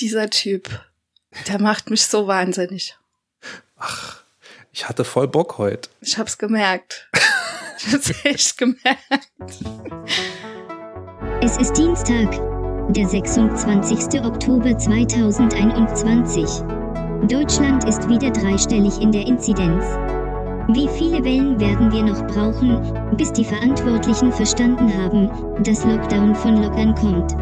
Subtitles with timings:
[0.00, 0.80] Dieser Typ,
[1.46, 2.96] der macht mich so wahnsinnig.
[3.76, 4.22] Ach,
[4.72, 5.90] ich hatte voll Bock heute.
[6.00, 7.10] Ich hab's gemerkt.
[7.78, 9.28] Ich hab's echt gemerkt.
[11.42, 12.30] Es ist Dienstag,
[12.94, 14.22] der 26.
[14.22, 16.44] Oktober 2021.
[17.28, 19.84] Deutschland ist wieder dreistellig in der Inzidenz.
[20.72, 26.62] Wie viele Wellen werden wir noch brauchen, bis die Verantwortlichen verstanden haben, dass Lockdown von
[26.62, 27.32] Lockern kommt?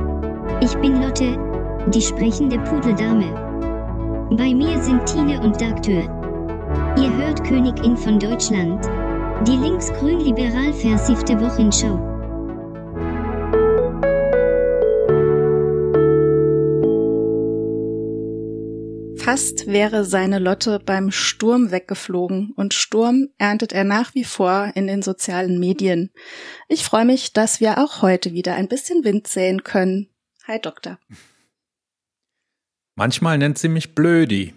[0.60, 1.47] Ich bin Lotte,
[1.90, 3.32] die sprechende Pudeldame.
[4.36, 6.02] Bei mir sind Tine und Dagtür.
[6.98, 8.84] Ihr hört Königin von Deutschland.
[9.46, 11.96] Die linksgrün-liberal versiffte Wochenschau.
[19.16, 24.86] Fast wäre seine Lotte beim Sturm weggeflogen und Sturm erntet er nach wie vor in
[24.86, 26.10] den sozialen Medien.
[26.66, 30.08] Ich freue mich, dass wir auch heute wieder ein bisschen Wind säen können.
[30.46, 30.98] Hi Doktor.
[32.98, 34.54] Manchmal nennt sie mich Blödi.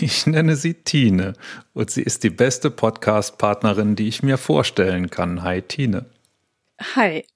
[0.00, 1.34] Ich nenne sie Tine
[1.74, 5.42] und sie ist die beste Podcast-Partnerin, die ich mir vorstellen kann.
[5.42, 6.06] Hi Tine.
[6.96, 7.26] Hi.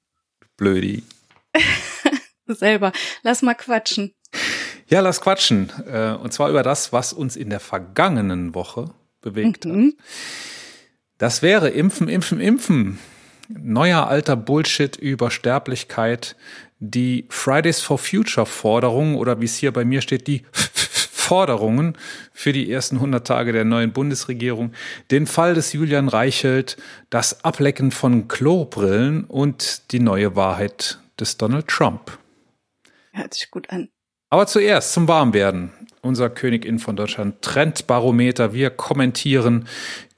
[0.56, 1.02] Blödi.
[2.46, 2.92] Selber.
[3.22, 4.14] Lass mal quatschen.
[4.86, 5.70] Ja, lass quatschen.
[5.86, 9.88] Äh, und zwar über das, was uns in der vergangenen Woche bewegt mhm.
[9.98, 10.06] hat.
[11.18, 12.98] Das wäre Impfen, Impfen, Impfen.
[13.48, 16.36] Neuer alter Bullshit über Sterblichkeit.
[16.80, 21.98] Die Fridays for Future Forderung oder wie es hier bei mir steht, die Forderungen
[22.32, 24.72] für die ersten 100 Tage der neuen Bundesregierung,
[25.10, 26.76] den Fall des Julian Reichelt,
[27.10, 32.18] das Ablecken von Klobrillen und die neue Wahrheit des Donald Trump.
[33.12, 33.88] Hört sich gut an.
[34.30, 35.72] Aber zuerst zum Warmwerden.
[36.00, 38.52] Unser Königin von Deutschland Trendbarometer.
[38.54, 39.66] Wir kommentieren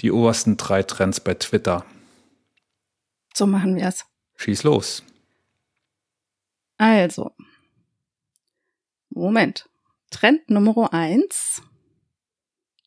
[0.01, 1.85] die obersten drei Trends bei Twitter.
[3.35, 4.05] So machen wir es.
[4.37, 5.03] Schieß los.
[6.81, 7.33] Also.
[9.11, 9.69] Moment.
[10.11, 11.61] Trend Nummer eins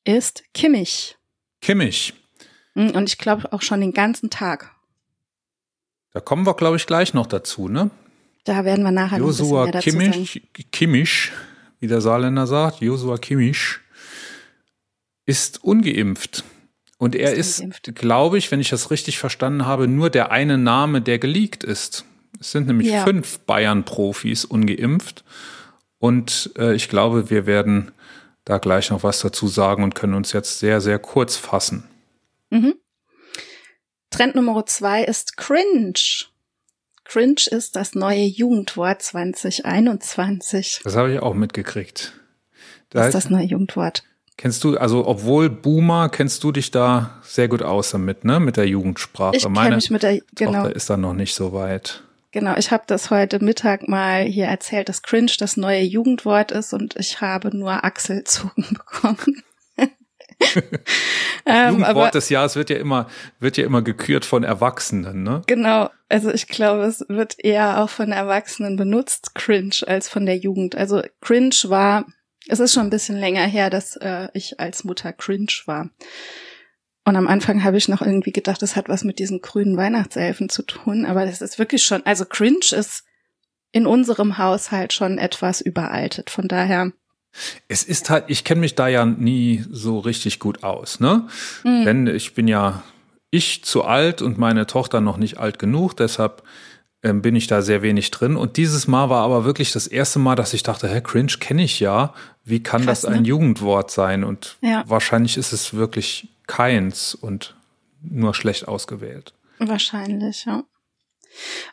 [0.04, 1.16] ist Kimmich.
[1.62, 2.16] Kimmich.
[2.74, 4.72] Hm, und ich glaube auch schon den ganzen Tag.
[6.12, 7.92] Da kommen wir, glaube ich, gleich noch dazu, ne?
[8.46, 10.72] Da werden wir nachher Joshua noch ein bisschen mehr dazu Kimmich, sagen.
[10.72, 11.32] Kimmich,
[11.80, 13.78] wie der Saarländer sagt, Joshua Kimmich,
[15.28, 16.44] ist ungeimpft.
[16.98, 20.58] Und er ist, ist glaube ich, wenn ich das richtig verstanden habe, nur der eine
[20.58, 22.06] Name, der geleakt ist.
[22.44, 23.06] Es sind nämlich ja.
[23.06, 25.24] fünf Bayern-Profis ungeimpft.
[25.98, 27.94] Und äh, ich glaube, wir werden
[28.44, 31.86] da gleich noch was dazu sagen und können uns jetzt sehr, sehr kurz fassen.
[32.50, 32.76] Mhm.
[34.10, 35.94] Trend Nummer zwei ist Cringe.
[37.06, 40.82] Cringe ist das neue Jugendwort 2021.
[40.84, 42.12] Das habe ich auch mitgekriegt.
[42.90, 44.04] Da das ist das neue Jugendwort.
[44.36, 48.42] Kennst du, also obwohl Boomer, kennst du dich da sehr gut aus damit, ne?
[48.42, 49.38] Mit der Jugendsprache.
[49.38, 50.64] Ich kenne mich mit der, genau.
[50.64, 52.04] Tochter ist da noch nicht so weit.
[52.34, 56.74] Genau, ich habe das heute Mittag mal hier erzählt, dass Cringe das neue Jugendwort ist
[56.74, 59.44] und ich habe nur Achselzucken bekommen.
[61.46, 63.08] ähm, Jugendwort aber, des Jahres wird ja immer,
[63.40, 65.44] wird ja immer gekürt von Erwachsenen, ne?
[65.46, 65.92] Genau.
[66.10, 70.76] Also ich glaube, es wird eher auch von Erwachsenen benutzt, cringe, als von der Jugend.
[70.76, 72.08] Also cringe war,
[72.48, 75.92] es ist schon ein bisschen länger her, dass äh, ich als Mutter cringe war.
[77.06, 80.50] Und am Anfang habe ich noch irgendwie gedacht, das hat was mit diesen grünen Weihnachtselfen
[80.50, 83.04] zu tun, aber das ist wirklich schon, also cringe ist
[83.74, 86.30] in unserem Haushalt schon etwas überaltet.
[86.30, 86.92] Von daher
[87.68, 91.28] es ist halt, ich kenne mich da ja nie so richtig gut aus, ne?
[91.64, 91.86] Mhm.
[91.86, 92.84] Denn ich bin ja
[93.32, 96.44] ich zu alt und meine Tochter noch nicht alt genug, deshalb
[97.02, 98.36] ähm, bin ich da sehr wenig drin.
[98.36, 101.64] Und dieses Mal war aber wirklich das erste Mal, dass ich dachte, hä, cringe kenne
[101.64, 102.14] ich ja.
[102.44, 103.28] Wie kann Krass, das ein ne?
[103.28, 104.24] Jugendwort sein?
[104.24, 104.84] Und ja.
[104.88, 107.56] wahrscheinlich ist es wirklich keins und
[108.02, 109.34] nur schlecht ausgewählt.
[109.60, 110.64] Wahrscheinlich, ja.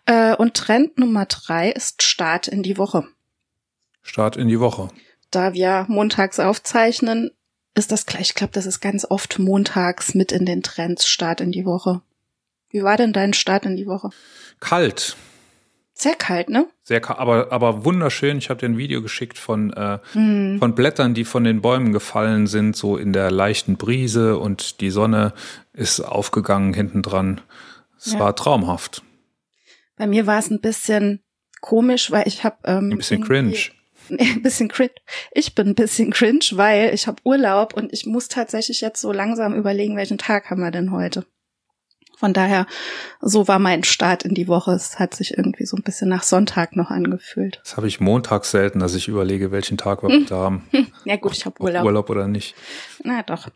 [0.07, 3.07] Äh, und Trend Nummer drei ist Start in die Woche.
[4.03, 4.91] Start in die Woche
[5.31, 7.31] da wir montags aufzeichnen,
[7.75, 8.31] ist das gleich.
[8.31, 12.03] Ich glaube, das ist ganz oft montags mit in den Trends Start in die Woche.
[12.71, 14.11] Wie war denn dein Start in die Woche?
[14.61, 15.17] Kalt.
[16.01, 16.67] Sehr kalt, ne?
[16.83, 18.39] Sehr kalt, aber, aber wunderschön.
[18.39, 20.57] Ich habe dir ein Video geschickt von, äh, hm.
[20.59, 24.89] von Blättern, die von den Bäumen gefallen sind, so in der leichten Brise und die
[24.89, 25.35] Sonne
[25.75, 27.43] ist aufgegangen hinten dran.
[27.99, 28.19] Es ja.
[28.19, 29.03] war traumhaft.
[29.97, 31.23] Bei mir war es ein bisschen
[31.61, 33.59] komisch, weil ich habe ähm, ein bisschen cringe
[34.09, 34.95] ein bisschen cringe.
[35.33, 39.13] Ich bin ein bisschen cringe, weil ich habe Urlaub und ich muss tatsächlich jetzt so
[39.13, 41.27] langsam überlegen, welchen Tag haben wir denn heute.
[42.21, 42.67] Von daher,
[43.23, 44.73] so war mein Start in die Woche.
[44.73, 47.61] Es hat sich irgendwie so ein bisschen nach Sonntag noch angefühlt.
[47.65, 50.69] Das habe ich montags selten, dass ich überlege, welchen Tag wir heute haben.
[51.07, 51.83] ja gut, ich habe Urlaub.
[51.87, 52.55] Urlaub oder nicht.
[53.03, 53.49] Na doch.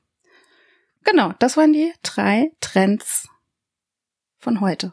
[1.05, 3.29] Genau, das waren die drei Trends
[4.39, 4.93] von heute.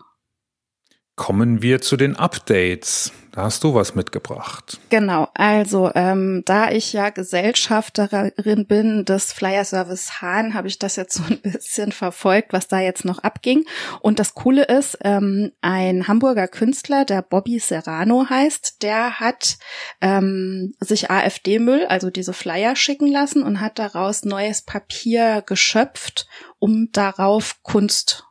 [1.21, 3.11] Kommen wir zu den Updates.
[3.31, 4.79] Da hast du was mitgebracht.
[4.89, 10.95] Genau, also ähm, da ich ja Gesellschafterin bin des Flyer Service Hahn, habe ich das
[10.95, 13.65] jetzt so ein bisschen verfolgt, was da jetzt noch abging.
[13.99, 19.59] Und das Coole ist, ähm, ein Hamburger Künstler, der Bobby Serrano heißt, der hat
[20.01, 26.25] ähm, sich AfD-Müll, also diese Flyer, schicken lassen und hat daraus neues Papier geschöpft,
[26.57, 28.23] um darauf Kunst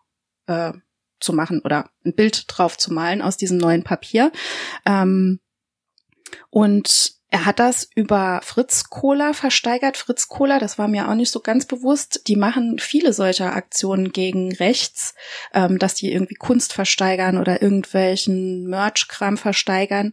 [0.49, 0.73] äh,
[1.21, 4.33] zu machen oder ein Bild drauf zu malen aus diesem neuen Papier.
[4.87, 5.41] Ähm,
[6.51, 9.97] und er hat das über Fritz Cola versteigert.
[9.97, 12.27] Fritz Cola, das war mir auch nicht so ganz bewusst.
[12.27, 15.15] Die machen viele solcher Aktionen gegen rechts,
[15.55, 20.13] ähm, dass die irgendwie Kunst versteigern oder irgendwelchen Merch-Kram versteigern.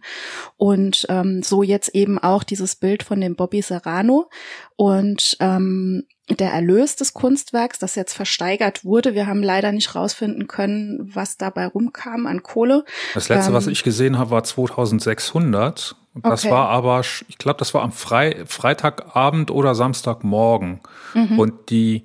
[0.57, 4.29] Und ähm, so jetzt eben auch dieses Bild von dem Bobby Serrano.
[4.75, 9.13] Und ähm, der Erlös des Kunstwerks, das jetzt versteigert wurde.
[9.13, 12.83] Wir haben leider nicht rausfinden können, was dabei rumkam an Kohle.
[13.13, 15.95] Das letzte, ähm, was ich gesehen habe, war 2600.
[16.23, 16.53] Das okay.
[16.53, 20.81] war aber, ich glaube, das war am Fre Freitagabend oder Samstagmorgen.
[21.13, 21.39] Mhm.
[21.39, 22.03] Und die,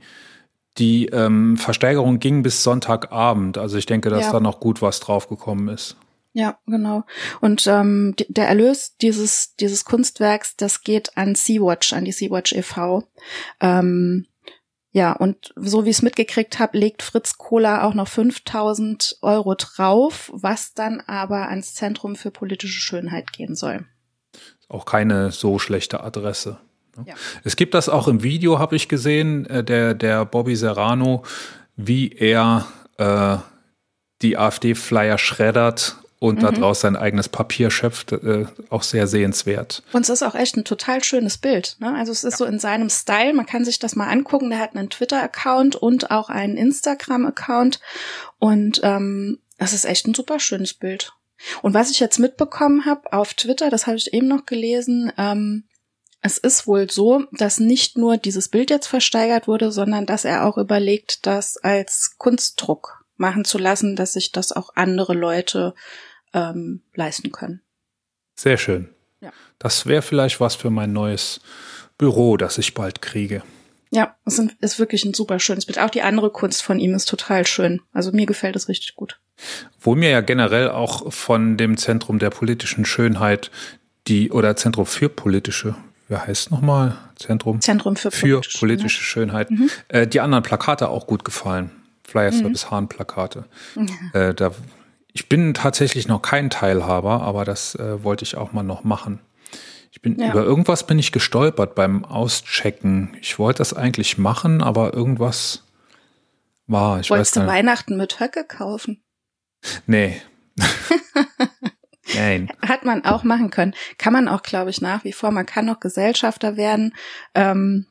[0.79, 3.59] die ähm, Versteigerung ging bis Sonntagabend.
[3.59, 4.33] Also ich denke, dass ja.
[4.33, 5.97] da noch gut was draufgekommen ist.
[6.35, 7.05] Ja, genau.
[7.41, 13.05] Und ähm, der Erlös dieses, dieses Kunstwerks, das geht an Sea-Watch, an die Sea-Watch e.V.
[13.61, 14.27] Ähm,
[14.93, 19.55] ja, und so wie ich es mitgekriegt habe, legt Fritz Kohler auch noch 5000 Euro
[19.55, 23.87] drauf, was dann aber ans Zentrum für politische Schönheit gehen soll.
[24.69, 26.59] Auch keine so schlechte Adresse.
[26.97, 27.05] Ne?
[27.09, 27.15] Ja.
[27.45, 31.25] Es gibt das auch im Video, habe ich gesehen, äh, der, der Bobby Serrano,
[31.77, 32.67] wie er
[32.99, 33.39] äh,
[34.21, 36.55] die AfD-Flyer schreddert und mhm.
[36.55, 39.83] daraus sein eigenes Papier schöpft, äh, auch sehr sehenswert.
[39.93, 41.77] Und es ist auch echt ein total schönes Bild.
[41.81, 41.93] Ne?
[41.97, 42.39] Also es ist ja.
[42.39, 44.51] so in seinem Style, man kann sich das mal angucken.
[44.51, 47.81] Der hat einen Twitter-Account und auch einen Instagram-Account.
[48.39, 51.13] Und ähm, das ist echt ein super schönes Bild.
[51.61, 55.65] Und was ich jetzt mitbekommen habe auf Twitter, das habe ich eben noch gelesen, ähm,
[56.21, 60.47] es ist wohl so, dass nicht nur dieses Bild jetzt versteigert wurde, sondern dass er
[60.47, 65.75] auch überlegt, das als Kunstdruck machen zu lassen, dass sich das auch andere Leute
[66.33, 67.63] ähm, leisten können.
[68.35, 68.89] Sehr schön.
[69.21, 69.33] Ja.
[69.59, 71.41] Das wäre vielleicht was für mein neues
[71.99, 73.43] Büro, das ich bald kriege.
[73.91, 75.79] Ja, es ist wirklich ein super schönes Bild.
[75.79, 77.83] Auch die andere Kunst von ihm ist total schön.
[77.93, 79.21] Also mir gefällt es richtig gut.
[79.79, 83.51] Wo mir ja generell auch von dem Zentrum der politischen Schönheit
[84.09, 85.77] die oder Zentrum für politische,
[86.09, 86.97] wie heißt nochmal?
[87.17, 87.61] Zentrum?
[87.61, 89.51] Zentrum für, für politische, politische Schönheit.
[89.51, 89.71] Mhm.
[89.89, 91.71] Äh, die anderen Plakate auch gut gefallen.
[92.03, 92.71] Flyer Service mhm.
[92.71, 93.45] Hahn Plakate.
[93.77, 94.29] Ja.
[94.29, 94.53] Äh, da
[95.13, 99.21] ich bin tatsächlich noch kein Teilhaber, aber das äh, wollte ich auch mal noch machen.
[99.91, 100.31] Ich bin ja.
[100.31, 103.15] über irgendwas bin ich gestolpert beim Auschecken.
[103.21, 105.65] Ich wollte das eigentlich machen, aber irgendwas
[106.67, 107.01] war.
[107.01, 109.03] Ich Wolltest weiß du Weihnachten mit Höcke kaufen?
[109.87, 110.21] Nee.
[112.15, 112.51] Nein.
[112.67, 113.75] Hat man auch machen können.
[113.99, 115.31] Kann man auch, glaube ich, nach wie vor.
[115.31, 116.95] Man kann noch Gesellschafter werden.
[117.35, 117.87] Ähm,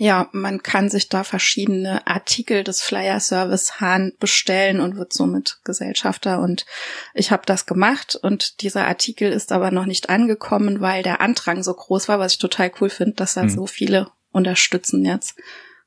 [0.00, 5.58] ja, man kann sich da verschiedene Artikel des Flyer Service Hahn bestellen und wird somit
[5.64, 6.40] Gesellschafter.
[6.40, 6.66] Und
[7.14, 11.64] ich habe das gemacht und dieser Artikel ist aber noch nicht angekommen, weil der Andrang
[11.64, 13.50] so groß war, was ich total cool finde, dass da mhm.
[13.50, 15.34] so viele unterstützen jetzt.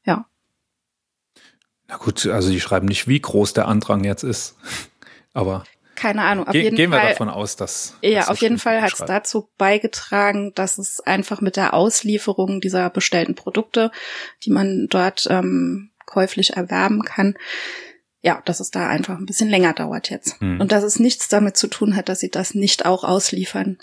[0.04, 0.26] Ja.
[1.88, 4.58] Na gut, also die schreiben nicht, wie groß der Andrang jetzt ist.
[5.34, 5.64] Aber
[6.02, 6.48] keine Ahnung.
[6.48, 7.96] Auf Ge jeden gehen wir Fall, davon aus, dass.
[8.02, 12.90] Ja, auf jeden Fall hat es dazu beigetragen, dass es einfach mit der Auslieferung dieser
[12.90, 13.92] bestellten Produkte,
[14.44, 17.36] die man dort ähm, käuflich erwerben kann,
[18.24, 20.42] ja, dass es da einfach ein bisschen länger dauert jetzt.
[20.42, 20.60] Hm.
[20.60, 23.78] Und dass es nichts damit zu tun hat, dass sie das nicht auch ausliefern.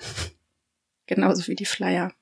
[1.06, 2.12] Genauso wie die Flyer.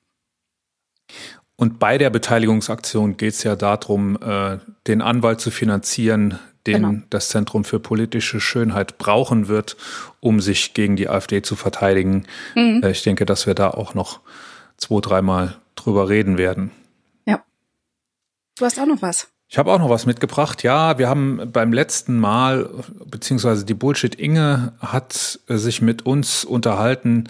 [1.55, 6.37] Und bei der Beteiligungsaktion geht es ja darum, äh, den Anwalt zu finanzieren,
[6.67, 7.01] den genau.
[7.09, 9.77] das Zentrum für politische Schönheit brauchen wird,
[10.19, 12.25] um sich gegen die AfD zu verteidigen.
[12.55, 12.81] Mhm.
[12.83, 14.19] Äh, ich denke, dass wir da auch noch
[14.77, 16.71] zwei, dreimal drüber reden werden.
[17.25, 17.43] Ja.
[18.57, 19.27] Du hast auch noch was.
[19.49, 20.63] Ich habe auch noch was mitgebracht.
[20.63, 22.69] Ja, wir haben beim letzten Mal,
[23.05, 27.29] beziehungsweise die Bullshit Inge hat sich mit uns unterhalten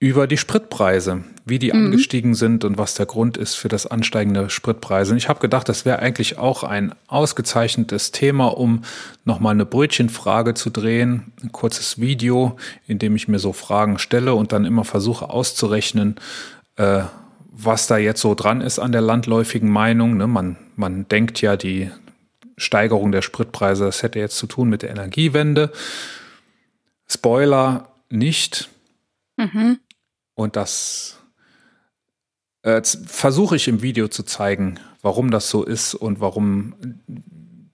[0.00, 1.86] über die Spritpreise, wie die mhm.
[1.86, 5.12] angestiegen sind und was der Grund ist für das ansteigende Spritpreise.
[5.12, 8.84] Und ich habe gedacht, das wäre eigentlich auch ein ausgezeichnetes Thema, um
[9.24, 11.32] nochmal eine Brötchenfrage zu drehen.
[11.42, 16.16] Ein kurzes Video, in dem ich mir so Fragen stelle und dann immer versuche auszurechnen,
[16.76, 17.02] äh,
[17.50, 20.16] was da jetzt so dran ist an der landläufigen Meinung.
[20.16, 20.28] Ne?
[20.28, 21.90] Man, man denkt ja, die
[22.56, 25.72] Steigerung der Spritpreise, das hätte jetzt zu tun mit der Energiewende.
[27.08, 28.68] Spoiler nicht.
[29.36, 29.80] Mhm.
[30.38, 31.18] Und das
[32.62, 36.74] äh, versuche ich im Video zu zeigen, warum das so ist und warum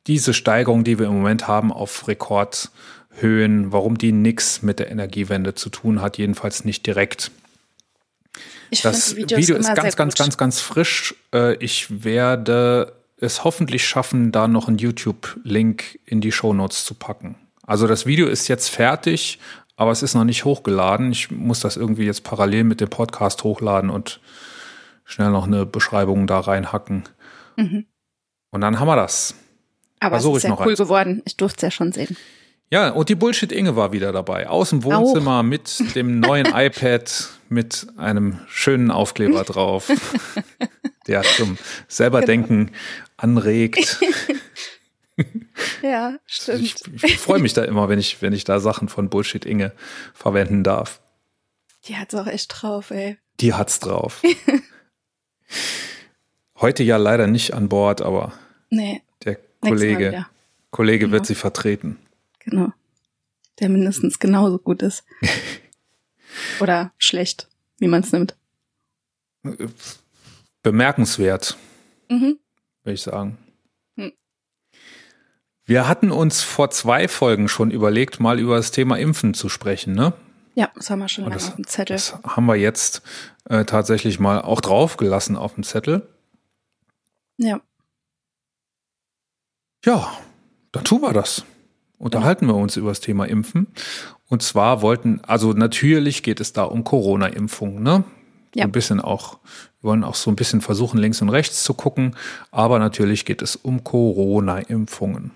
[0.06, 2.70] diese Steigerung, die wir im Moment haben, auf Rekordhöhe
[3.16, 7.30] Höhen, warum die nichts mit der Energiewende zu tun hat, jedenfalls nicht direkt.
[8.70, 11.14] Ich das Video ist ganz, ganz, ganz, ganz frisch.
[11.32, 16.94] Äh, ich werde es hoffentlich schaffen, da noch einen YouTube-Link in die Show Notes zu
[16.94, 17.36] packen.
[17.66, 19.38] Also das Video ist jetzt fertig,
[19.76, 21.12] aber es ist noch nicht hochgeladen.
[21.12, 24.20] Ich muss das irgendwie jetzt parallel mit dem Podcast hochladen und
[25.04, 27.04] schnell noch eine Beschreibung da reinhacken.
[27.56, 27.86] Mhm.
[28.50, 29.34] Und dann haben wir das.
[30.00, 30.78] Aber Versuch es ist ja cool eins.
[30.78, 31.22] geworden.
[31.24, 32.16] Ich durfte es ja schon sehen.
[32.70, 34.48] Ja, und die Bullshit Inge war wieder dabei.
[34.48, 35.42] Aus dem Wohnzimmer Auch.
[35.42, 39.90] mit dem neuen iPad mit einem schönen Aufkleber drauf,
[41.06, 42.26] der zum selber genau.
[42.26, 42.70] denken
[43.16, 44.00] anregt.
[45.82, 46.82] ja, stimmt.
[46.92, 49.72] Ich, ich freue mich da immer, wenn ich, wenn ich da Sachen von Bullshit Inge
[50.12, 51.00] verwenden darf.
[51.86, 53.18] Die hat's auch echt drauf, ey.
[53.40, 54.22] Die hat's drauf.
[56.60, 58.32] Heute ja leider nicht an Bord, aber
[58.70, 60.26] nee, der Kollege,
[60.70, 61.12] Kollege genau.
[61.12, 61.98] wird sie vertreten.
[62.38, 62.72] Genau.
[63.60, 65.04] Der mindestens genauso gut ist.
[66.60, 68.36] Oder schlecht, wie man es nimmt.
[70.62, 71.56] Bemerkenswert,
[72.08, 72.38] mhm.
[72.82, 73.38] würde ich sagen.
[75.66, 79.94] Wir hatten uns vor zwei Folgen schon überlegt, mal über das Thema Impfen zu sprechen,
[79.94, 80.12] ne?
[80.54, 81.94] Ja, das haben wir schon lange auf dem Zettel.
[81.96, 83.02] Das haben wir jetzt
[83.46, 86.06] äh, tatsächlich mal auch draufgelassen auf dem Zettel.
[87.38, 87.60] Ja.
[89.84, 90.12] Ja,
[90.70, 91.44] dann tun wir das
[92.04, 93.66] unterhalten wir uns über das Thema Impfen.
[94.28, 98.04] Und zwar wollten, also natürlich geht es da um Corona-Impfungen, ne?
[98.54, 98.64] Ja.
[98.64, 99.38] Ein bisschen auch,
[99.84, 102.16] wir wollen auch so ein bisschen versuchen, links und rechts zu gucken,
[102.50, 105.32] aber natürlich geht es um Corona-Impfungen.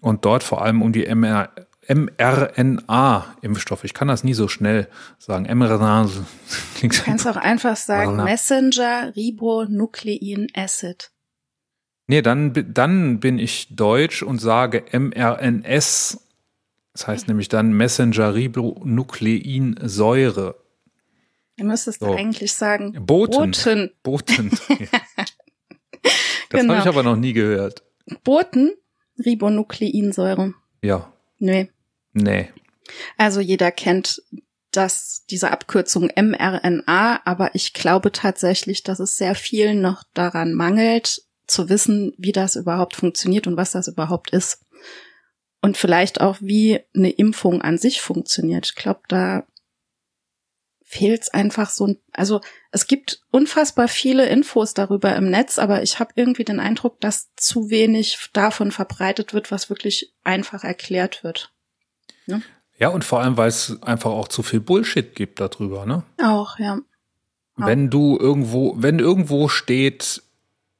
[0.00, 1.50] Und dort vor allem um die MR,
[1.86, 3.84] mRNA-Impfstoffe.
[3.84, 5.44] Ich kann das nie so schnell sagen.
[5.44, 6.08] mRNA
[6.74, 11.10] klingt Du kannst auch einfach sagen Messenger Ribonuclein Acid.
[12.06, 16.18] Nee, dann, dann bin ich deutsch und sage mRNS.
[16.94, 20.61] Das heißt nämlich dann Messenger-Ribonukleinsäure.
[21.62, 22.12] Du müsstest so.
[22.12, 23.52] eigentlich sagen Boten.
[23.52, 23.90] Boten.
[24.02, 24.50] Boten.
[24.50, 24.90] das
[26.48, 26.74] genau.
[26.74, 27.84] habe ich aber noch nie gehört.
[28.24, 28.72] Boten,
[29.24, 30.54] Ribonukleinsäure.
[30.82, 31.12] Ja.
[31.38, 31.70] Nee.
[32.12, 32.50] Nee.
[33.16, 34.22] Also jeder kennt
[34.72, 41.22] das, diese Abkürzung mRNA, aber ich glaube tatsächlich, dass es sehr vielen noch daran mangelt,
[41.46, 44.64] zu wissen, wie das überhaupt funktioniert und was das überhaupt ist.
[45.60, 48.66] Und vielleicht auch, wie eine Impfung an sich funktioniert.
[48.66, 49.44] Ich glaube, da
[50.92, 51.96] fehlt es einfach so.
[52.12, 57.00] Also es gibt unfassbar viele Infos darüber im Netz, aber ich habe irgendwie den Eindruck,
[57.00, 61.50] dass zu wenig davon verbreitet wird, was wirklich einfach erklärt wird.
[62.26, 62.42] Ne?
[62.78, 66.02] Ja, und vor allem, weil es einfach auch zu viel Bullshit gibt darüber, ne?
[66.22, 66.78] Auch, ja.
[67.56, 70.22] Wenn du irgendwo, wenn irgendwo steht,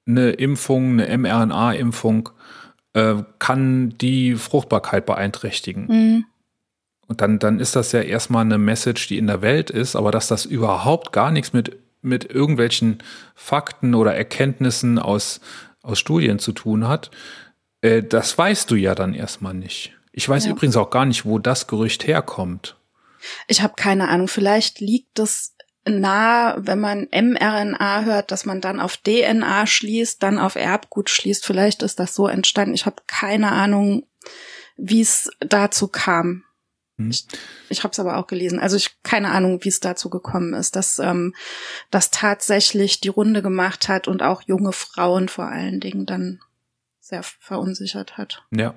[0.07, 2.31] eine Impfung, eine mRNA-Impfung,
[2.92, 5.87] äh, kann die Fruchtbarkeit beeinträchtigen.
[5.87, 6.25] Mhm.
[7.09, 10.11] Und dann, dann ist das ja erstmal eine Message, die in der Welt ist, aber
[10.11, 13.03] dass das überhaupt gar nichts mit, mit irgendwelchen
[13.35, 15.41] Fakten oder Erkenntnissen aus,
[15.83, 17.11] aus Studien zu tun hat,
[17.81, 19.95] äh, das weißt du ja dann erstmal nicht.
[20.13, 20.53] Ich weiß ja.
[20.53, 22.77] übrigens auch gar nicht, wo das Gerücht herkommt.
[23.47, 24.29] Ich habe keine Ahnung.
[24.29, 25.55] Vielleicht liegt es
[25.85, 31.45] nah, wenn man mRNA hört, dass man dann auf DNA schließt, dann auf Erbgut schließt.
[31.45, 32.75] Vielleicht ist das so entstanden.
[32.75, 34.07] Ich habe keine Ahnung,
[34.77, 36.45] wie es dazu kam.
[37.05, 37.11] Hm.
[37.11, 37.27] Ich,
[37.69, 38.59] ich habe es aber auch gelesen.
[38.59, 41.35] Also ich keine Ahnung, wie es dazu gekommen ist, dass ähm,
[41.91, 46.41] das tatsächlich die Runde gemacht hat und auch junge Frauen vor allen Dingen dann
[47.01, 48.43] sehr verunsichert hat.
[48.51, 48.75] Ja.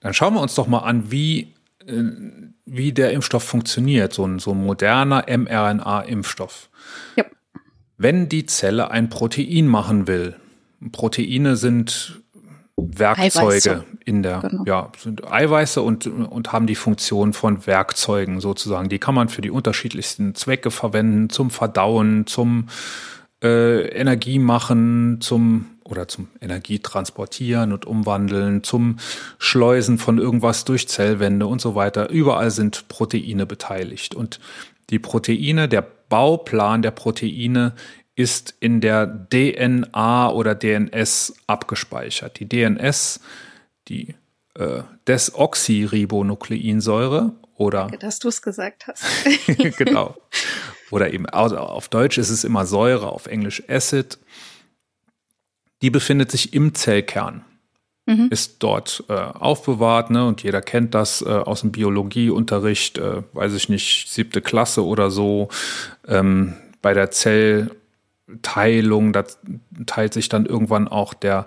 [0.00, 1.54] Dann schauen wir uns doch mal an, wie
[1.86, 2.02] äh,
[2.64, 6.70] wie der Impfstoff funktioniert, so ein, so ein moderner mRNA-Impfstoff.
[7.16, 7.24] Ja.
[7.98, 10.36] Wenn die Zelle ein Protein machen will,
[10.90, 12.21] Proteine sind
[12.76, 13.84] Werkzeuge Eiweiße.
[14.04, 14.64] in der, genau.
[14.66, 18.88] ja, sind Eiweiße und, und haben die Funktion von Werkzeugen sozusagen.
[18.88, 22.68] Die kann man für die unterschiedlichsten Zwecke verwenden, zum Verdauen, zum
[23.42, 28.96] äh, Energie machen, zum oder zum Energietransportieren und Umwandeln, zum
[29.38, 32.08] Schleusen von irgendwas durch Zellwände und so weiter.
[32.08, 34.14] Überall sind Proteine beteiligt.
[34.14, 34.40] Und
[34.90, 37.72] die Proteine, der Bauplan der Proteine
[38.14, 42.38] ist in der DNA oder DNS abgespeichert.
[42.40, 43.20] Die DNS,
[43.88, 44.14] die
[44.54, 47.80] äh, Desoxyribonukleinsäure oder.
[47.82, 49.04] Danke, dass du es gesagt hast.
[49.78, 50.16] genau.
[50.90, 54.18] Oder eben also auf Deutsch ist es immer Säure, auf Englisch Acid
[55.82, 57.44] die befindet sich im Zellkern.
[58.06, 58.28] Mhm.
[58.30, 60.26] Ist dort äh, aufbewahrt, ne?
[60.26, 65.10] Und jeder kennt das äh, aus dem Biologieunterricht, äh, weiß ich nicht, siebte Klasse oder
[65.10, 65.48] so.
[66.08, 67.10] Ähm, bei der
[68.40, 69.24] Zellteilung, da
[69.86, 71.46] teilt sich dann irgendwann auch der,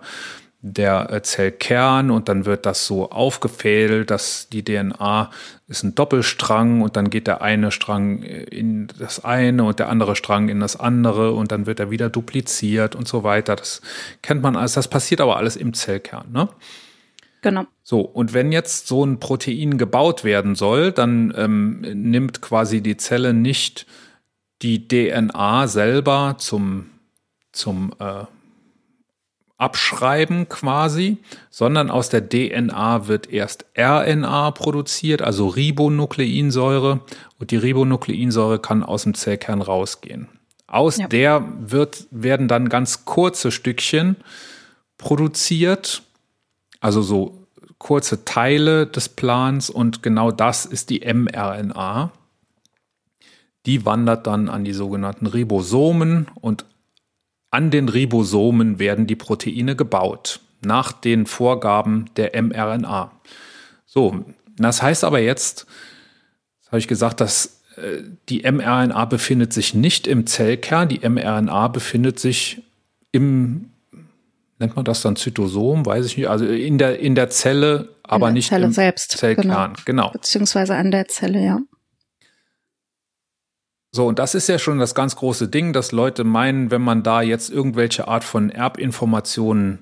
[0.62, 5.30] der Zellkern und dann wird das so aufgefädelt, dass die DNA
[5.68, 10.16] ist ein Doppelstrang und dann geht der eine Strang in das eine und der andere
[10.16, 13.56] Strang in das andere und dann wird er wieder dupliziert und so weiter.
[13.56, 13.82] Das
[14.22, 14.74] kennt man alles.
[14.74, 16.32] Das passiert aber alles im Zellkern.
[16.32, 16.50] Ne?
[17.42, 17.66] Genau.
[17.84, 22.98] So, und wenn jetzt so ein Protein gebaut werden soll, dann ähm, nimmt quasi die
[22.98, 23.86] Zelle nicht
[24.62, 26.90] die DNA selber zum,
[27.52, 28.26] zum äh,
[29.58, 31.18] Abschreiben quasi,
[31.50, 37.00] sondern aus der DNA wird erst RNA produziert, also Ribonukleinsäure,
[37.40, 40.28] und die Ribonukleinsäure kann aus dem Zellkern rausgehen.
[40.68, 41.08] Aus ja.
[41.08, 44.18] der wird, werden dann ganz kurze Stückchen
[44.98, 46.04] produziert,
[46.82, 47.48] also so
[47.78, 52.12] kurze Teile des Plans und genau das ist die mRNA.
[53.66, 56.66] Die wandert dann an die sogenannten Ribosomen und
[57.52, 63.12] an den Ribosomen werden die Proteine gebaut, nach den Vorgaben der mRNA.
[63.86, 64.26] So,
[64.58, 65.66] das heißt aber jetzt,
[66.62, 71.70] das habe ich gesagt, dass äh, die mRNA befindet sich nicht im Zellkern, die mRNA
[71.70, 72.62] befindet sich
[73.12, 73.70] im,
[74.60, 78.28] nennt man das dann Zytosom, weiß ich nicht, also in der, in der Zelle, aber
[78.28, 79.44] in nicht Zelle im selbst, Zellkern.
[79.46, 79.74] Genau.
[79.86, 80.10] genau.
[80.12, 81.60] Beziehungsweise an der Zelle, ja.
[83.96, 87.02] So, und das ist ja schon das ganz große Ding, dass Leute meinen, wenn man
[87.02, 89.80] da jetzt irgendwelche Art von Erbinformationen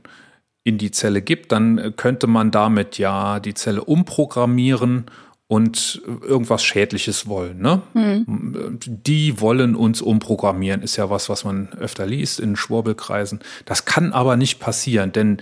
[0.63, 5.07] in die Zelle gibt, dann könnte man damit ja die Zelle umprogrammieren
[5.47, 7.59] und irgendwas Schädliches wollen.
[7.59, 7.81] Ne?
[7.95, 8.77] Mhm.
[8.85, 13.39] Die wollen uns umprogrammieren, ist ja was, was man öfter liest in Schwurbelkreisen.
[13.65, 15.37] Das kann aber nicht passieren, denn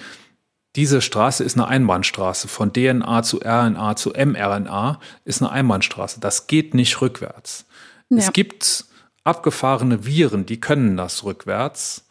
[0.78, 2.48] diese Straße ist eine Einbahnstraße.
[2.48, 6.22] Von DNA zu RNA zu mRNA ist eine Einbahnstraße.
[6.22, 7.66] Das geht nicht rückwärts.
[8.12, 8.18] Ja.
[8.18, 8.86] Es gibt
[9.24, 12.06] abgefahrene Viren, die können das rückwärts.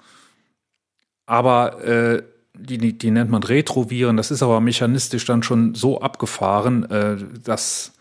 [1.26, 2.23] Aber äh,
[2.54, 4.16] die, die nennt man Retroviren.
[4.16, 7.92] Das ist aber mechanistisch dann schon so abgefahren, äh, dass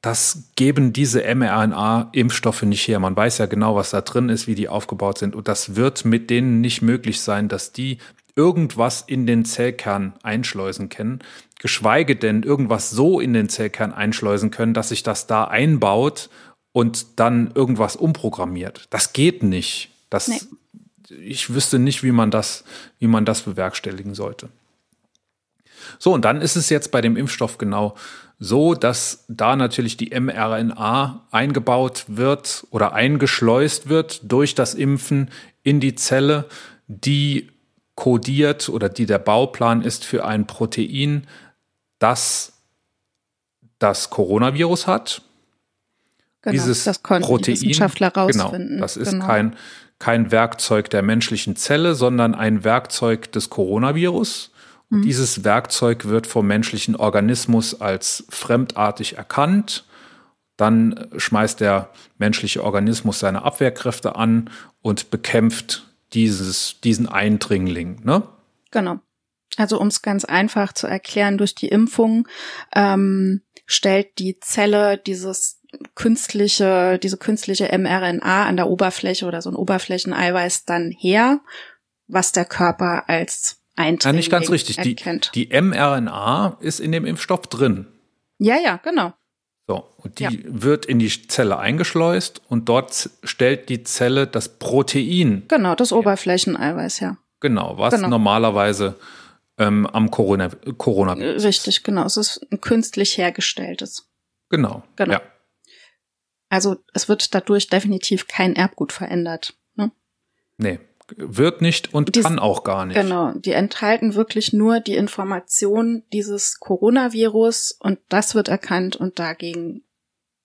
[0.00, 2.98] das geben diese mRNA-Impfstoffe nicht her.
[2.98, 5.36] Man weiß ja genau, was da drin ist, wie die aufgebaut sind.
[5.36, 7.98] Und das wird mit denen nicht möglich sein, dass die
[8.34, 11.20] irgendwas in den Zellkern einschleusen können.
[11.58, 16.30] Geschweige denn irgendwas so in den Zellkern einschleusen können, dass sich das da einbaut
[16.78, 18.86] und dann irgendwas umprogrammiert.
[18.90, 19.90] Das geht nicht.
[20.10, 20.40] Das, nee.
[21.24, 22.62] Ich wüsste nicht, wie man das,
[23.00, 24.48] wie man das bewerkstelligen sollte.
[25.98, 27.96] So, und dann ist es jetzt bei dem Impfstoff genau
[28.38, 35.32] so, dass da natürlich die mRNA eingebaut wird oder eingeschleust wird durch das Impfen
[35.64, 36.44] in die Zelle,
[36.86, 37.50] die
[37.96, 41.26] kodiert oder die der Bauplan ist für ein Protein,
[41.98, 42.52] das
[43.80, 45.22] das Coronavirus hat
[46.42, 48.68] Genau, dieses das konnten Protein, die Wissenschaftler rausfinden.
[48.68, 49.26] Genau, das ist genau.
[49.26, 49.56] kein,
[49.98, 54.52] kein Werkzeug der menschlichen Zelle, sondern ein Werkzeug des Coronavirus.
[54.90, 55.02] Und mhm.
[55.02, 59.84] dieses Werkzeug wird vom menschlichen Organismus als fremdartig erkannt.
[60.56, 68.00] Dann schmeißt der menschliche Organismus seine Abwehrkräfte an und bekämpft dieses, diesen Eindringling.
[68.04, 68.22] Ne?
[68.70, 69.00] Genau.
[69.56, 72.28] Also um es ganz einfach zu erklären, durch die Impfung
[72.74, 75.57] ähm, stellt die Zelle dieses
[75.94, 81.40] künstliche, diese künstliche mRNA an der Oberfläche oder so ein Oberflächeneiweiß dann her,
[82.06, 84.78] was der Körper als Eindringling ja, nicht ganz richtig.
[84.78, 85.30] Erkennt.
[85.34, 87.86] Die, die mRNA ist in dem Impfstoff drin.
[88.38, 89.12] Ja, ja, genau.
[89.66, 90.30] So, und die ja.
[90.46, 95.44] wird in die Zelle eingeschleust und dort stellt die Zelle das Protein.
[95.48, 97.18] Genau, das Oberflächeneiweiß, ja.
[97.40, 98.08] Genau, was genau.
[98.08, 98.96] normalerweise
[99.58, 101.44] ähm, am Corona, Coronavirus.
[101.44, 102.04] Richtig, genau.
[102.04, 104.10] Es ist ein künstlich hergestelltes.
[104.48, 104.82] Genau.
[104.96, 105.14] Genau.
[105.14, 105.22] Ja.
[106.48, 109.54] Also es wird dadurch definitiv kein Erbgut verändert.
[109.74, 109.90] Ne?
[110.56, 110.78] Nee,
[111.16, 112.96] wird nicht und die, kann auch gar nicht.
[112.96, 119.82] Genau, die enthalten wirklich nur die Information dieses Coronavirus und das wird erkannt und dagegen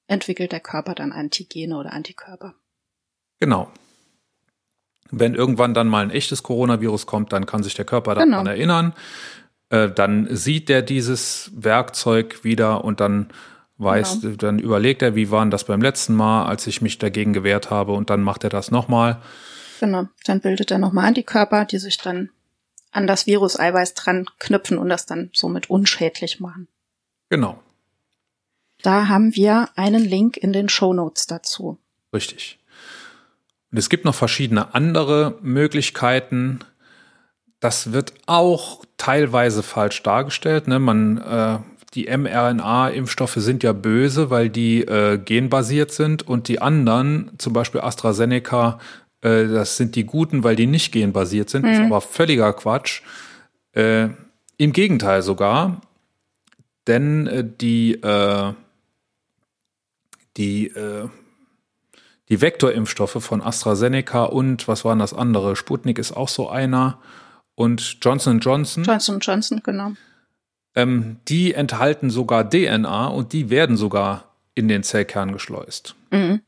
[0.07, 2.53] entwickelt der Körper dann Antigene oder Antikörper.
[3.39, 3.71] Genau.
[5.11, 8.49] Wenn irgendwann dann mal ein echtes Coronavirus kommt, dann kann sich der Körper daran genau.
[8.49, 8.93] erinnern.
[9.69, 13.29] Äh, dann sieht der dieses Werkzeug wieder und dann
[13.83, 14.35] weiß, genau.
[14.35, 17.93] dann überlegt er, wie war das beim letzten Mal, als ich mich dagegen gewehrt habe
[17.93, 19.21] und dann macht er das nochmal.
[19.79, 22.29] Genau, dann bildet er nochmal Antikörper, die sich dann
[22.91, 26.67] an das Virus-Eiweiß dran knüpfen und das dann somit unschädlich machen.
[27.29, 27.61] Genau.
[28.81, 31.79] Da haben wir einen Link in den Show Notes dazu.
[32.13, 32.59] Richtig.
[33.71, 36.59] Und es gibt noch verschiedene andere Möglichkeiten.
[37.59, 40.67] Das wird auch teilweise falsch dargestellt.
[40.67, 40.79] Ne?
[40.79, 41.59] Man äh,
[41.93, 47.81] die mRNA-Impfstoffe sind ja böse, weil die äh, genbasiert sind und die anderen, zum Beispiel
[47.81, 48.79] AstraZeneca,
[49.21, 51.63] äh, das sind die guten, weil die nicht genbasiert sind.
[51.63, 51.67] Mhm.
[51.67, 53.01] Das ist aber völliger Quatsch.
[53.73, 54.09] Äh,
[54.57, 55.81] Im Gegenteil sogar,
[56.87, 58.53] denn äh, die, äh,
[60.37, 61.07] die, äh,
[62.29, 65.55] die Vektorimpfstoffe von AstraZeneca und was waren das andere?
[65.55, 66.99] Sputnik ist auch so einer
[67.55, 68.83] und Johnson Johnson.
[68.83, 69.93] Johnson Johnson, genau.
[70.75, 75.95] Ähm, die enthalten sogar DNA und die werden sogar in den Zellkern geschleust.
[76.11, 76.41] Mhm.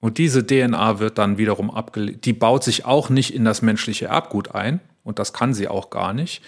[0.00, 2.24] Und diese DNA wird dann wiederum abgelegt.
[2.24, 5.90] Die baut sich auch nicht in das menschliche Erbgut ein und das kann sie auch
[5.90, 6.42] gar nicht.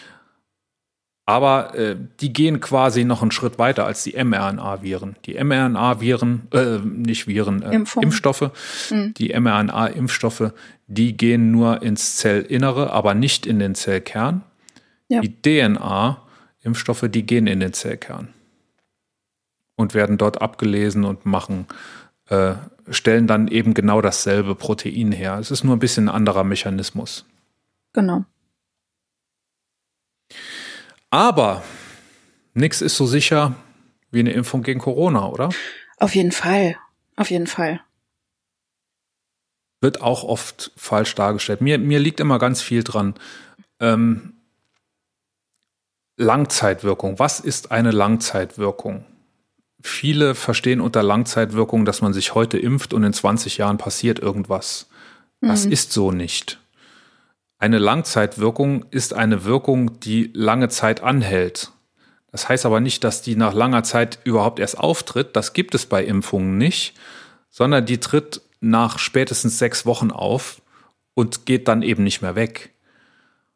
[1.24, 5.16] Aber äh, die gehen quasi noch einen Schritt weiter als die mRNA-Viren.
[5.24, 8.50] Die mRNA-Viren, äh, nicht Viren, äh, Impfstoffe,
[8.90, 9.14] mhm.
[9.14, 10.52] die mRNA-Impfstoffe,
[10.88, 14.42] die gehen nur ins Zellinnere, aber nicht in den Zellkern.
[15.08, 15.20] Ja.
[15.20, 15.28] Die
[16.62, 18.32] DNA-Impfstoffe, die gehen in den Zellkern
[19.76, 21.66] und werden dort abgelesen und machen,
[22.28, 22.54] äh,
[22.90, 25.38] stellen dann eben genau dasselbe Protein her.
[25.38, 27.26] Es ist nur ein bisschen ein anderer Mechanismus.
[27.92, 28.24] Genau.
[31.10, 31.62] Aber
[32.54, 33.54] nichts ist so sicher
[34.10, 35.50] wie eine Impfung gegen Corona, oder?
[35.98, 36.76] Auf jeden Fall.
[37.16, 37.80] Auf jeden Fall.
[39.80, 41.60] Wird auch oft falsch dargestellt.
[41.60, 43.14] Mir, mir liegt immer ganz viel dran.
[43.80, 44.34] Ähm,
[46.16, 47.18] Langzeitwirkung.
[47.18, 49.04] Was ist eine Langzeitwirkung?
[49.80, 54.88] Viele verstehen unter Langzeitwirkung, dass man sich heute impft und in 20 Jahren passiert irgendwas.
[55.40, 55.72] Das mhm.
[55.72, 56.60] ist so nicht.
[57.58, 61.72] Eine Langzeitwirkung ist eine Wirkung, die lange Zeit anhält.
[62.30, 65.36] Das heißt aber nicht, dass die nach langer Zeit überhaupt erst auftritt.
[65.36, 66.94] Das gibt es bei Impfungen nicht,
[67.50, 70.62] sondern die tritt nach spätestens sechs Wochen auf
[71.14, 72.72] und geht dann eben nicht mehr weg.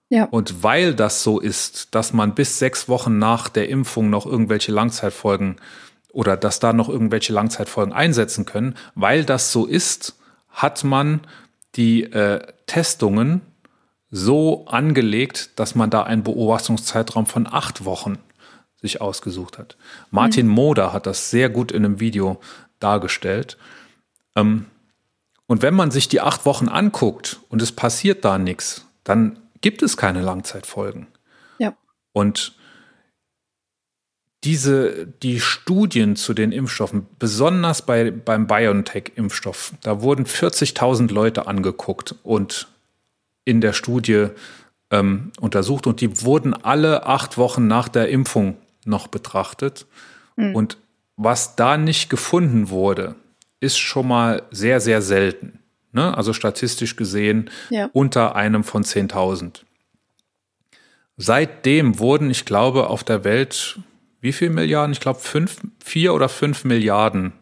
[0.08, 0.24] Ja.
[0.24, 4.72] Und weil das so ist, dass man bis sechs Wochen nach der Impfung noch irgendwelche
[4.72, 5.56] Langzeitfolgen
[6.12, 10.16] oder dass da noch irgendwelche Langzeitfolgen einsetzen können, weil das so ist,
[10.48, 11.20] hat man
[11.74, 13.42] die äh, Testungen
[14.10, 18.18] so angelegt, dass man da einen Beobachtungszeitraum von acht Wochen
[18.80, 19.76] sich ausgesucht hat.
[20.10, 20.52] Martin mhm.
[20.52, 22.40] Moder hat das sehr gut in einem Video
[22.78, 23.56] dargestellt.
[24.36, 24.66] Ähm,
[25.46, 29.82] und wenn man sich die acht Wochen anguckt und es passiert da nichts, dann gibt
[29.82, 31.08] es keine Langzeitfolgen.
[31.58, 31.76] Ja.
[32.12, 32.54] Und
[34.44, 42.14] diese, die Studien zu den Impfstoffen, besonders bei, beim BioNTech-Impfstoff, da wurden 40.000 Leute angeguckt
[42.22, 42.68] und
[43.44, 44.28] in der Studie
[44.92, 49.86] ähm, untersucht und die wurden alle acht Wochen nach der Impfung noch betrachtet.
[50.36, 50.54] Mhm.
[50.54, 50.78] Und
[51.16, 53.16] was da nicht gefunden wurde,
[53.58, 55.58] ist schon mal sehr, sehr selten.
[55.96, 56.14] Ne?
[56.14, 57.88] Also statistisch gesehen ja.
[57.94, 59.62] unter einem von 10.000.
[61.16, 63.78] Seitdem wurden, ich glaube, auf der Welt
[64.20, 64.92] wie viel Milliarden?
[64.92, 67.32] Ich glaube, fünf, vier oder fünf Milliarden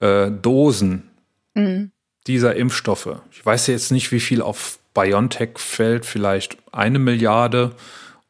[0.00, 1.10] äh, Dosen
[1.54, 1.92] mhm.
[2.26, 3.20] dieser Impfstoffe.
[3.30, 7.70] Ich weiß jetzt nicht, wie viel auf BioNTech fällt vielleicht eine Milliarde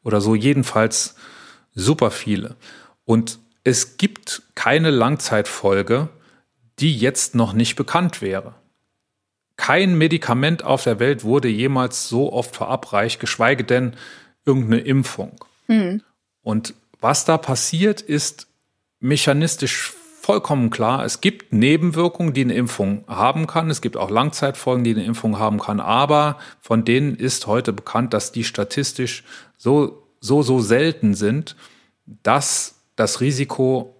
[0.03, 1.15] oder so, jedenfalls
[1.73, 2.57] super viele.
[3.05, 6.09] Und es gibt keine Langzeitfolge,
[6.77, 8.53] die jetzt noch nicht bekannt wäre.
[9.61, 13.93] Kein Medikament auf der Welt wurde jemals so oft verabreicht, geschweige denn
[14.43, 15.45] irgendeine Impfung.
[15.67, 16.01] Mhm.
[16.41, 18.47] Und was da passiert, ist
[18.99, 21.05] mechanistisch vollkommen klar.
[21.05, 23.69] Es gibt Nebenwirkungen, die eine Impfung haben kann.
[23.69, 25.79] Es gibt auch Langzeitfolgen, die eine Impfung haben kann.
[25.79, 29.23] Aber von denen ist heute bekannt, dass die statistisch
[29.57, 31.55] so, so, so selten sind,
[32.23, 33.95] dass das Risiko,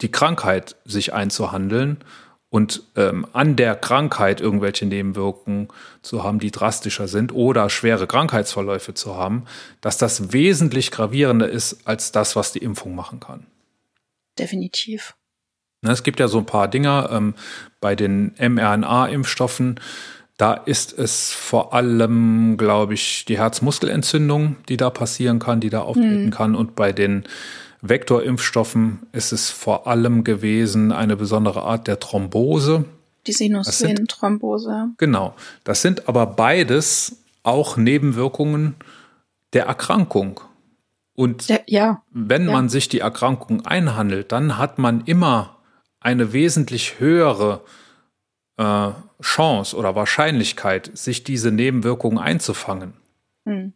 [0.00, 2.04] die Krankheit sich einzuhandeln
[2.52, 5.66] und ähm, an der Krankheit irgendwelche Nebenwirkungen
[6.02, 9.46] zu haben, die drastischer sind oder schwere Krankheitsverläufe zu haben,
[9.80, 13.46] dass das wesentlich gravierender ist als das, was die Impfung machen kann
[14.38, 15.14] definitiv.
[15.82, 17.34] Es gibt ja so ein paar Dinger ähm,
[17.80, 19.80] bei den mRNA-Impfstoffen.
[20.36, 25.80] Da ist es vor allem, glaube ich, die Herzmuskelentzündung, die da passieren kann, die da
[25.80, 26.30] auftreten mhm.
[26.30, 26.54] kann.
[26.54, 27.24] Und bei den
[27.82, 32.84] Vektorimpfstoffen ist es vor allem gewesen eine besondere Art der Thrombose.
[33.26, 34.90] Die Sinusvenenthrombose.
[34.98, 35.34] Genau.
[35.64, 38.76] Das sind aber beides auch Nebenwirkungen
[39.52, 40.40] der Erkrankung.
[41.14, 42.02] Und ja, ja.
[42.10, 42.52] wenn ja.
[42.52, 45.56] man sich die Erkrankung einhandelt, dann hat man immer
[46.00, 47.62] eine wesentlich höhere
[48.56, 48.90] äh,
[49.20, 52.94] Chance oder Wahrscheinlichkeit, sich diese Nebenwirkungen einzufangen.
[53.44, 53.72] Hm.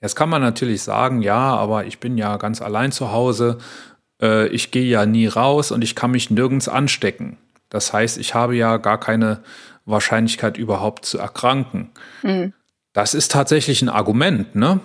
[0.00, 3.58] Jetzt kann man natürlich sagen, ja, aber ich bin ja ganz allein zu Hause,
[4.22, 7.36] äh, ich gehe ja nie raus und ich kann mich nirgends anstecken.
[7.68, 9.42] Das heißt, ich habe ja gar keine
[9.84, 11.90] Wahrscheinlichkeit überhaupt zu erkranken.
[12.20, 12.52] Hm.
[12.92, 14.80] Das ist tatsächlich ein Argument, ne?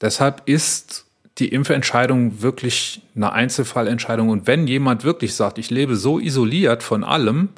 [0.00, 1.06] Deshalb ist
[1.38, 4.28] die Impfentscheidung wirklich eine Einzelfallentscheidung.
[4.28, 7.50] Und wenn jemand wirklich sagt, ich lebe so isoliert von allem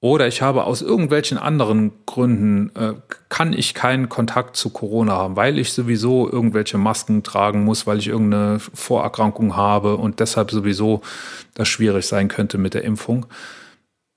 [0.00, 2.94] oder ich habe aus irgendwelchen anderen Gründen, äh,
[3.28, 7.98] kann ich keinen Kontakt zu Corona haben, weil ich sowieso irgendwelche Masken tragen muss, weil
[7.98, 11.00] ich irgendeine Vorerkrankung habe und deshalb sowieso
[11.54, 13.26] das schwierig sein könnte mit der Impfung.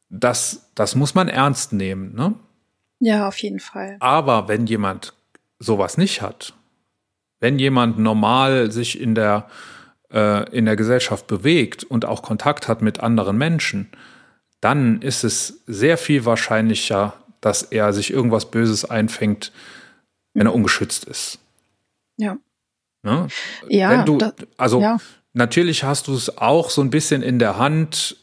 [0.09, 2.13] Das, das muss man ernst nehmen.
[2.13, 2.33] Ne?
[2.99, 3.95] Ja, auf jeden Fall.
[3.99, 5.13] Aber wenn jemand
[5.59, 6.53] sowas nicht hat,
[7.39, 9.47] wenn jemand normal sich in der,
[10.11, 13.89] äh, in der Gesellschaft bewegt und auch Kontakt hat mit anderen Menschen,
[14.61, 19.51] dann ist es sehr viel wahrscheinlicher, dass er sich irgendwas Böses einfängt,
[20.33, 21.39] wenn er ungeschützt ist.
[22.17, 22.37] Ja.
[23.03, 23.27] Ne?
[23.69, 23.91] Ja.
[23.91, 24.19] Wenn du,
[24.57, 24.97] also ja.
[25.33, 28.17] natürlich hast du es auch so ein bisschen in der Hand,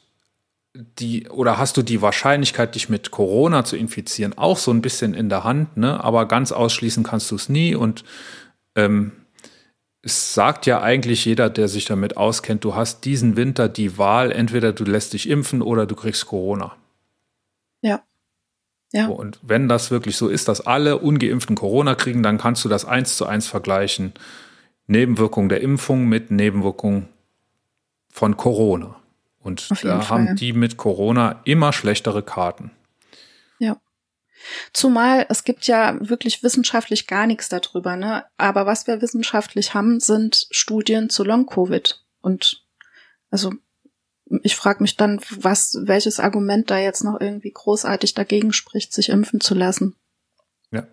[0.99, 5.15] die, oder hast du die Wahrscheinlichkeit, dich mit Corona zu infizieren, auch so ein bisschen
[5.15, 6.05] in der Hand, ne?
[6.05, 8.05] Aber ganz ausschließen kannst du es nie und
[8.75, 9.13] ähm,
[10.07, 14.31] es sagt ja eigentlich jeder, der sich damit auskennt, du hast diesen Winter die Wahl,
[14.31, 16.77] entweder du lässt dich impfen oder du kriegst Corona.
[17.83, 18.05] Ja.
[18.93, 19.09] Ja.
[19.09, 22.85] Und wenn das wirklich so ist, dass alle ungeimpften Corona kriegen, dann kannst du das
[22.85, 24.13] eins zu eins vergleichen.
[24.87, 27.09] Nebenwirkung der Impfung mit Nebenwirkung
[28.09, 28.95] von Corona.
[29.41, 32.71] Und da haben die mit Corona immer schlechtere Karten.
[34.73, 38.25] Zumal es gibt ja wirklich wissenschaftlich gar nichts darüber, ne?
[38.37, 42.03] Aber was wir wissenschaftlich haben, sind Studien zu Long-Covid.
[42.21, 42.65] Und
[43.31, 43.53] also
[44.43, 49.09] ich frage mich dann, was, welches Argument da jetzt noch irgendwie großartig dagegen spricht, sich
[49.09, 49.95] impfen zu lassen.
[50.71, 50.87] Ja.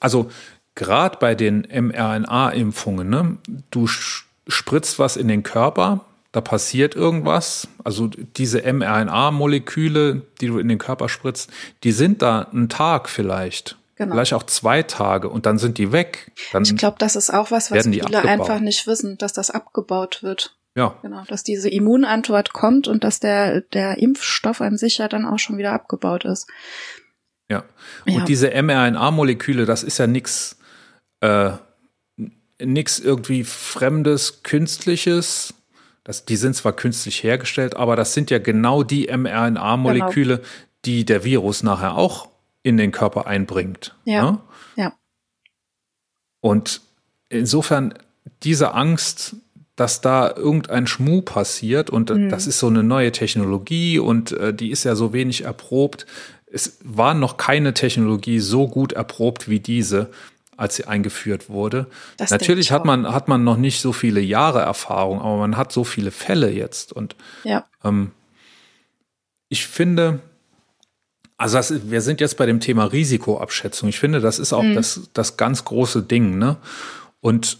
[0.00, 0.30] Also
[0.74, 3.38] gerade bei den mRNA-Impfungen, ne?
[3.70, 7.68] Du spritzt was in den Körper, da passiert irgendwas.
[7.84, 11.48] Also diese mRNA-Moleküle, die du in den Körper spritzt,
[11.84, 13.78] die sind da einen Tag vielleicht.
[13.94, 14.14] Genau.
[14.14, 16.32] Vielleicht auch zwei Tage und dann sind die weg.
[16.52, 18.26] Dann ich glaube, das ist auch was, was viele abgebaut.
[18.26, 20.56] einfach nicht wissen, dass das abgebaut wird.
[20.76, 20.98] Ja.
[21.02, 25.38] Genau, dass diese Immunantwort kommt und dass der, der Impfstoff an sich ja dann auch
[25.38, 26.48] schon wieder abgebaut ist.
[27.48, 27.62] Ja.
[28.06, 28.24] Und ja.
[28.24, 30.58] diese mRNA-Moleküle, das ist ja nichts
[31.20, 31.52] äh,
[32.60, 35.54] nix irgendwie Fremdes, Künstliches,
[36.04, 40.48] das, die sind zwar künstlich hergestellt, aber das sind ja genau die mRNA-Moleküle, genau.
[40.84, 42.28] die der Virus nachher auch
[42.62, 43.94] in den Körper einbringt.
[44.04, 44.32] Ja.
[44.32, 44.38] Ne?
[44.76, 44.92] ja.
[46.40, 46.82] Und
[47.30, 47.94] insofern
[48.42, 49.36] diese Angst,
[49.76, 52.28] dass da irgendein Schmuh passiert und mhm.
[52.28, 56.06] das ist so eine neue Technologie und äh, die ist ja so wenig erprobt.
[56.46, 60.10] Es war noch keine Technologie so gut erprobt wie diese
[60.56, 61.86] als sie eingeführt wurde.
[62.16, 65.72] Das Natürlich hat man, hat man noch nicht so viele Jahre Erfahrung, aber man hat
[65.72, 66.92] so viele Fälle jetzt.
[66.92, 67.64] Und ja.
[67.82, 68.12] ähm,
[69.48, 70.20] ich finde,
[71.36, 73.88] also das, wir sind jetzt bei dem Thema Risikoabschätzung.
[73.88, 74.74] Ich finde, das ist auch mhm.
[74.74, 76.38] das, das ganz große Ding.
[76.38, 76.56] Ne?
[77.20, 77.58] Und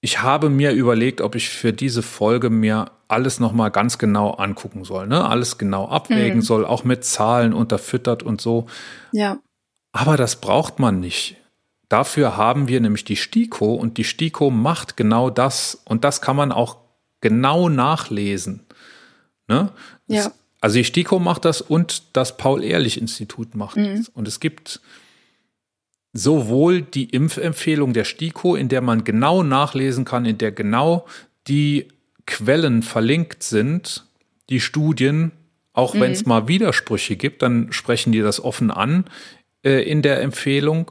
[0.00, 4.84] ich habe mir überlegt, ob ich für diese Folge mir alles nochmal ganz genau angucken
[4.84, 5.26] soll, ne?
[5.26, 6.42] Alles genau abwägen mhm.
[6.42, 8.66] soll, auch mit Zahlen unterfüttert und so.
[9.12, 9.38] Ja.
[9.92, 11.36] Aber das braucht man nicht.
[11.94, 16.34] Dafür haben wir nämlich die STIKO und die STIKO macht genau das und das kann
[16.34, 16.78] man auch
[17.20, 18.66] genau nachlesen.
[19.46, 19.70] Ne?
[20.08, 20.32] Ja.
[20.60, 23.98] also die STIKO macht das und das Paul-Ehrlich-Institut macht mhm.
[23.98, 24.08] das.
[24.08, 24.80] Und es gibt
[26.12, 31.06] sowohl die Impfempfehlung der STIKO, in der man genau nachlesen kann, in der genau
[31.46, 31.86] die
[32.26, 34.04] Quellen verlinkt sind,
[34.50, 35.30] die Studien,
[35.72, 36.00] auch mhm.
[36.00, 39.04] wenn es mal Widersprüche gibt, dann sprechen die das offen an
[39.62, 40.90] äh, in der Empfehlung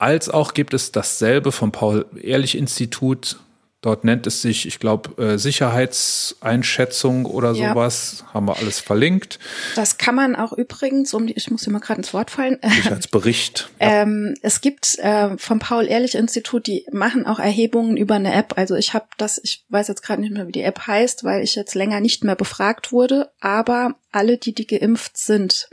[0.00, 3.38] als auch gibt es dasselbe vom Paul-Ehrlich-Institut.
[3.82, 7.70] Dort nennt es sich, ich glaube, äh, Sicherheitseinschätzung oder ja.
[7.70, 8.24] sowas.
[8.32, 9.38] Haben wir alles verlinkt.
[9.74, 12.58] Das kann man auch übrigens, um die, ich muss hier mal gerade ins Wort fallen.
[12.62, 13.70] Sicherheitsbericht.
[13.80, 14.02] Ja.
[14.02, 18.54] ähm, es gibt äh, vom Paul-Ehrlich-Institut, die machen auch Erhebungen über eine App.
[18.56, 21.42] Also ich habe das, ich weiß jetzt gerade nicht mehr, wie die App heißt, weil
[21.42, 23.30] ich jetzt länger nicht mehr befragt wurde.
[23.40, 25.68] Aber alle, die, die geimpft sind,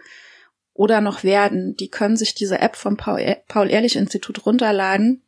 [0.77, 5.23] oder noch werden, die können sich diese App vom Paul-Ehrlich-Institut runterladen.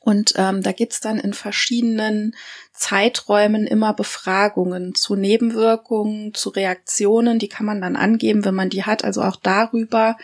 [0.00, 2.34] Und ähm, da gibt's dann in verschiedenen
[2.72, 8.84] Zeiträumen immer Befragungen zu Nebenwirkungen, zu Reaktionen, die kann man dann angeben, wenn man die
[8.84, 9.04] hat.
[9.04, 10.16] Also auch darüber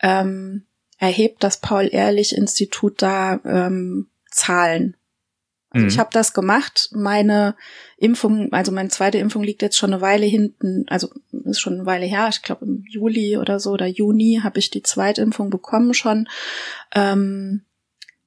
[0.00, 0.64] ähm,
[0.98, 4.96] erhebt das Paul-Ehrlich-Institut da ähm, Zahlen
[5.74, 5.88] also mhm.
[5.88, 6.88] ich habe das gemacht.
[6.92, 7.56] Meine
[7.98, 11.10] Impfung, also meine zweite Impfung liegt jetzt schon eine Weile hinten, also
[11.44, 12.28] ist schon eine Weile her.
[12.30, 16.28] Ich glaube im Juli oder so oder Juni habe ich die Zweitimpfung bekommen schon.
[16.94, 17.62] Ähm,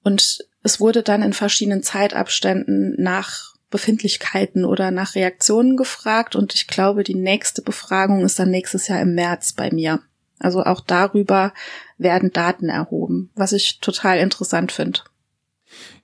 [0.03, 6.35] und es wurde dann in verschiedenen Zeitabständen nach Befindlichkeiten oder nach Reaktionen gefragt.
[6.35, 10.01] Und ich glaube, die nächste Befragung ist dann nächstes Jahr im März bei mir.
[10.39, 11.53] Also auch darüber
[11.97, 14.99] werden Daten erhoben, was ich total interessant finde.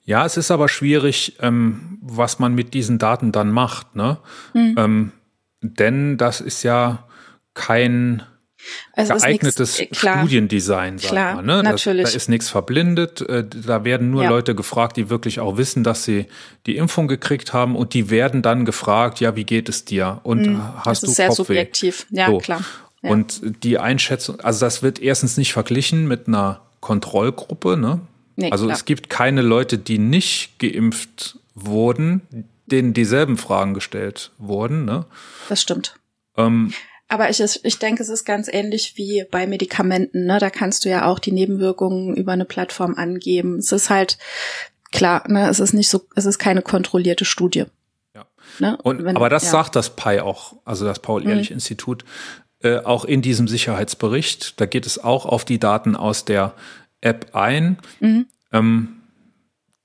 [0.06, 4.18] Ja, es ist aber schwierig, ähm, was man mit diesen Daten dann macht, ne?
[4.54, 4.76] Mhm.
[4.78, 5.12] Ähm,
[5.62, 7.08] denn das ist ja
[7.54, 8.24] kein
[8.94, 11.44] also geeignetes nix, äh, Studiendesign, sag klar, mal.
[11.44, 11.64] Ne?
[11.64, 12.10] Natürlich.
[12.10, 13.22] Da ist nichts verblindet.
[13.22, 14.30] Äh, da werden nur ja.
[14.30, 16.28] Leute gefragt, die wirklich auch wissen, dass sie
[16.66, 20.20] die Impfung gekriegt haben und die werden dann gefragt, ja, wie geht es dir?
[20.24, 21.44] Und mhm, hast das ist du sehr Kopfweh?
[21.44, 22.38] subjektiv, ja, so.
[22.38, 22.62] klar.
[23.02, 23.12] Ja.
[23.12, 28.02] Und die Einschätzung, also das wird erstens nicht verglichen mit einer Kontrollgruppe, ne?
[28.36, 28.78] Nee, also klar.
[28.78, 32.22] es gibt keine Leute, die nicht geimpft wurden,
[32.66, 35.06] denen dieselben Fragen gestellt wurden, ne?
[35.50, 35.96] Das stimmt.
[36.38, 36.74] Ähm,
[37.08, 40.26] aber ich, ich denke, es ist ganz ähnlich wie bei Medikamenten.
[40.26, 40.40] Ne?
[40.40, 43.60] Da kannst du ja auch die Nebenwirkungen über eine Plattform angeben.
[43.60, 44.18] Es ist halt
[44.92, 45.48] klar, ne?
[45.48, 47.66] es ist nicht so, es ist keine kontrollierte Studie.
[48.16, 48.26] Ja.
[48.58, 48.78] Ne?
[48.82, 49.52] Und, Wenn, aber das ja.
[49.52, 52.04] sagt das PI auch, also das Paul-Ehrlich-Institut,
[52.64, 52.68] mhm.
[52.68, 54.60] äh, auch in diesem Sicherheitsbericht.
[54.60, 56.56] Da geht es auch auf die Daten aus der
[57.04, 57.78] App ein.
[58.00, 58.26] Mhm.
[58.52, 58.88] Ähm,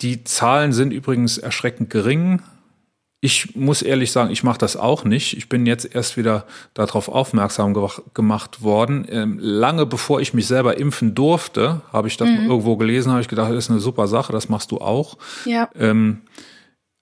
[0.01, 2.43] die Zahlen sind übrigens erschreckend gering.
[3.21, 5.37] Ich muss ehrlich sagen, ich mache das auch nicht.
[5.37, 7.75] Ich bin jetzt erst wieder darauf aufmerksam
[8.15, 9.05] gemacht worden.
[9.11, 12.49] Ähm, lange bevor ich mich selber impfen durfte, habe ich das mhm.
[12.49, 15.19] irgendwo gelesen, habe ich gedacht, das ist eine super Sache, das machst du auch.
[15.45, 15.69] Ja.
[15.75, 16.21] Ähm,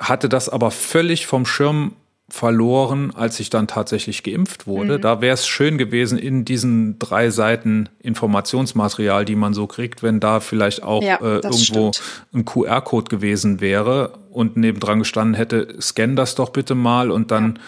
[0.00, 1.92] hatte das aber völlig vom Schirm
[2.28, 4.98] verloren, als ich dann tatsächlich geimpft wurde.
[4.98, 5.02] Mhm.
[5.02, 10.18] Da wäre es schön gewesen in diesen drei Seiten Informationsmaterial, die man so kriegt, wenn
[10.18, 12.02] da vielleicht auch ja, äh, irgendwo stimmt.
[12.34, 17.60] ein QR-Code gewesen wäre und nebendran gestanden hätte, scan das doch bitte mal und dann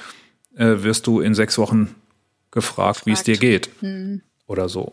[0.56, 0.72] ja.
[0.72, 1.94] äh, wirst du in sechs Wochen
[2.50, 4.22] gefragt, wie es dir geht mhm.
[4.48, 4.92] oder so.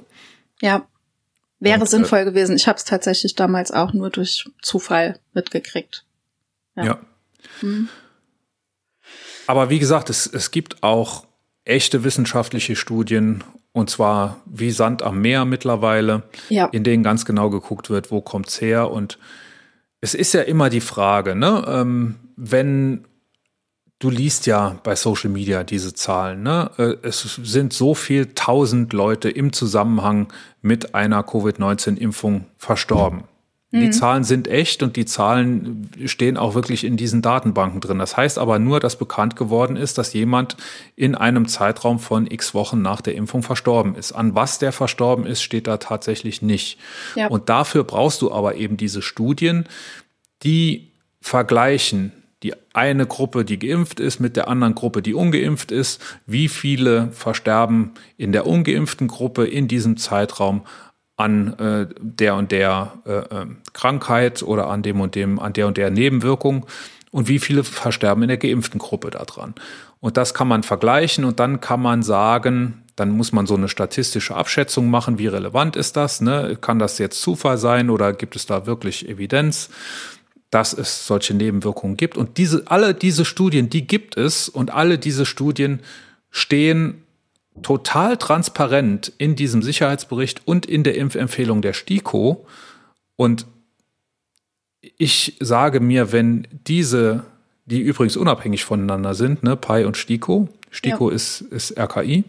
[0.62, 0.86] Ja,
[1.60, 2.56] wäre und, äh, sinnvoll äh, gewesen.
[2.56, 6.06] Ich habe es tatsächlich damals auch nur durch Zufall mitgekriegt.
[6.76, 6.84] Ja.
[6.84, 7.00] ja.
[7.62, 7.90] Mhm.
[9.48, 11.26] Aber wie gesagt, es, es gibt auch
[11.66, 16.68] echte wissenschaftliche Studien, und zwar wie Sand am Meer mittlerweile, ja.
[16.68, 18.90] in denen ganz genau geguckt wird, wo kommt's her.
[18.92, 19.20] Und
[20.02, 23.06] es ist ja immer die Frage, ne, ähm, wenn
[24.00, 26.70] du liest ja bei Social Media diese Zahlen, ne?
[26.78, 30.32] Äh, es sind so viel tausend Leute im Zusammenhang
[30.62, 33.24] mit einer Covid-19-Impfung verstorben.
[33.82, 33.92] Die mhm.
[33.92, 38.00] Zahlen sind echt und die Zahlen stehen auch wirklich in diesen Datenbanken drin.
[38.00, 40.56] Das heißt aber nur, dass bekannt geworden ist, dass jemand
[40.96, 44.14] in einem Zeitraum von x Wochen nach der Impfung verstorben ist.
[44.14, 46.80] An was der verstorben ist, steht da tatsächlich nicht.
[47.16, 47.28] Ja.
[47.28, 49.66] Und dafür brauchst du aber eben diese Studien,
[50.42, 56.00] die vergleichen die eine Gruppe, die geimpft ist, mit der anderen Gruppe, die ungeimpft ist.
[56.28, 60.62] Wie viele versterben in der ungeimpften Gruppe in diesem Zeitraum
[61.18, 65.68] an äh, der und der äh, äh, Krankheit oder an dem und dem, an der
[65.68, 66.66] und der Nebenwirkung
[67.12, 69.56] und wie viele versterben in der geimpften Gruppe daran.
[70.02, 73.70] Und das kann man vergleichen und dann kann man sagen, dann muss man so eine
[73.70, 76.58] statistische Abschätzung machen, wie relevant ist das, ne?
[76.60, 79.70] Kann das jetzt Zufall sein oder gibt es da wirklich Evidenz,
[80.50, 82.18] dass es solche Nebenwirkungen gibt?
[82.18, 85.82] Und diese, alle diese Studien, die gibt es und alle diese Studien
[86.32, 87.05] stehen
[87.62, 92.46] total transparent in diesem Sicherheitsbericht und in der Impfempfehlung der STIKO.
[93.16, 93.46] Und
[94.98, 97.24] ich sage mir, wenn diese,
[97.66, 101.16] die übrigens unabhängig voneinander sind, ne, PI und STIKO, STIKO ja.
[101.16, 102.26] ist, ist RKI,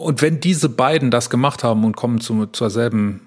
[0.00, 3.20] und wenn diese beiden das gemacht haben und kommen zu, zur selben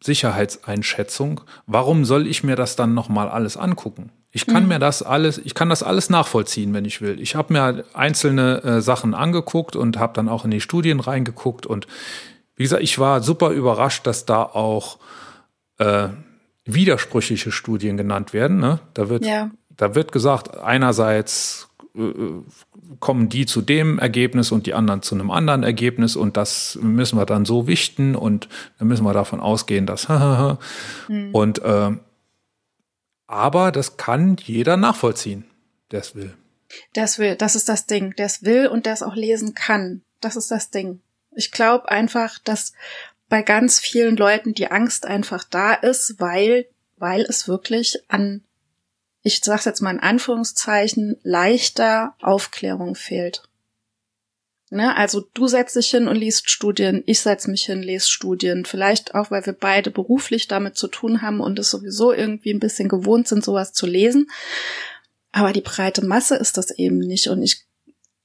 [0.00, 4.12] Sicherheitseinschätzung, warum soll ich mir das dann nochmal alles angucken?
[4.36, 4.70] Ich kann mhm.
[4.70, 7.20] mir das alles, ich kann das alles nachvollziehen, wenn ich will.
[7.20, 11.66] Ich habe mir einzelne äh, Sachen angeguckt und habe dann auch in die Studien reingeguckt
[11.66, 11.86] und
[12.56, 14.98] wie gesagt, ich war super überrascht, dass da auch
[15.78, 16.08] äh,
[16.64, 18.58] widersprüchliche Studien genannt werden.
[18.58, 18.80] Ne?
[18.94, 19.50] Da wird, ja.
[19.70, 22.12] da wird gesagt, einerseits äh,
[22.98, 27.18] kommen die zu dem Ergebnis und die anderen zu einem anderen Ergebnis und das müssen
[27.18, 30.08] wir dann so wichten und dann müssen wir davon ausgehen, dass
[31.08, 31.30] mhm.
[31.32, 31.92] und äh,
[33.26, 35.44] aber das kann jeder nachvollziehen,
[35.90, 36.36] der es will.
[36.94, 38.14] Der will, das ist das Ding.
[38.16, 40.02] Der es will und der es auch lesen kann.
[40.20, 41.00] Das ist das Ding.
[41.32, 42.72] Ich glaube einfach, dass
[43.28, 48.44] bei ganz vielen Leuten die Angst einfach da ist, weil, weil es wirklich an,
[49.22, 53.48] ich sag's jetzt mal in Anführungszeichen, leichter Aufklärung fehlt.
[54.74, 54.96] Ne?
[54.96, 58.64] Also du setzt dich hin und liest Studien, ich setz mich hin, lese Studien.
[58.64, 62.60] Vielleicht auch, weil wir beide beruflich damit zu tun haben und es sowieso irgendwie ein
[62.60, 64.28] bisschen gewohnt sind, sowas zu lesen.
[65.32, 67.28] Aber die breite Masse ist das eben nicht.
[67.28, 67.66] Und ich,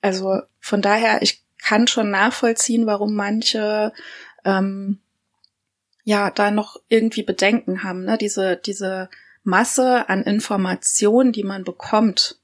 [0.01, 3.93] also von daher, ich kann schon nachvollziehen, warum manche
[4.43, 4.99] ähm,
[6.03, 8.05] ja da noch irgendwie Bedenken haben.
[8.05, 8.17] Ne?
[8.17, 9.09] Diese, diese
[9.43, 12.38] Masse an Informationen, die man bekommt,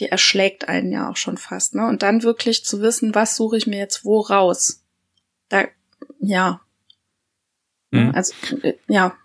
[0.00, 1.86] die erschlägt einen ja auch schon fast, ne?
[1.86, 4.84] Und dann wirklich zu wissen, was suche ich mir jetzt wo raus?
[5.48, 5.66] Da,
[6.18, 6.60] ja.
[7.90, 8.12] Mhm.
[8.14, 9.16] Also, äh, ja.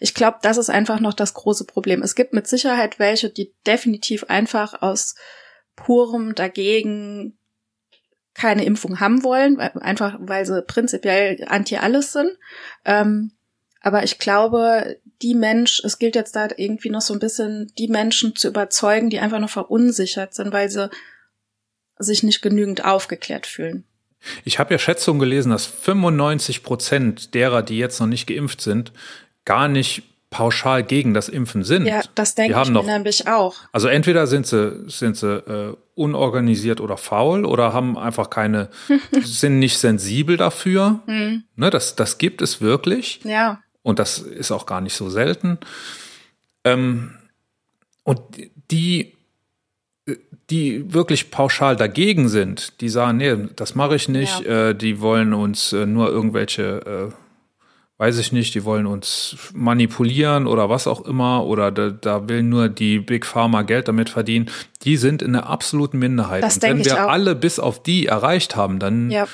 [0.00, 2.02] Ich glaube, das ist einfach noch das große Problem.
[2.02, 5.14] Es gibt mit Sicherheit welche, die definitiv einfach aus
[5.76, 7.38] purem dagegen
[8.34, 12.30] keine Impfung haben wollen, einfach weil sie prinzipiell anti alles sind.
[12.84, 13.32] Ähm,
[13.80, 17.88] aber ich glaube, die Mensch, es gilt jetzt da irgendwie noch so ein bisschen, die
[17.88, 20.90] Menschen zu überzeugen, die einfach noch verunsichert sind, weil sie
[21.98, 23.84] sich nicht genügend aufgeklärt fühlen.
[24.44, 28.92] Ich habe ja Schätzungen gelesen, dass 95 Prozent derer, die jetzt noch nicht geimpft sind,
[29.44, 31.86] gar nicht pauschal gegen das Impfen sind.
[31.86, 33.54] Ja, das denke ich mir nämlich auch.
[33.72, 38.68] Also entweder sind sie, sind sie äh, unorganisiert oder faul oder haben einfach keine,
[39.22, 41.00] sind nicht sensibel dafür.
[41.06, 41.44] Hm.
[41.54, 43.20] Ne, das, das gibt es wirklich.
[43.24, 43.60] Ja.
[43.86, 45.58] Und das ist auch gar nicht so selten.
[46.64, 47.12] Ähm,
[48.02, 48.20] und
[48.72, 49.12] die
[50.50, 54.68] die wirklich pauschal dagegen sind, die sagen, nee, das mache ich nicht, ja.
[54.68, 57.12] äh, die wollen uns äh, nur irgendwelche, äh,
[57.98, 62.44] weiß ich nicht, die wollen uns manipulieren oder was auch immer, oder da, da will
[62.44, 64.46] nur die Big Pharma Geld damit verdienen,
[64.82, 66.44] die sind in der absoluten Minderheit.
[66.44, 67.10] Das Und wenn wir auch.
[67.10, 69.26] alle bis auf die erreicht haben, dann, ja.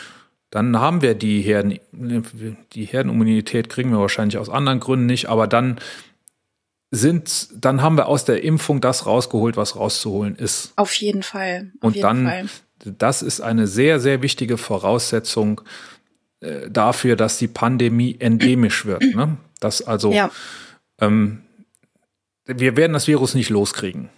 [0.52, 5.46] Dann haben wir die Herden, die Herdenimmunität kriegen wir wahrscheinlich aus anderen Gründen nicht, aber
[5.46, 5.80] dann
[6.90, 10.74] sind, dann haben wir aus der Impfung das rausgeholt, was rauszuholen ist.
[10.76, 11.72] Auf jeden Fall.
[11.80, 12.46] Auf Und jeden dann, Fall.
[12.98, 15.62] das ist eine sehr, sehr wichtige Voraussetzung
[16.40, 19.02] äh, dafür, dass die Pandemie endemisch wird.
[19.14, 19.38] Ne?
[19.58, 20.30] Das also, ja.
[21.00, 21.44] ähm,
[22.44, 24.10] wir werden das Virus nicht loskriegen.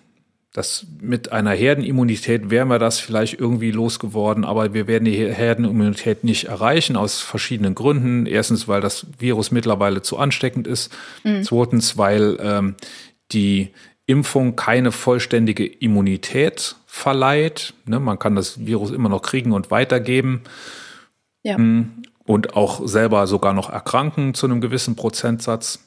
[0.55, 6.23] Das mit einer Herdenimmunität wären wir das vielleicht irgendwie losgeworden, aber wir werden die Herdenimmunität
[6.23, 8.25] nicht erreichen aus verschiedenen Gründen.
[8.25, 10.97] Erstens, weil das Virus mittlerweile zu ansteckend ist.
[11.25, 11.43] Mhm.
[11.43, 12.77] Zweitens, weil ähm,
[13.33, 13.71] die
[14.07, 17.75] Impfung keine vollständige Immunität verleiht.
[17.85, 20.43] Ne, man kann das Virus immer noch kriegen und weitergeben.
[21.43, 21.59] Ja.
[21.59, 25.84] Mm, und auch selber sogar noch erkranken zu einem gewissen Prozentsatz.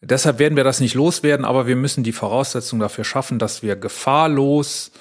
[0.00, 3.76] Deshalb werden wir das nicht loswerden, aber wir müssen die Voraussetzungen dafür schaffen, dass wir
[3.76, 4.92] gefahrlos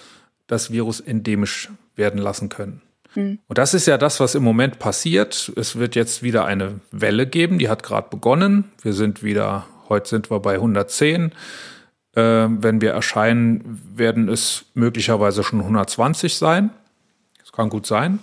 [0.48, 2.82] das Virus endemisch werden lassen können.
[3.16, 3.40] Mhm.
[3.48, 5.52] Und das ist ja das, was im Moment passiert.
[5.56, 8.72] Es wird jetzt wieder eine Welle geben, die hat gerade begonnen.
[8.82, 11.32] Wir sind wieder, heute sind wir bei 110.
[12.14, 16.70] Äh, wenn wir erscheinen, werden es möglicherweise schon 120 sein.
[17.40, 18.20] Das kann gut sein.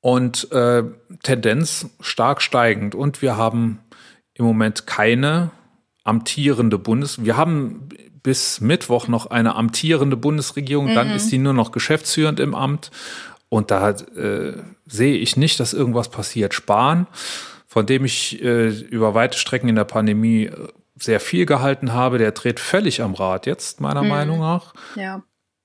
[0.00, 0.82] Und äh,
[1.22, 2.94] Tendenz stark steigend.
[2.94, 3.80] Und wir haben
[4.34, 5.50] im Moment keine
[6.04, 7.24] amtierende Bundes.
[7.24, 7.88] Wir haben
[8.22, 10.94] bis Mittwoch noch eine amtierende Bundesregierung, mhm.
[10.94, 12.90] dann ist sie nur noch geschäftsführend im Amt.
[13.48, 14.54] Und da äh,
[14.86, 16.54] sehe ich nicht, dass irgendwas passiert.
[16.54, 17.06] Spahn,
[17.66, 20.68] von dem ich äh, über weite Strecken in der Pandemie äh,
[20.98, 24.08] sehr viel gehalten habe, der dreht völlig am Rad jetzt, meiner mhm.
[24.08, 24.72] Meinung nach.
[24.94, 25.22] Ja.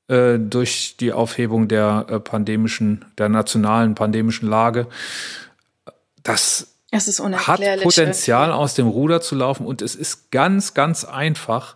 [0.07, 4.87] Äh, durch die Aufhebung der äh, pandemischen, der nationalen pandemischen Lage.
[6.23, 11.03] Das es ist hat Potenzial aus dem Ruder zu laufen und es ist ganz, ganz
[11.03, 11.75] einfach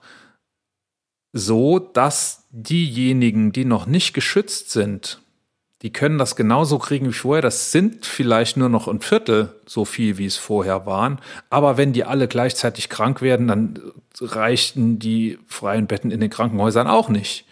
[1.34, 5.22] so, dass diejenigen, die noch nicht geschützt sind,
[5.82, 7.42] die können das genauso kriegen wie vorher.
[7.42, 11.20] Das sind vielleicht nur noch ein Viertel so viel, wie es vorher waren.
[11.50, 13.80] Aber wenn die alle gleichzeitig krank werden, dann
[14.20, 17.46] reichten die freien Betten in den Krankenhäusern auch nicht.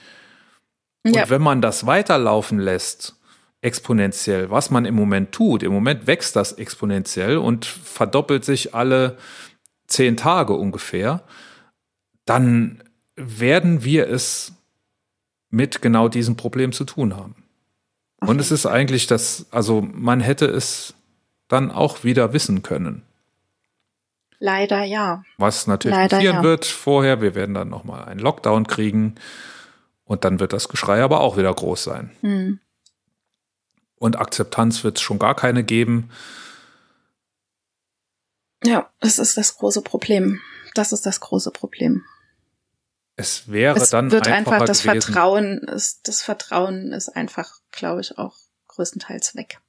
[1.05, 1.23] Ja.
[1.23, 3.15] Und wenn man das weiterlaufen lässt,
[3.61, 5.63] exponentiell, was man im Moment tut.
[5.63, 9.17] Im Moment wächst das exponentiell und verdoppelt sich alle
[9.87, 11.23] zehn Tage ungefähr.
[12.25, 12.83] Dann
[13.15, 14.53] werden wir es
[15.49, 17.35] mit genau diesem Problem zu tun haben.
[18.21, 18.31] Okay.
[18.31, 20.93] Und es ist eigentlich das, also man hätte es
[21.47, 23.03] dann auch wieder wissen können.
[24.39, 25.23] Leider ja.
[25.37, 26.43] Was natürlich Leider, passieren ja.
[26.43, 29.15] wird vorher, wir werden dann nochmal einen Lockdown kriegen
[30.05, 32.11] und dann wird das Geschrei aber auch wieder groß sein.
[32.21, 32.59] Hm.
[33.99, 36.09] Und Akzeptanz wird es schon gar keine geben.
[38.63, 40.41] Ja, das ist das große Problem.
[40.73, 42.03] Das ist das große Problem.
[43.15, 45.01] Es wäre es dann wird einfach das gewesen.
[45.01, 48.35] Vertrauen ist das Vertrauen ist einfach, glaube ich, auch
[48.69, 49.59] größtenteils weg.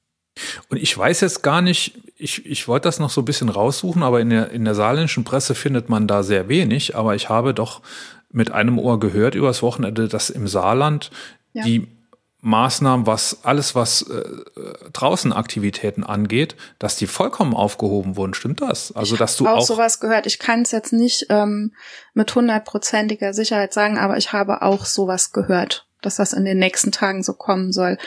[0.69, 4.03] Und ich weiß jetzt gar nicht, ich, ich wollte das noch so ein bisschen raussuchen,
[4.03, 6.95] aber in der, in der saarländischen Presse findet man da sehr wenig.
[6.95, 7.81] Aber ich habe doch
[8.29, 11.11] mit einem Ohr gehört übers Wochenende, dass im Saarland
[11.51, 11.63] ja.
[11.63, 11.89] die
[12.41, 14.23] Maßnahmen, was alles, was äh,
[14.93, 18.33] draußen Aktivitäten angeht, dass die vollkommen aufgehoben wurden.
[18.33, 18.91] Stimmt das?
[18.95, 20.25] Also, dass du auch, auch sowas gehört.
[20.25, 21.73] Ich kann es jetzt nicht ähm,
[22.15, 26.91] mit hundertprozentiger Sicherheit sagen, aber ich habe auch sowas gehört, dass das in den nächsten
[26.91, 27.99] Tagen so kommen soll.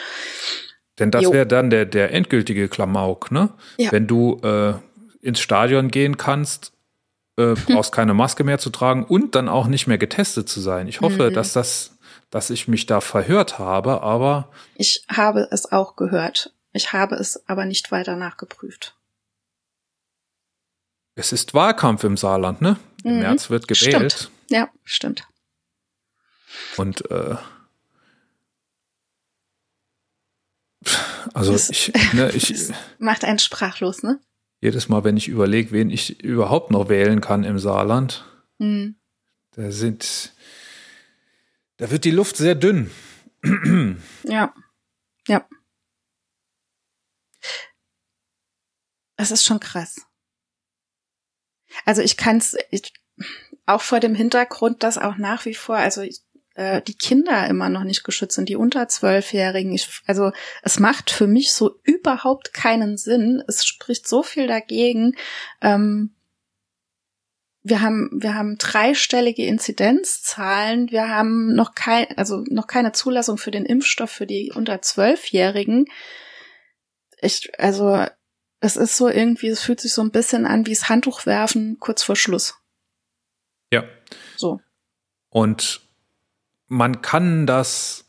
[0.99, 3.51] Denn das wäre dann der, der endgültige Klamauk, ne?
[3.79, 3.93] Ja.
[3.93, 4.75] Wenn du äh,
[5.23, 6.73] ins Stadion gehen kannst,
[7.37, 10.89] äh, brauchst keine Maske mehr zu tragen und dann auch nicht mehr getestet zu sein.
[10.89, 11.35] Ich hoffe, mhm.
[11.35, 11.94] dass das
[12.35, 14.51] dass ich mich da verhört habe, aber.
[14.75, 16.53] Ich habe es auch gehört.
[16.73, 18.97] Ich habe es aber nicht weiter nachgeprüft.
[21.15, 22.77] Es ist Wahlkampf im Saarland, ne?
[23.05, 23.19] Im mhm.
[23.21, 24.13] März wird gewählt.
[24.13, 24.31] Stimmt.
[24.51, 25.29] Ja, stimmt.
[26.77, 27.37] Und äh,
[31.35, 32.53] Also Das- ich, ne, ich
[32.99, 34.19] macht einen sprachlos, ne?
[34.61, 38.25] jedes Mal, wenn ich überlege, wen ich überhaupt noch wählen kann im Saarland,
[38.59, 38.97] Hm.
[39.53, 40.33] da sind,
[41.77, 42.91] da wird die Luft sehr dünn.
[44.25, 44.55] Ja.
[45.29, 45.47] Ja.
[49.17, 50.07] Es ist schon krass.
[51.85, 52.57] Also ich kann es
[53.67, 56.21] auch vor dem Hintergrund, dass auch nach wie vor, also ich,
[56.55, 59.79] äh, die Kinder immer noch nicht geschützt sind, die unter zwölfjährigen.
[60.07, 63.43] Also es macht für mich so überhaupt keinen Sinn.
[63.47, 65.17] Es spricht so viel dagegen.
[65.61, 66.14] Ähm,
[67.67, 70.91] wir haben, wir haben dreistellige Inzidenzzahlen.
[70.91, 75.87] Wir haben noch kein, also noch keine Zulassung für den Impfstoff für die unter zwölfjährigen.
[77.23, 78.05] Ich, also,
[78.61, 81.79] es ist so irgendwie, es fühlt sich so ein bisschen an wie das Handtuch werfen
[81.81, 82.55] kurz vor Schluss.
[83.73, 83.85] Ja.
[84.37, 84.61] So.
[85.31, 85.81] Und
[86.67, 88.04] man kann das,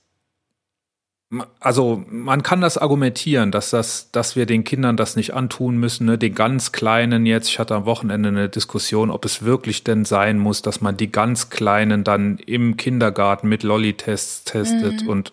[1.59, 6.05] also man kann das argumentieren, dass das, dass wir den Kindern das nicht antun müssen,
[6.05, 6.17] ne?
[6.17, 7.49] den ganz Kleinen jetzt.
[7.49, 11.11] Ich hatte am Wochenende eine Diskussion, ob es wirklich denn sein muss, dass man die
[11.11, 15.09] ganz Kleinen dann im Kindergarten mit Lolli-Tests testet Mhm.
[15.09, 15.31] und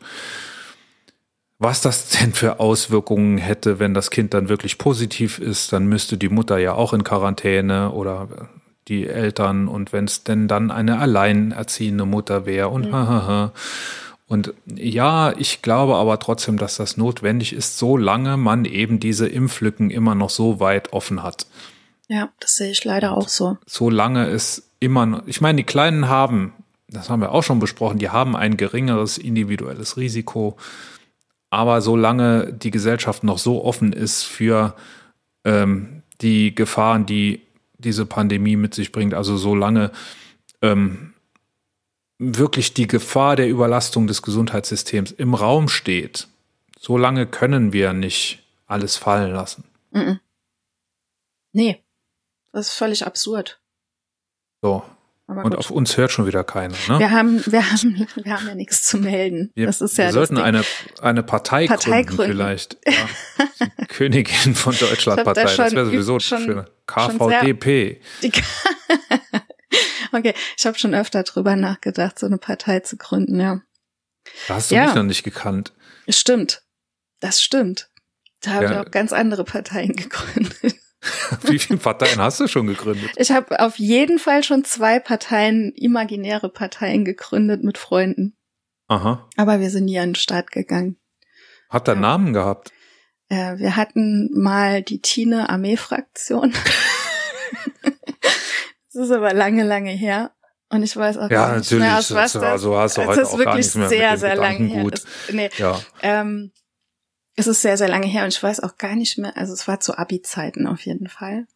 [1.59, 6.16] was das denn für Auswirkungen hätte, wenn das Kind dann wirklich positiv ist, dann müsste
[6.16, 8.28] die Mutter ja auch in Quarantäne oder
[8.88, 13.53] die Eltern und wenn es denn dann eine alleinerziehende Mutter wäre und hahaha.
[14.33, 19.91] Und ja, ich glaube aber trotzdem, dass das notwendig ist, solange man eben diese Impflücken
[19.91, 21.47] immer noch so weit offen hat.
[22.09, 23.59] Ja, das sehe ich leider auch so.
[23.66, 26.55] Solange es immer noch, ich meine, die Kleinen haben,
[26.89, 30.57] das haben wir auch schon besprochen, die haben ein geringeres individuelles Risiko.
[31.51, 34.74] Aber solange die Gesellschaft noch so offen ist für
[35.45, 37.43] ähm, die Gefahren, die
[37.76, 39.91] diese Pandemie mit sich bringt, also solange
[40.62, 41.12] ähm,
[42.23, 46.29] wirklich die Gefahr der Überlastung des Gesundheitssystems im Raum steht,
[46.79, 49.64] solange können wir nicht alles fallen lassen.
[51.53, 51.83] Nee,
[52.53, 53.61] das ist völlig absurd.
[54.62, 54.83] So.
[55.27, 56.75] Und auf uns hört schon wieder keiner.
[56.89, 56.99] Ne?
[56.99, 59.51] wir haben, wir haben, wir haben ja nichts zu melden.
[59.55, 60.45] Wir, das ist ja wir sollten Ding.
[60.45, 60.62] eine,
[61.01, 62.33] eine Partei, Partei gründen, gründen.
[62.33, 62.79] vielleicht.
[62.87, 63.87] Ja.
[63.87, 65.57] Königin von Deutschland hab da Partei.
[65.57, 66.55] Das wäre sowieso schon- schön.
[66.55, 68.01] schon KVDP.
[70.19, 73.63] Okay, ich habe schon öfter drüber nachgedacht, so eine Partei zu gründen, ja.
[74.49, 74.87] Da hast du Ja.
[74.87, 75.73] mich noch nicht gekannt.
[76.09, 76.63] Stimmt.
[77.21, 77.89] Das stimmt.
[78.43, 78.73] Da habe Ja.
[78.73, 80.77] ich auch ganz andere Parteien gegründet.
[81.43, 83.11] Wie viele Parteien hast du schon gegründet?
[83.17, 88.37] Ich habe auf jeden Fall schon zwei Parteien, imaginäre Parteien gegründet mit Freunden.
[88.89, 89.29] Aha.
[89.37, 90.97] Aber wir sind nie an den Start gegangen.
[91.71, 92.01] Hat der Ja.
[92.01, 92.71] Namen gehabt?
[93.29, 96.53] Äh, wir hatten mal die Tine Armee-Fraktion.
[98.93, 100.32] Das ist aber lange, lange her.
[100.70, 101.84] Und ich weiß auch Ja, gar nicht natürlich.
[101.84, 103.88] mehr, aus was Das- also hast du es heute ist auch gar wirklich nichts mehr
[103.88, 104.86] sehr, sehr lange her.
[104.93, 105.80] Es, nee, Ja.
[106.01, 106.51] ähm,
[107.36, 109.68] es ist sehr, sehr lange her und ich weiß auch gar nicht mehr, also es
[109.68, 111.47] war zu Abi-Zeiten auf jeden Fall.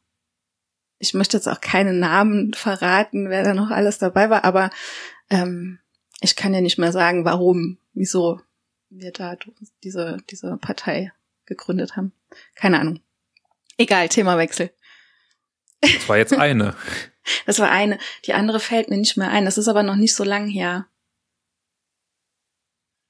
[0.98, 4.70] Ich möchte jetzt auch keine Namen verraten, wer da noch alles dabei war, aber
[5.30, 5.78] ähm,
[6.20, 8.40] ich kann ja nicht mehr sagen, warum, wieso
[8.90, 9.36] wir da
[9.82, 11.12] diese, diese Partei
[11.44, 12.12] gegründet haben.
[12.54, 13.00] Keine Ahnung.
[13.78, 14.70] Egal, Themawechsel.
[15.80, 16.74] Das war jetzt eine.
[17.46, 17.98] Das war eine.
[18.24, 19.44] Die andere fällt mir nicht mehr ein.
[19.44, 20.86] Das ist aber noch nicht so lang her.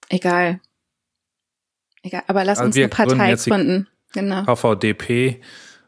[0.09, 0.61] Egal.
[2.03, 2.23] Egal.
[2.27, 3.89] Aber lass Also uns eine Partei gründen.
[4.13, 4.45] Genau.
[4.45, 5.41] KVDP.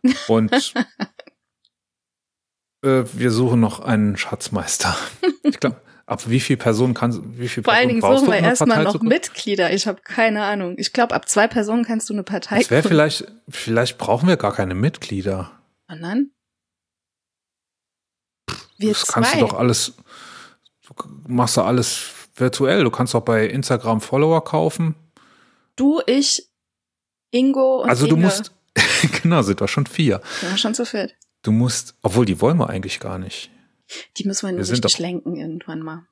[0.29, 0.53] Und
[2.83, 4.97] äh, wir suchen noch einen Schatzmeister.
[5.43, 8.33] Ich glaube, ab wie viel Personen kannst wie viel Vor allen Personen Dingen brauchst suchen
[8.33, 9.01] wir erstmal noch?
[9.03, 9.73] Mitglieder.
[9.73, 10.75] Ich habe keine Ahnung.
[10.79, 14.37] Ich glaube, ab zwei Personen kannst du eine Partei Das wäre vielleicht, vielleicht brauchen wir
[14.37, 15.51] gar keine Mitglieder.
[15.89, 16.31] Dann?
[18.79, 19.41] Wir das kannst zwei.
[19.41, 19.95] du doch alles,
[20.87, 20.95] du
[21.29, 22.85] machst du alles virtuell.
[22.85, 24.95] Du kannst doch bei Instagram Follower kaufen.
[25.77, 26.49] Du, ich,
[27.31, 28.25] Ingo und also du Inge.
[28.27, 28.53] musst,
[29.23, 30.21] genau, sind wir schon vier.
[30.43, 31.15] Ja, schon zu viert.
[31.43, 33.51] Du musst, obwohl die wollen wir eigentlich gar nicht.
[34.17, 36.07] Die müssen wir Wir sind richtig doch- lenken irgendwann mal.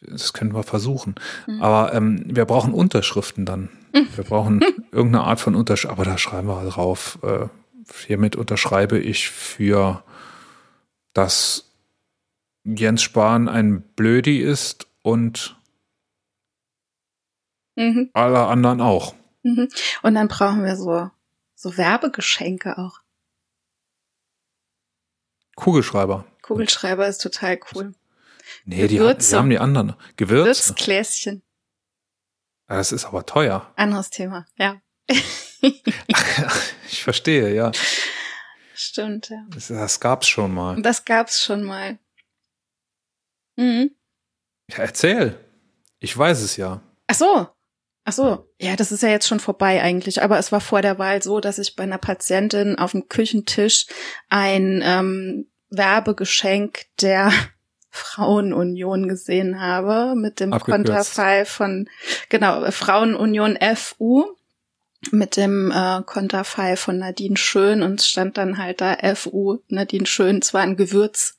[0.00, 1.16] Das können wir versuchen.
[1.46, 1.60] Mhm.
[1.62, 3.68] Aber ähm, wir brauchen Unterschriften dann.
[3.92, 4.60] Wir brauchen
[4.92, 5.90] irgendeine Art von Unterschrift.
[5.92, 7.18] Aber da schreiben wir drauf.
[7.22, 7.48] Äh,
[8.06, 10.04] hiermit unterschreibe ich für,
[11.12, 11.72] dass
[12.64, 15.56] Jens Spahn ein Blödi ist und
[17.76, 18.10] Mhm.
[18.12, 19.14] alle anderen auch.
[19.44, 19.68] Mhm.
[20.02, 21.10] Und dann brauchen wir so,
[21.54, 23.00] so Werbegeschenke auch.
[25.56, 26.24] Kugelschreiber.
[26.42, 27.94] Kugelschreiber ist total cool.
[28.64, 29.30] Nee, die, Gewürze.
[29.30, 29.94] die haben die anderen.
[30.16, 30.46] Gewürze.
[30.46, 31.42] Würzgläschen.
[32.68, 33.72] Ja, Das ist aber teuer.
[33.76, 34.46] Anderes Thema.
[34.56, 34.80] Ja.
[36.88, 37.72] ich verstehe, ja.
[38.74, 39.44] Stimmt, ja.
[39.50, 40.80] Das, das gab's schon mal.
[40.82, 41.98] Das gab's schon mal.
[43.56, 43.90] Mhm.
[44.70, 45.38] Ja, erzähl.
[45.98, 46.80] Ich weiß es ja.
[47.08, 47.48] Ach so.
[48.08, 50.22] Ach so, ja, das ist ja jetzt schon vorbei eigentlich.
[50.22, 53.86] Aber es war vor der Wahl so, dass ich bei einer Patientin auf dem Küchentisch
[54.30, 57.30] ein ähm, Werbegeschenk der
[57.90, 60.86] Frauenunion gesehen habe mit dem Abgekürzt.
[60.86, 61.86] Konterfei von
[62.30, 64.24] genau Frauenunion FU
[65.10, 70.42] mit dem äh, Konterfei von Nadine Schön und stand dann halt da FU Nadine Schön
[70.42, 71.38] zwar ein Gewürz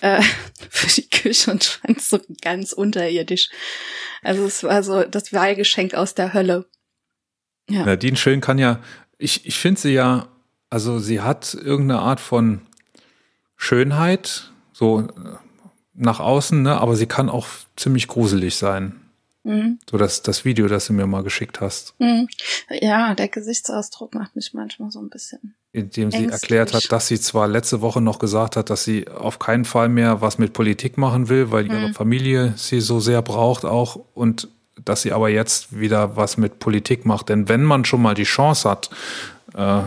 [0.00, 0.22] äh,
[0.70, 3.50] für die Küche und fand so ganz unterirdisch.
[4.22, 6.66] Also es war so das Wahlgeschenk aus der Hölle.
[7.68, 7.84] Ja.
[7.84, 8.80] Nadine Schön kann ja,
[9.18, 10.28] ich, ich finde sie ja,
[10.70, 12.60] also sie hat irgendeine Art von
[13.56, 15.06] Schönheit, so äh,
[15.94, 16.80] nach außen, ne?
[16.80, 19.00] aber sie kann auch ziemlich gruselig sein.
[19.46, 19.78] Mhm.
[19.90, 22.28] So das, das Video, das du mir mal geschickt hast, Mhm.
[22.70, 25.54] Ja, der Gesichtsausdruck macht mich manchmal so ein bisschen.
[25.72, 26.32] in dem sie Ängstlich.
[26.32, 29.90] erklärt hat, dass sie zwar letzte Woche noch gesagt hat, dass sie auf keinen Fall
[29.90, 31.94] mehr was mit Politik machen will, weil ihre Mhm.
[31.94, 34.48] Familie sie so sehr braucht auch und
[34.82, 37.28] dass sie aber jetzt wieder was mit Politik macht.
[37.28, 38.88] Denn wenn man schon mal die Chance hat,
[39.54, 39.82] äh,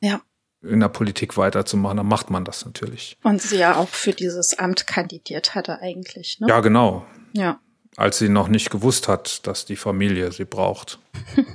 [0.00, 0.20] Ja.
[0.62, 3.16] in der Politik weiterzumachen, dann macht man das natürlich.
[3.22, 6.46] Und sie ja auch für dieses Amt kandidiert hatte eigentlich, ne?
[6.48, 7.04] Ja, genau.
[7.32, 7.60] Ja.
[7.98, 10.98] Als sie noch nicht gewusst hat, dass die Familie sie braucht.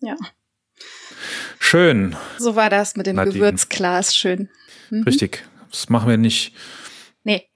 [0.00, 0.14] Ja.
[1.58, 3.34] Schön, So war das mit dem Nadine.
[3.34, 4.48] Gewürzglas schön.
[4.90, 5.02] Mhm.
[5.02, 5.44] richtig.
[5.72, 6.54] Das machen wir nicht.
[7.24, 7.48] Nee.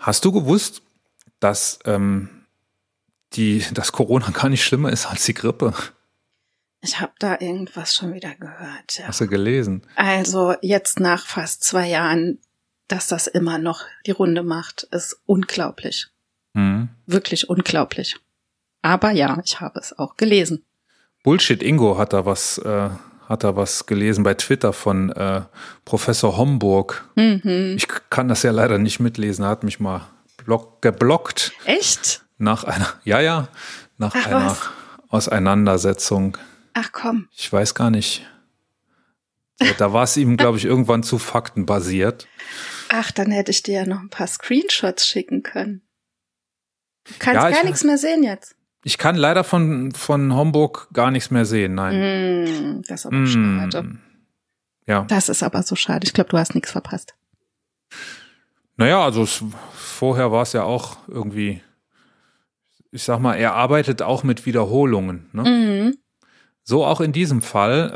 [0.00, 0.82] Hast du gewusst,
[1.38, 2.44] dass ähm,
[3.34, 5.74] die, dass Corona gar nicht schlimmer ist als die Grippe?
[6.80, 8.98] Ich habe da irgendwas schon wieder gehört.
[8.98, 9.06] Ja.
[9.06, 9.86] Hast du gelesen?
[9.94, 12.40] Also jetzt nach fast zwei Jahren,
[12.88, 16.08] dass das immer noch die Runde macht, ist unglaublich.
[16.54, 16.88] Mhm.
[17.06, 18.16] Wirklich unglaublich.
[18.82, 20.64] Aber ja, ich habe es auch gelesen.
[21.22, 22.90] Bullshit Ingo hat da was, äh,
[23.28, 25.42] hat da was gelesen bei Twitter von äh,
[25.84, 27.08] Professor Homburg.
[27.14, 27.74] Mhm.
[27.76, 29.44] Ich kann das ja leider nicht mitlesen.
[29.44, 30.08] Er hat mich mal
[30.44, 32.22] block, geblockt Echt?
[32.38, 33.48] nach einer, ja, ja,
[33.98, 34.60] nach Ach, einer was?
[35.08, 36.36] Auseinandersetzung.
[36.74, 37.28] Ach komm.
[37.32, 38.26] Ich weiß gar nicht.
[39.78, 42.26] Da war es ihm, glaube ich, irgendwann zu faktenbasiert.
[42.88, 45.82] Ach, dann hätte ich dir ja noch ein paar Screenshots schicken können.
[47.04, 48.54] Du kannst Ja, ich- gar nichts mehr sehen jetzt.
[48.84, 52.78] Ich kann leider von, von Homburg gar nichts mehr sehen, nein.
[52.80, 53.82] Mm, das ist aber schade.
[53.84, 54.00] Mm.
[54.88, 56.04] Ja, Das ist aber so schade.
[56.04, 57.14] Ich glaube, du hast nichts verpasst.
[58.76, 61.62] naja, also es, vorher war es ja auch irgendwie,
[62.90, 65.28] ich sag mal, er arbeitet auch mit Wiederholungen.
[65.32, 65.42] Ne?
[65.42, 65.96] Mhm.
[66.64, 67.90] So auch in diesem Fall.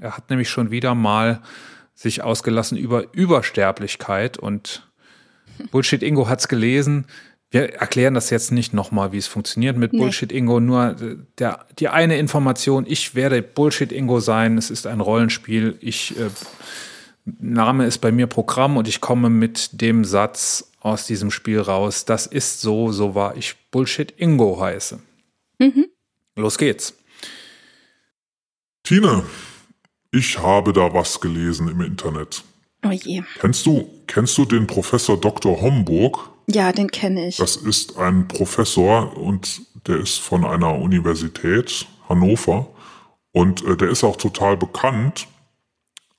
[0.00, 1.40] Äh, er hat nämlich schon wieder mal
[1.94, 4.90] sich ausgelassen über Übersterblichkeit und
[5.70, 7.06] Bullshit Ingo hat's gelesen.
[7.50, 9.98] Wir erklären das jetzt nicht nochmal, wie es funktioniert mit Nee.
[9.98, 10.60] Bullshit Ingo.
[10.60, 14.56] Nur äh, der, die eine Information, ich werde Bullshit Ingo sein.
[14.56, 15.76] Es ist ein Rollenspiel.
[15.80, 16.30] Ich, äh,
[17.24, 22.04] Name ist bei mir Programm und ich komme mit dem Satz aus diesem Spiel raus.
[22.04, 25.00] Das ist so, so war ich Bullshit Ingo heiße.
[25.58, 25.86] Mhm.
[26.36, 26.94] Los geht's.
[28.84, 29.24] Tine,
[30.12, 32.44] ich habe da was gelesen im Internet.
[32.84, 33.22] Oh je.
[33.40, 35.60] Kennst du, kennst du den Professor Dr.
[35.60, 36.30] Homburg?
[36.52, 37.36] Ja, den kenne ich.
[37.36, 42.68] Das ist ein Professor und der ist von einer Universität Hannover
[43.32, 45.28] und äh, der ist auch total bekannt.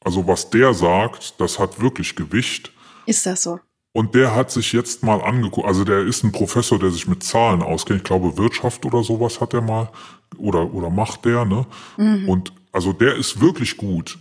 [0.03, 2.71] Also was der sagt, das hat wirklich Gewicht.
[3.05, 3.59] Ist das so?
[3.93, 7.23] Und der hat sich jetzt mal angeguckt, also der ist ein Professor, der sich mit
[7.23, 7.99] Zahlen auskennt.
[7.99, 9.91] Ich glaube, Wirtschaft oder sowas hat er mal,
[10.37, 11.65] oder, oder macht der, ne?
[11.97, 14.17] Und also der ist wirklich gut.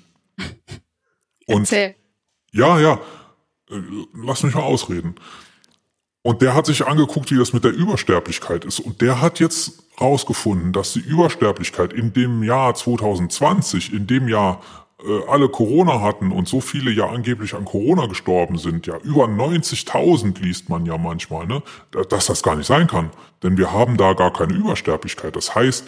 [1.47, 1.95] Und Erzähl.
[2.51, 2.95] ja, ja,
[3.71, 3.81] äh,
[4.13, 5.15] lass mich mal ausreden.
[6.23, 8.79] Und der hat sich angeguckt, wie das mit der Übersterblichkeit ist.
[8.81, 14.61] Und der hat jetzt rausgefunden, dass die Übersterblichkeit in dem Jahr 2020, in dem Jahr
[15.03, 19.25] äh, alle Corona hatten und so viele ja angeblich an Corona gestorben sind, ja über
[19.25, 23.11] 90.000 liest man ja manchmal, ne, da- dass das gar nicht sein kann.
[23.43, 25.37] Denn wir haben da gar keine Übersterblichkeit.
[25.37, 25.87] Das heißt,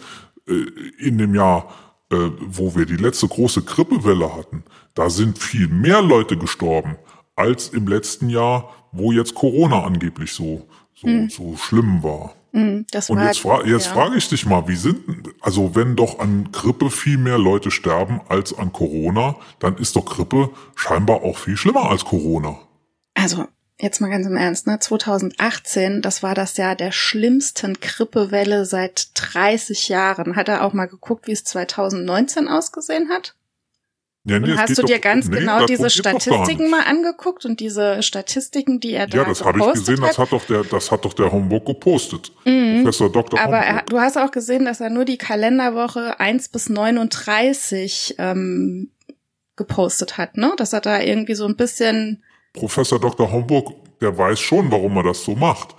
[0.49, 0.53] äh,
[0.99, 1.68] in dem Jahr,
[2.11, 4.64] äh, wo wir die letzte große Grippewelle hatten,
[4.95, 6.97] da sind viel mehr Leute gestorben
[7.37, 12.34] als im letzten Jahr, wo jetzt Corona angeblich so, so, so schlimm war.
[12.53, 13.93] Mhm, das Und jetzt, fra jetzt ja.
[13.93, 15.01] frage ich dich mal, wie sind,
[15.40, 20.05] also wenn doch an Grippe viel mehr Leute sterben als an Corona, dann ist doch
[20.05, 22.59] Grippe scheinbar auch viel schlimmer als Corona.
[23.14, 23.47] Also,
[23.80, 24.78] jetzt mal ganz im Ernst, ne?
[24.78, 30.36] 2018, das war das Jahr der schlimmsten Grippewelle seit 30 Jahren.
[30.36, 33.34] Hat er auch mal geguckt, wie es 2019 ausgesehen hat?
[34.25, 37.59] Ja, nee, hast du doch- dir ganz nee, genau diese doch Statistiken mal angeguckt und
[37.59, 40.18] diese Statistiken, die er da Ja, das habe ich gesehen, das hat?
[40.18, 42.31] hat doch der, das hat doch der Homburg gepostet.
[42.45, 43.41] Professor Dr.
[43.41, 48.91] Aber er, du hast auch gesehen, dass er nur die Kalenderwoche 1 bis 39 ähm,
[49.57, 50.53] gepostet hat, ne?
[50.57, 53.33] Dass er da irgendwie so ein bisschen Professor Dr.
[53.33, 55.75] Homburg, der weiß schon, warum er das so macht.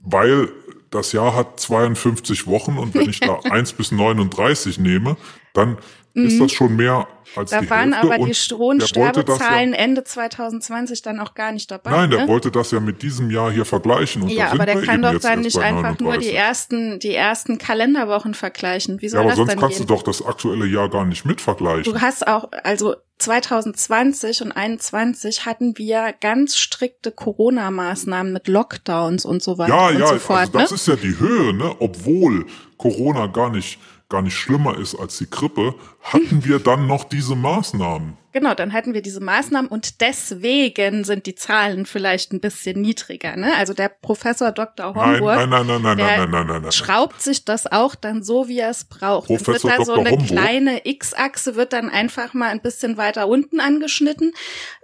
[0.00, 0.48] Weil
[0.90, 5.16] das Jahr hat 52 Wochen und wenn ich da 1 bis 39 nehme,
[5.52, 5.78] dann
[6.26, 7.06] ist das schon mehr
[7.36, 8.06] als Da die waren Hälfte.
[8.08, 8.58] aber die und Stro-
[8.94, 11.90] der wollte das Sterbezahlen Ende 2020 dann auch gar nicht dabei.
[11.90, 12.28] Nein, der ne?
[12.28, 14.22] wollte das ja mit diesem Jahr hier vergleichen.
[14.22, 16.34] Und da Ja, aber der kann doch dann nicht einfach nur die 39.
[16.34, 19.00] ersten, die ersten Kalenderwochen vergleichen.
[19.00, 19.86] Wie Ja, soll aber das sonst dann kannst gehen?
[19.86, 21.92] du doch das aktuelle Jahr gar nicht mit vergleichen.
[21.92, 29.42] Du hast auch, also 2020 und 2021 hatten wir ganz strikte Corona-Maßnahmen mit Lockdowns und
[29.42, 30.38] so weiter Ja, und ja, so fort.
[30.40, 30.74] also das ne?
[30.76, 31.74] ist ja die Höhe, ne?
[31.80, 32.46] Obwohl
[32.76, 33.78] Corona gar nicht,
[34.08, 38.16] gar nicht schlimmer ist als die Grippe, hatten wir dann noch diese Maßnahmen.
[38.38, 43.34] Genau, dann hatten wir diese Maßnahmen und deswegen sind die Zahlen vielleicht ein bisschen niedriger.
[43.36, 43.52] Ne?
[43.56, 44.94] Also der Professor Dr.
[44.94, 49.28] Homburg, nein, nein, nein, schraubt sich das auch dann so, wie er es braucht.
[49.28, 50.28] Dann Professor wird da so eine Homburg.
[50.28, 54.32] kleine X-Achse wird dann einfach mal ein bisschen weiter unten angeschnitten.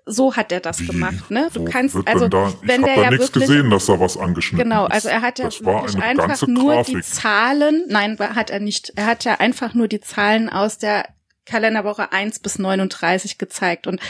[0.04, 0.86] So hat er das Wie?
[0.86, 1.30] gemacht.
[1.30, 1.48] Ne?
[1.54, 3.86] Du Wo kannst also, da, ich wenn habe der da ja nichts wirklich gesehen, dass
[3.86, 4.92] da was angeschnitten Genau, ist.
[4.92, 7.04] also er hat ja wirklich einfach nur die Grafik.
[7.04, 8.92] Zahlen, nein, hat er nicht.
[8.96, 11.06] Er hat ja einfach nur die Zahlen aus der
[11.46, 14.00] Kalenderwoche 1 bis 39 gezeigt und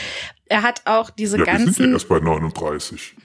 [0.46, 3.16] er hat auch diese ja, wir sind ja ganzen erst bei 39.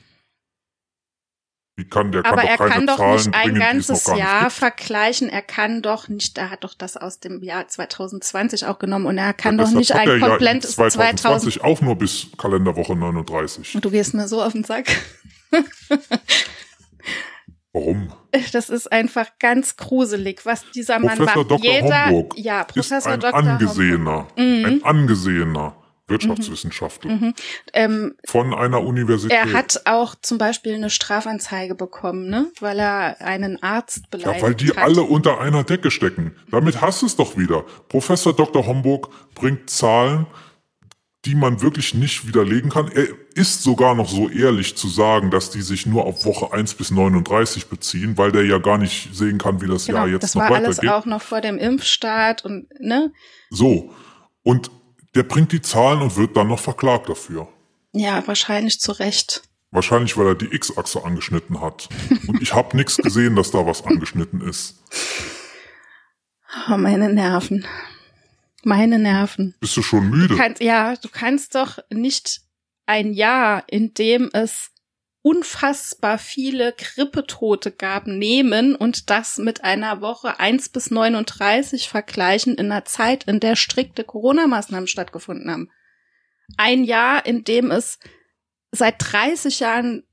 [1.79, 4.41] Wie kann der aber kann er kann doch Zahlen nicht ein bringen, ganzes nicht Jahr
[4.43, 4.51] gibt.
[4.53, 5.29] vergleichen.
[5.29, 9.17] Er kann doch nicht, er hat doch das aus dem Jahr 2020 auch genommen und
[9.17, 11.19] er kann Ja, doch nicht ein ja in komplettes 2000.
[11.19, 13.77] 2020 auch nur bis Kalenderwoche 39.
[13.79, 14.87] Du gehst mir so auf den Sack.
[17.73, 18.11] Warum?
[18.51, 21.51] Das ist einfach ganz gruselig, was dieser Mann Professor macht.
[21.51, 21.63] Dr.
[21.71, 23.35] Jeder, Homburg ja, ist Professor ein Dr.
[23.35, 24.65] Angesehener, Mhm.
[24.65, 25.75] ein angesehener
[26.07, 27.33] Wirtschaftswissenschaftler
[27.73, 29.37] Ähm, von einer Universität.
[29.37, 32.47] er hat auch zum Beispiel eine Strafanzeige bekommen, ne?
[32.59, 34.77] weil er einen Arzt beleidigt ja, weil die hat.
[34.79, 36.35] alle unter einer Decke stecken.
[36.51, 37.63] Damit hast du es doch wieder.
[37.89, 38.65] Professor Dr.
[38.65, 40.25] Homburg bringt Zahlen,
[41.25, 42.89] die man wirklich nicht widerlegen kann.
[42.91, 46.75] Er ist sogar noch so ehrlich zu sagen, dass die sich nur auf Woche 1
[46.75, 50.23] bis 39 beziehen, weil der ja gar nicht sehen kann, wie das Genau, Jahr jetzt
[50.23, 50.91] das noch war alles weitergeht.
[50.91, 53.11] auch noch vor dem Impfstart und ne?
[53.49, 53.93] So.
[54.43, 54.71] Und
[55.15, 57.49] der bringt die Zahlen und wird dann noch verklagt dafür.
[57.91, 59.41] Ja, wahrscheinlich zu Recht.
[59.71, 61.89] Wahrscheinlich, weil er die X-Achse angeschnitten hat.
[62.27, 64.79] Und ich habe nichts gesehen, dass da was angeschnitten ist.
[66.71, 67.65] Oh, meine Nerven.
[68.65, 69.55] Meine Nerven.
[69.59, 70.29] Bist du schon müde?
[70.29, 72.41] Du kannst, ja, du kannst doch nicht
[72.85, 74.71] ein Jahr, in dem es
[75.21, 82.71] unfassbar viele Grippetote gab, nehmen und das mit einer Woche 1 bis 39 vergleichen in
[82.71, 85.69] einer Zeit, in der strikte Corona-Maßnahmen stattgefunden haben.
[86.57, 87.99] Ein Jahr, in dem es
[88.71, 90.03] seit 30 Jahren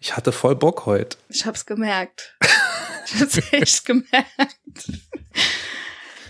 [0.00, 1.18] Ich hatte voll Bock heute.
[1.28, 2.36] Ich hab's gemerkt.
[3.06, 4.88] Ich hab's echt gemerkt.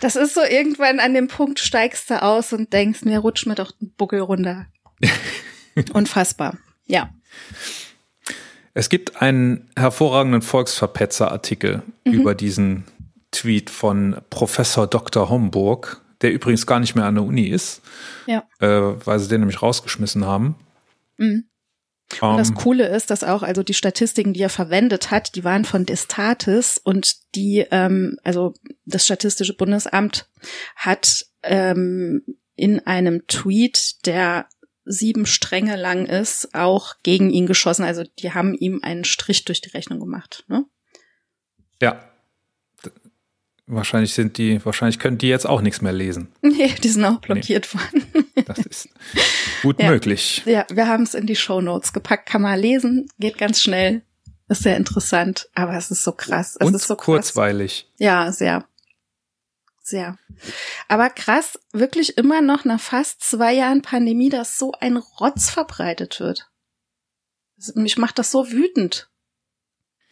[0.00, 3.54] Das ist so, irgendwann an dem Punkt steigst du aus und denkst, mir rutscht mir
[3.54, 4.66] doch den Buckel runter.
[5.92, 6.58] Unfassbar.
[6.86, 7.10] Ja.
[8.74, 12.84] Es gibt einen hervorragenden Volksverpetzer-Artikel über diesen
[13.30, 15.28] Tweet von Professor Dr.
[15.30, 17.82] Homburg, der übrigens gar nicht mehr an der Uni ist,
[18.26, 18.44] Ja.
[18.60, 18.68] äh,
[19.06, 20.56] weil sie den nämlich rausgeschmissen haben.
[21.16, 21.44] Mhm.
[22.20, 25.44] Und das Ähm, Coole ist, dass auch, also die Statistiken, die er verwendet hat, die
[25.44, 28.54] waren von Destatis und die, ähm, also
[28.84, 30.28] das Statistische Bundesamt
[30.76, 32.22] hat ähm,
[32.54, 34.48] in einem Tweet, der
[34.84, 37.84] sieben Stränge lang ist, auch gegen ihn geschossen.
[37.84, 40.44] Also die haben ihm einen Strich durch die Rechnung gemacht.
[40.48, 40.64] Ne?
[41.82, 42.08] ja.
[43.68, 46.32] Wahrscheinlich sind die, wahrscheinlich können die jetzt auch nichts mehr lesen.
[46.42, 48.06] Nee, die sind auch blockiert worden.
[48.46, 48.88] Das ist
[49.62, 49.90] gut Ja.
[49.90, 50.42] möglich.
[50.44, 52.28] Ja, wir haben es in die Show Notes gepackt.
[52.28, 54.02] Kann man lesen, geht ganz schnell.
[54.48, 56.56] Ist sehr interessant, aber es ist so krass.
[56.60, 57.04] Es Und ist so krass.
[57.06, 57.90] kurzweilig.
[57.98, 58.64] Ja, sehr.
[59.82, 60.18] Sehr.
[60.86, 66.20] Aber krass, wirklich immer noch nach fast zwei Jahren Pandemie, dass so ein Rotz verbreitet
[66.20, 66.48] wird.
[67.74, 69.08] Mich macht das so wütend.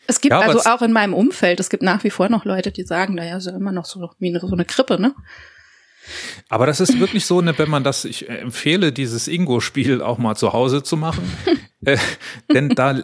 [0.07, 2.45] Es gibt Ja, also es- auch in meinem Umfeld, es gibt nach wie vor noch
[2.45, 5.15] Leute, die sagen, naja, ist ja immer noch so wie so eine Grippe, ne?
[6.49, 10.35] Aber das ist wirklich so, ne, wenn man das, ich empfehle, dieses Ingo-Spiel auch mal
[10.35, 11.31] zu Hause zu machen.
[11.85, 11.97] äh,
[12.53, 13.03] denn da,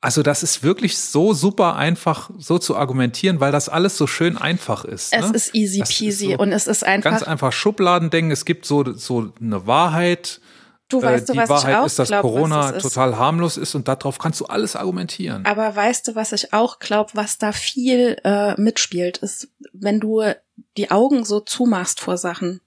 [0.00, 4.36] also das ist wirklich so super einfach, so zu argumentieren, weil das alles so schön
[4.36, 5.12] einfach ist.
[5.12, 5.34] Es ne?
[5.34, 7.10] ist easy Das ist peasy so und es ist einfach.
[7.10, 8.30] Ganz einfach Schubladendenken.
[8.30, 10.40] Es gibt so, so eine Wahrheit.
[10.88, 12.82] Du weißt äh, du, die was Wahrheit ich auch ist, dass glaub, Corona ist.
[12.82, 15.44] total harmlos ist und darauf kannst du alles argumentieren.
[15.46, 20.22] Aber weißt du, was ich auch glaube, was da viel äh, mitspielt, ist, wenn du
[20.76, 22.60] die Augen so zumachst vor Sachen,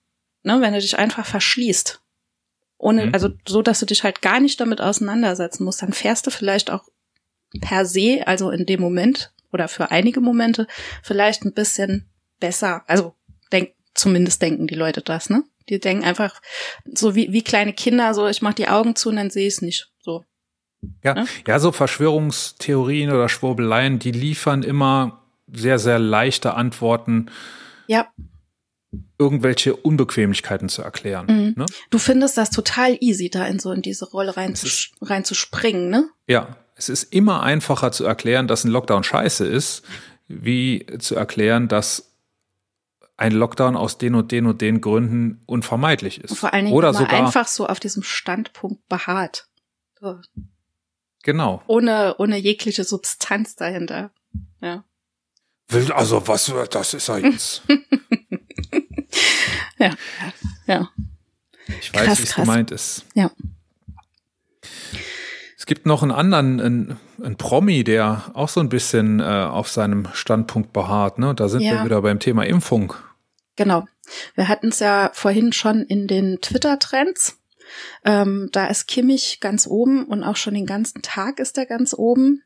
[0.43, 2.01] ne, wenn du dich einfach verschließt,
[2.77, 3.13] ohne, Mhm.
[3.13, 6.71] also so, dass du dich halt gar nicht damit auseinandersetzen musst, dann fährst du vielleicht
[6.71, 6.85] auch
[7.61, 10.67] per se, also in dem Moment oder für einige Momente,
[11.03, 12.09] vielleicht ein bisschen
[12.39, 12.83] besser.
[12.87, 13.15] Also
[13.51, 15.43] denk, zumindest denken die Leute das, ne?
[15.69, 16.41] Die denken einfach
[16.93, 19.55] so wie, wie kleine Kinder, so ich mach die Augen zu und dann sehe ich
[19.55, 19.91] es nicht.
[19.99, 20.25] So.
[21.03, 21.25] Ja, Ne?
[21.47, 27.29] ja, so Verschwörungstheorien oder Schwurbeleien, die liefern immer sehr, sehr leichte Antworten,
[27.87, 28.07] Ja,
[29.19, 31.25] irgendwelche Unbequemlichkeiten zu erklären.
[31.27, 31.53] Mhm.
[31.57, 31.65] Ne?
[31.89, 34.91] Du findest das total easy, da in so in diese Rolle rein Es zu, ist-
[35.01, 36.09] rein zu springen, ne?
[36.27, 39.83] Ja, es ist immer einfacher zu erklären, dass ein Lockdown scheiße ist,
[40.27, 42.08] wie zu erklären, dass
[43.19, 46.31] ein Lockdown aus den und den und den Gründen unvermeidlich ist.
[46.31, 49.47] Und vor allen Dingen Oder sogar, einfach so auf diesem Standpunkt beharrt.
[49.99, 50.19] So,
[51.23, 51.61] genau.
[51.67, 54.11] ohne, ohne jegliche Substanz dahinter.
[54.61, 54.83] Ja.
[55.67, 57.63] Will- Also was, das ist ja jetzt.
[59.79, 59.95] Ja.
[60.67, 60.89] Ja.
[61.79, 63.05] Ich weiß, Krass, wie es gemeint ist.
[63.13, 63.31] Ja.
[65.57, 69.69] Es gibt noch einen anderen, einen, einen Promi, der auch so ein bisschen äh, auf
[69.69, 71.17] seinem Standpunkt beharrt.
[71.19, 71.33] Ne?
[71.33, 71.73] Da sind Ja.
[71.75, 72.93] wir wieder beim Thema Impfung.
[73.59, 73.83] Genau.
[74.35, 77.39] Wir hatten es ja vorhin schon in den Twitter-Trends.
[78.05, 81.93] Ähm, da ist Kimmich ganz oben und auch schon den ganzen Tag ist er ganz
[81.93, 82.41] oben.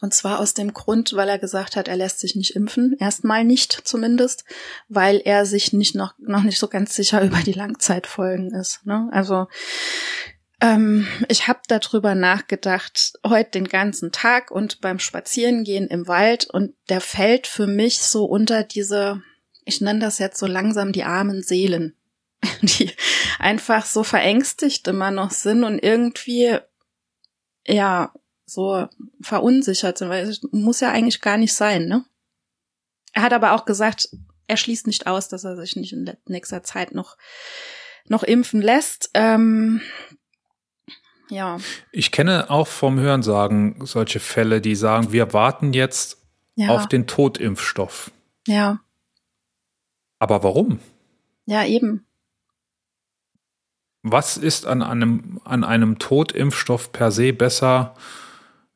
[0.00, 2.96] Und zwar aus dem Grund, weil er gesagt hat, er lässt sich nicht impfen.
[2.98, 4.46] Erstmal nicht zumindest,
[4.88, 8.86] weil er sich nicht noch, noch nicht so ganz sicher über die Langzeitfolgen ist.
[8.86, 9.10] Ne?
[9.12, 9.46] Also
[10.62, 16.72] ähm, ich habe darüber nachgedacht, heute den ganzen Tag und beim Spazierengehen im Wald und
[16.88, 19.22] der fällt für mich so unter diese,
[19.64, 21.94] ich nenne das jetzt so langsam die armen Seelen,
[22.62, 22.90] die
[23.38, 26.58] einfach so verängstigt immer noch sind und irgendwie
[27.66, 28.12] ja
[28.46, 28.86] so
[29.22, 32.04] verunsichert sind, weil es muss ja eigentlich gar nicht sein, ne?
[33.12, 34.08] Er hat aber auch gesagt,
[34.48, 37.16] er schließt nicht aus, dass er sich nicht in nächster Zeit noch
[38.06, 39.10] noch impfen lässt.
[39.14, 39.80] Ähm,
[41.30, 41.58] ja,
[41.90, 46.18] Ich kenne auch vom Hörensagen solche Fälle, die sagen, wir warten jetzt
[46.54, 48.10] ja, auf den Totimpfstoff.
[48.46, 48.80] ja,
[50.24, 50.78] Aber warum?
[51.44, 52.06] ja, eben.
[54.02, 57.94] Was ist an einem, an einem Totimpfstoff per se besser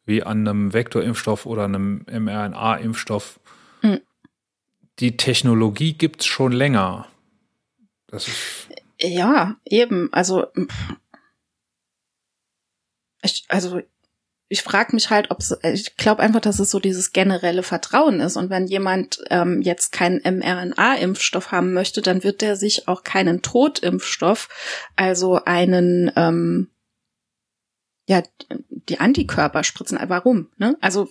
[0.04, 3.40] wie an einem Vektorimpfstoff oder einem mRNA-Impfstoff?
[3.80, 4.02] Mhm.
[4.98, 7.08] Die Technologie gibt's schon länger.
[8.08, 8.68] Das ist,
[9.00, 10.12] Ja, eben.
[10.12, 10.48] Also
[13.22, 13.80] ich, also
[14.50, 18.36] ich frage mich halt, ob ich glaube einfach, dass es so dieses generelle Vertrauen ist.
[18.36, 23.42] Und wenn jemand ähm, jetzt keinen mRNA-Impfstoff haben möchte, dann wird der sich auch keinen
[23.42, 24.48] Totimpfstoff,
[24.96, 26.70] also einen ähm,
[28.08, 28.22] ja
[28.68, 29.98] die Antikörper spritzen.
[30.06, 30.50] Warum?
[30.56, 30.78] Ne?
[30.80, 31.10] Also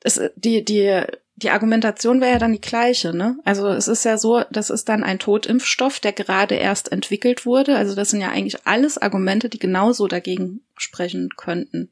[0.00, 1.04] es, die die
[1.42, 3.36] die Argumentation wäre ja dann die gleiche, ne?
[3.44, 7.76] Also es ist ja so, das ist dann ein Totimpfstoff, der gerade erst entwickelt wurde.
[7.76, 11.90] Also das sind ja eigentlich alles Argumente, die genauso dagegen sprechen könnten.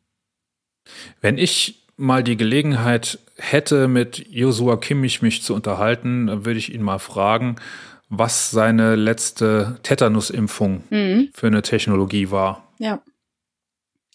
[1.20, 6.72] wenn ich mal die Gelegenheit hätte, mit Joshua Kimmich mich zu unterhalten, dann würde ich
[6.74, 7.56] ihn mal fragen,
[8.08, 11.28] was seine letzte Tetanusimpfung Mhm.
[11.34, 12.66] für eine Technologie war.
[12.78, 13.02] Ja.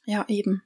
[0.05, 0.63] Ja, eben.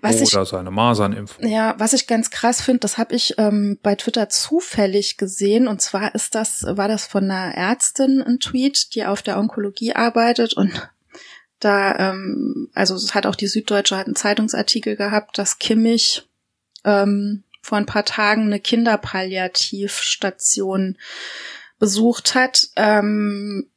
[0.00, 1.46] Was ich oder seine Masernimpfung.
[1.46, 5.68] Ja, was ich ganz krass finde, das habe ich ähm, bei Twitter zufällig gesehen.
[5.68, 9.94] Und zwar ist das, war das von einer Ärztin ein Tweet, die auf der Onkologie
[9.94, 10.90] arbeitet und
[11.60, 16.28] da, ähm, also es hat auch die Süddeutsche hat einen Zeitungsartikel gehabt, dass Kimmich
[16.84, 20.96] ähm, vor ein paar Tagen eine Kinderpalliativstation
[21.78, 22.68] besucht hat.
[22.76, 23.68] Ähm,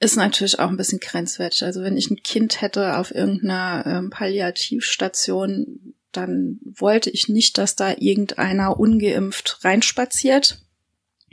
[0.00, 1.62] ist natürlich auch ein bisschen grenzwertig.
[1.62, 7.76] Also wenn ich ein Kind hätte auf irgendeiner ähm, Palliativstation, dann wollte ich nicht, dass
[7.76, 10.62] da irgendeiner ungeimpft reinspaziert.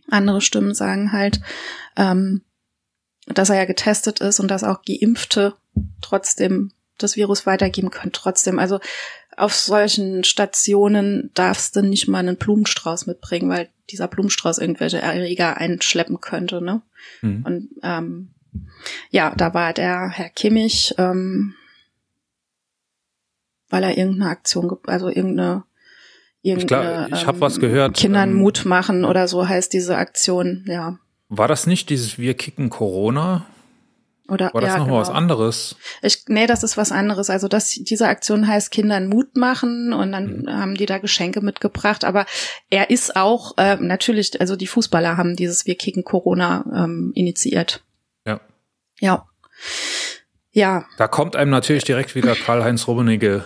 [0.09, 1.39] Andere Stimmen sagen halt,
[1.95, 2.41] ähm,
[3.25, 5.55] dass er ja getestet ist und dass auch Geimpfte
[6.01, 8.11] trotzdem das Virus weitergeben können.
[8.11, 8.79] Trotzdem, also
[9.37, 15.57] auf solchen Stationen darfst du nicht mal einen Blumenstrauß mitbringen, weil dieser Blumenstrauß irgendwelche Erreger
[15.57, 16.61] einschleppen könnte.
[16.61, 16.81] Ne?
[17.21, 17.43] Mhm.
[17.45, 18.33] Und ähm,
[19.11, 21.53] ja, da war der Herr Kimmich, ähm,
[23.69, 25.63] weil er irgendeine Aktion, also irgendeine,
[26.41, 27.97] Ich, irgendeine ich habe was gehört.
[27.97, 30.97] Kindern ähm, Mut machen oder so heißt diese Aktion, ja.
[31.29, 33.45] War das nicht dieses Wir kicken Corona?
[34.29, 34.97] Oder War das ja, noch genau.
[34.99, 35.77] was anderes?
[36.01, 37.29] Ich, nee, das ist was anderes.
[37.29, 40.49] Also das, diese Aktion heißt Kindern Mut machen und dann Mhm.
[40.49, 42.03] haben die da Geschenke mitgebracht.
[42.03, 42.25] Aber
[42.69, 47.83] er ist auch äh, natürlich, also die Fußballer haben dieses Wir kicken Corona ähm, initiiert.
[48.99, 49.25] Ja.
[50.51, 50.85] Ja.
[50.97, 53.45] Da kommt einem natürlich direkt wieder Karl-Heinz Rummenigge,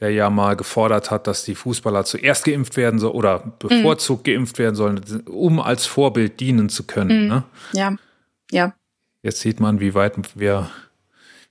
[0.00, 4.58] der ja mal gefordert hat, dass die Fußballer zuerst geimpft werden sollen oder bevorzugt geimpft
[4.58, 7.28] werden sollen, um als Vorbild dienen zu können.
[7.28, 7.44] Ne?
[7.72, 7.96] ja,
[8.50, 8.74] ja.
[9.22, 10.68] Jetzt sieht man, wie weit wir,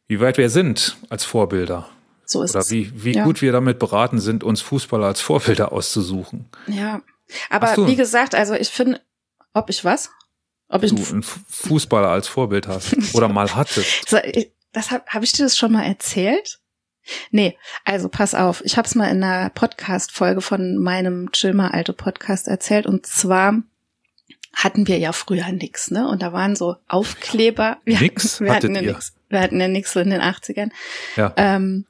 [0.07, 1.88] wie weit wir sind als Vorbilder.
[2.26, 2.72] So ist Oder es.
[2.72, 3.24] wie, wie Ja.
[3.24, 6.49] gut wir damit beraten sind, uns Fußballer als Vorbilder auszusuchen.
[6.67, 7.01] Ja.
[7.49, 8.99] Aber wie gesagt, also ich finde,
[9.53, 10.09] ob ich was?
[10.72, 14.13] Ob ich Du einen Fu- Fußballer als Vorbild hast oder mal hattest.
[14.74, 16.59] Das habe hab ich dir das schon mal erzählt?
[17.30, 21.72] Nee, also pass auf, ich habe es mal in einer Podcast-Folge von meinem Chill mal
[21.72, 23.61] alte Podcast erzählt und zwar
[24.53, 26.07] hatten wir ja früher nix, ne?
[26.07, 27.80] Und da waren so Aufkleber.
[27.84, 29.13] Wir Nix hatten, wir hatten ja nix.
[29.28, 30.72] Wir hatten ja nix so in den 80ern.
[31.17, 31.34] Ja.
[31.36, 31.86] Ähm,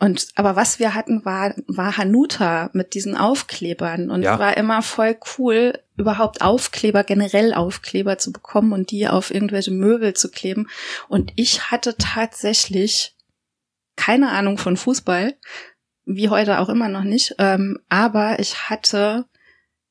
[0.00, 4.10] und aber was wir hatten, war, war Hanuta mit diesen Aufklebern.
[4.10, 4.34] Und Ja.
[4.34, 9.70] es war immer voll cool, überhaupt Aufkleber, generell Aufkleber zu bekommen und die auf irgendwelche
[9.72, 10.68] Möbel zu kleben.
[11.08, 13.14] Und ich hatte tatsächlich
[13.96, 15.36] keine Ahnung von Fußball,
[16.06, 17.34] wie heute auch immer noch nicht.
[17.38, 19.26] Ähm, aber ich hatte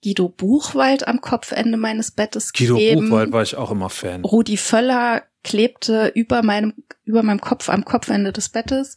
[0.03, 3.10] Guido Buchwald am Kopfende meines Bettes Guido kleben.
[3.10, 4.26] Buchwald war ich auch immer Fan.
[4.26, 6.73] Rudi Völler klebte über meinem,
[7.05, 8.95] über meinem Kopf am Kopfende des Bettes.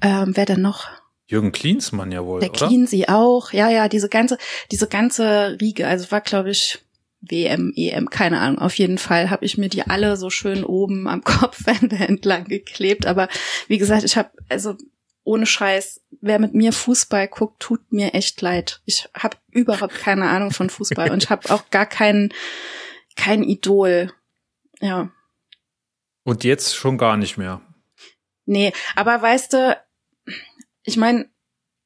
[0.00, 0.88] Ähm, wer denn noch?
[1.26, 2.66] Jürgen Klinsmann ja wohl, Der oder?
[2.66, 3.52] Cleansey auch.
[3.52, 4.38] Ja, ja, diese ganze,
[4.70, 5.86] diese ganze Riege.
[5.86, 6.78] Also war, glaube ich,
[7.22, 8.58] WM, EM, keine Ahnung.
[8.58, 13.06] Auf jeden Fall habe ich mir die alle so schön oben am Kopfende entlang geklebt.
[13.06, 13.28] Aber
[13.68, 14.76] wie gesagt, ich habe, also
[15.24, 18.80] ohne Scheiß, wer mit mir Fußball guckt, tut mir echt leid.
[18.84, 22.32] Ich habe überhaupt keine Ahnung von Fußball und ich habe auch gar kein,
[23.14, 24.12] kein Idol.
[24.80, 25.10] Ja.
[26.24, 27.60] Und jetzt schon gar nicht mehr.
[28.44, 29.82] Nee, aber weißt du,
[30.84, 31.30] ich meine,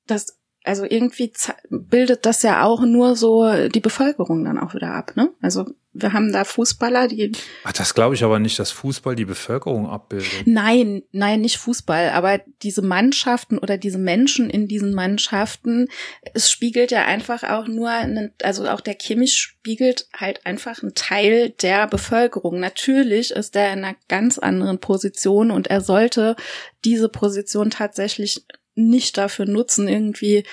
[0.07, 1.33] das, also irgendwie
[1.71, 5.31] bildet das ja auch nur so die Bevölkerung dann auch wieder ab, ne?
[5.41, 5.67] Also
[5.99, 7.33] wir haben da Fußballer, die,
[7.65, 10.47] Ach, das glaube ich aber nicht, dass Fußball die Bevölkerung abbildet.
[10.47, 15.89] nein, nein, nicht Fußball, aber diese Mannschaften oder diese Menschen in diesen Mannschaften,
[16.35, 20.95] es spiegelt ja einfach auch nur, einen, also auch der Kimmich spiegelt halt einfach einen
[20.95, 22.61] Teil der Bevölkerung.
[22.61, 26.37] Natürlich ist er in einer ganz anderen Position und er sollte
[26.85, 28.45] diese Position tatsächlich
[28.77, 30.45] nicht dafür nutzen, irgendwie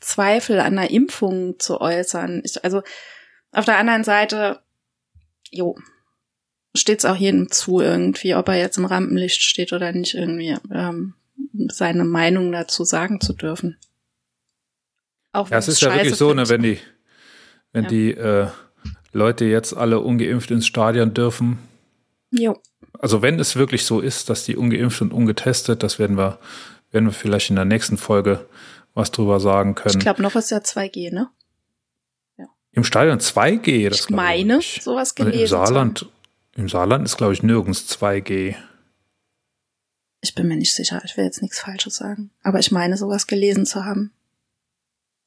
[0.00, 2.42] Zweifel an einer Impfung zu äußern.
[2.44, 2.82] Ich, also
[3.52, 4.60] auf der anderen Seite,
[5.50, 5.76] jo,
[6.74, 10.56] steht es auch jedem zu irgendwie, ob er jetzt im Rampenlicht steht oder nicht, irgendwie
[10.72, 11.14] ähm,
[11.70, 13.78] seine Meinung dazu sagen zu dürfen.
[15.32, 16.78] Auch Ja, wenn es ist ja wirklich so, ne, wenn die,
[17.72, 17.90] wenn Ja.
[17.90, 18.46] die äh,
[19.12, 21.58] Leute jetzt alle ungeimpft ins Stadion dürfen.
[22.30, 22.60] Jo,
[22.98, 26.38] Also wenn es wirklich so ist, dass die ungeimpft und ungetestet, das werden wir,
[26.90, 28.46] werden wir vielleicht in der nächsten Folge
[28.94, 29.98] was drüber sagen können.
[29.98, 31.30] ich glaube, noch ist ja 2G, ne?
[32.72, 34.82] Im Stadion 2G, das Ich meine, ich.
[34.82, 35.42] sowas Also gelesen.
[35.42, 35.66] Im zu haben.
[35.66, 36.06] Saarland,
[36.54, 38.54] im Saarland ist, glaube ich, nirgends 2G.
[40.20, 42.30] Ich bin mir nicht sicher, ich will jetzt nichts Falsches sagen.
[42.42, 44.12] Aber ich meine, sowas gelesen zu haben.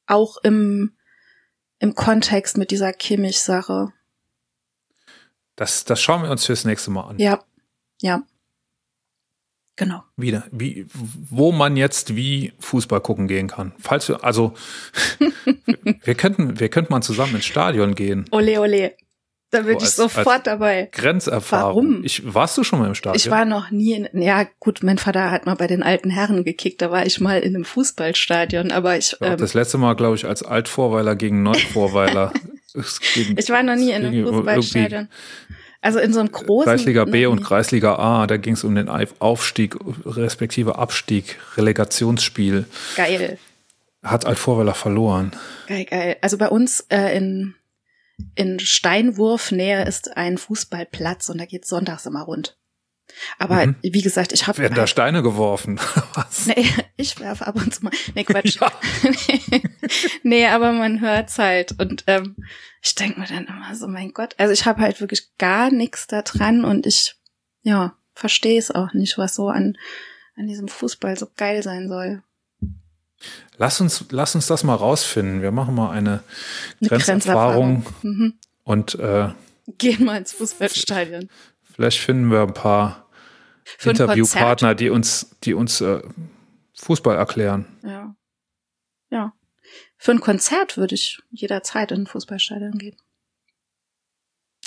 [0.06, 0.92] Auch im,
[1.78, 3.92] im Kontext mit dieser Kimmich-Sache.
[5.56, 7.18] Das, das schauen wir uns fürs nächste Mal an.
[7.18, 7.42] Ja,
[8.00, 8.22] ja.
[9.76, 10.02] Genau.
[10.16, 13.72] Wieder, wie, wo man jetzt wie Fußball gucken gehen kann.
[13.78, 14.52] Falls wir, also,
[16.04, 18.26] wir könnten, wir könnten mal zusammen ins Stadion gehen.
[18.32, 18.94] Ole, ole.
[19.50, 20.88] Da bin So ich sofort dabei.
[20.92, 21.86] Grenzerfahrung.
[21.92, 22.04] Warum?
[22.04, 23.16] Ich, warst du schon mal im Stadion?
[23.16, 26.42] Ich war noch nie in, ja gut, mein Vater hat mal bei den alten Herren
[26.42, 29.94] gekickt, da war ich mal in einem Fußballstadion, aber ich, Ja, ähm, das letzte Mal,
[29.94, 32.32] glaube ich, als Altvorweiler gegen Neuvorweiler.
[32.74, 35.08] Ich war noch nie in einem Fußballstadion.
[35.82, 36.64] Also in so einem großen.
[36.64, 37.42] Kreisliga B und.
[37.42, 39.76] Kreisliga A, da ging es um den Aufstieg,
[40.06, 42.66] respektive Abstieg, Relegationsspiel.
[42.96, 43.38] Geil,
[44.02, 45.32] Hat Altvorweiler verloren.
[45.66, 46.16] geil, geil.
[46.20, 47.56] Also bei uns äh, in,
[48.36, 52.56] in Steinwurfnähe ist ein Fußballplatz und da geht sonntags immer rund.
[53.38, 53.76] Aber Mhm.
[53.82, 55.78] wie gesagt, ich habe Werden da Steine geworfen?
[56.14, 56.46] Was?
[56.46, 57.92] Nee, ich werfe ab und zu mal.
[58.14, 58.56] Nee, Quatsch.
[58.60, 58.70] Ja.
[60.22, 61.78] nee, aber man hört's halt.
[61.78, 62.36] Und ähm,
[62.82, 64.34] ich denke mir dann immer so, mein Gott.
[64.38, 67.16] Also ich habe halt wirklich gar nichts da dran und ich,
[67.62, 69.76] ja, verstehe es auch nicht, was so an,
[70.36, 72.22] an diesem Fußball so geil sein soll.
[73.56, 75.42] Lass uns, lass uns das mal rausfinden.
[75.42, 76.22] Wir machen mal eine
[76.80, 78.34] Eine Grenzerfahrung Mhm.
[78.64, 79.28] und äh,
[79.78, 81.28] Gehen mal ins Fußballstadion.
[81.72, 83.01] vielleicht finden wir ein paar
[83.84, 86.02] Interviewpartner, die uns, die uns äh,
[86.74, 87.66] Fußball erklären.
[87.82, 88.14] Ja.
[89.10, 89.32] Ja.
[89.98, 92.96] Für ein Konzert würde ich jederzeit in ein Fußballstadion gehen.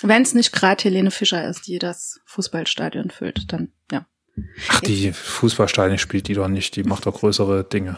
[0.02, 4.06] Wenn es nicht gerade Helene Fischer ist, die das Fußballstadion füllt, dann ja.
[4.70, 7.98] Ach, die Fußballstadion spielt die doch nicht, die macht doch größere Dinge.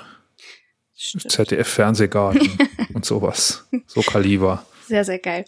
[0.95, 2.57] ZDF-Fernsehgarten
[2.93, 3.67] und sowas.
[3.85, 4.65] So Kaliber.
[4.87, 5.45] Sehr, sehr geil.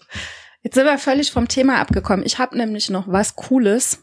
[0.62, 2.24] Jetzt sind wir völlig vom Thema abgekommen.
[2.24, 4.00] Ich habe nämlich noch was Cooles.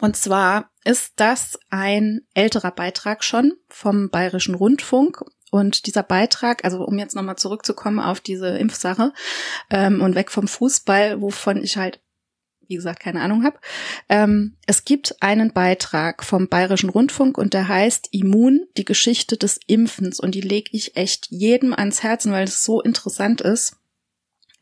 [0.00, 5.24] Und zwar ist das ein älterer Beitrag schon vom Bayerischen Rundfunk.
[5.50, 9.12] Und dieser Beitrag, also um jetzt nochmal zurückzukommen auf diese Impfsache
[9.68, 12.00] ähm, und weg vom Fußball, wovon ich halt,
[12.66, 13.58] wie gesagt, keine Ahnung habe.
[14.08, 19.60] Ähm, es gibt einen Beitrag vom Bayerischen Rundfunk und der heißt Immun, die Geschichte des
[19.66, 20.20] Impfens.
[20.20, 23.76] Und die lege ich echt jedem ans Herzen, weil es so interessant ist.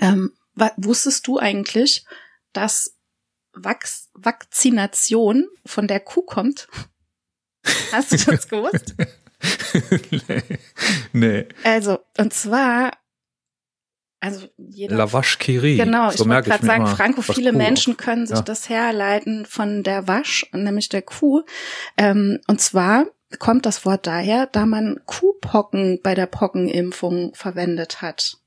[0.00, 0.32] Ähm,
[0.76, 2.04] wusstest du eigentlich,
[2.52, 2.96] dass
[3.52, 6.68] Vax Vakzination von der Kuh kommt?
[7.92, 8.94] Hast du das gewusst?
[10.10, 10.42] nee.
[11.12, 11.48] nee.
[11.64, 12.92] Also, und zwar,
[14.20, 14.96] also jeder.
[14.96, 15.76] Lavash Kiri.
[15.76, 18.42] Genau, so ich wollte gerade sagen, Franco, viele Kuh Menschen können sich Ja.
[18.42, 21.42] das herleiten von der Wasch, nämlich der Kuh.
[21.96, 23.06] Ähm, und zwar
[23.38, 28.38] kommt das Wort daher, da man Kuhpocken bei der Pockenimpfung verwendet hat.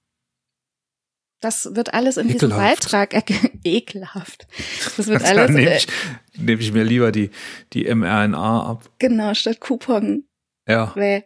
[1.43, 2.89] Das wird alles in diesem Ekelhaft.
[2.91, 3.31] Beitrag
[3.65, 4.47] ekelhaft.
[4.95, 5.87] Das wird Dann alles nehme äh, ich,
[6.37, 7.31] nehm ich mir lieber die,
[7.73, 8.89] die mRNA ab.
[8.97, 10.25] genau statt Kuhpocken
[10.67, 10.93] Ja.
[10.95, 11.25] Nee.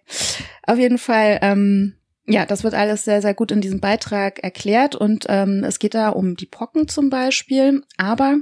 [0.63, 1.93] Auf jeden Fall, ähm,
[2.25, 5.93] ja, das wird alles sehr, sehr gut in diesem Beitrag erklärt und ähm, es geht
[5.93, 7.83] da um die Pocken zum Beispiel.
[7.97, 8.37] Aber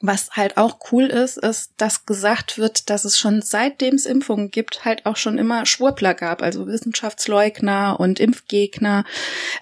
[0.00, 4.50] was halt auch cool ist, ist, dass gesagt wird, dass es schon seitdem es Impfungen
[4.50, 9.04] gibt, halt auch schon immer Schwurbler gab, also Wissenschaftsleugner und Impfgegner.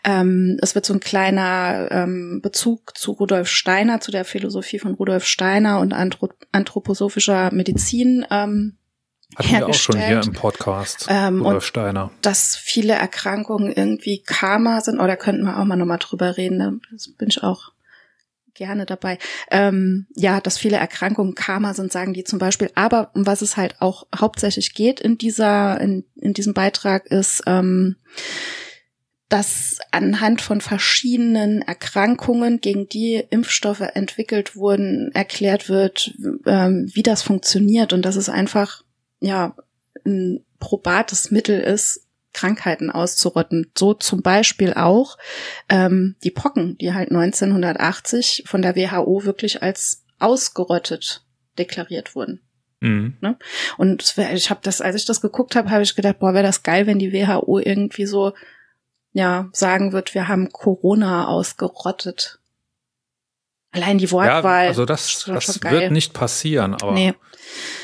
[0.05, 4.95] Ähm, es wird so ein kleiner ähm, Bezug zu Rudolf Steiner, zu der Philosophie von
[4.95, 8.77] Rudolf Steiner und Anthrop anthroposophischer Medizin ähm,
[9.37, 11.07] Hatten wir auch schon hier im Podcast.
[11.11, 12.13] Ähm, Rudolf Steiner.
[12.23, 16.71] dass viele Erkrankungen irgendwie Karma sind, oder könnten wir auch mal nochmal drüber reden, da
[17.19, 17.73] bin ich auch
[18.59, 19.19] gerne dabei.
[19.51, 22.71] Ähm, ja, dass viele Erkrankungen Karma sind, sagen die zum Beispiel.
[22.75, 27.45] Aber um was es halt auch hauptsächlich geht in dieser, in, in diesem Beitrag ist,
[27.47, 27.97] ähm,
[29.29, 36.15] dass anhand von verschiedenen Erkrankungen, gegen die Impfstoffe entwickelt wurden, erklärt wird,
[36.47, 38.83] ähm, wie das funktioniert und dass es einfach,
[39.21, 39.55] ja,
[40.05, 43.71] ein probates Mittel ist, Krankheiten auszurotten.
[43.77, 45.17] So zum Beispiel auch
[45.69, 51.25] ähm, die Pocken, die halt 1980 von der WHO wirklich als ausgerottet
[51.59, 52.43] deklariert wurden.
[52.81, 53.17] Mhm.
[53.77, 56.33] Und es wär- ich habe das, als ich das geguckt habe, habe ich gedacht, boah,
[56.35, 58.35] wäre das geil, wenn die WHO irgendwie so
[59.13, 62.39] ja sagen wird, wir haben Corona ausgerottet.
[63.73, 64.69] Allein die Ja, Wortwahl.
[64.69, 67.15] also ist das, das wird nicht passieren, aber Nee.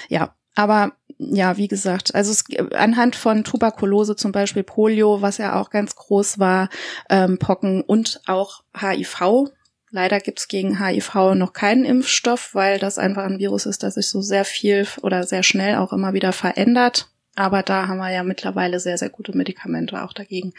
[0.09, 0.93] Ja, aber
[1.33, 5.97] ja, wie gesagt, also es, anhand von Tuberkulose zum Beispiel Polio, was ja auch ganz
[5.97, 6.69] groß war,
[7.09, 9.51] ähm, Pocken und auch HIV.
[9.91, 14.09] Leider gibt's gegen HIV noch keinen Impfstoff, weil das einfach ein Virus ist, das sich
[14.09, 17.09] so sehr viel oder sehr schnell auch immer wieder verändert.
[17.37, 20.53] Aber da haben wir ja mittlerweile sehr, sehr gute Medikamente auch dagegen.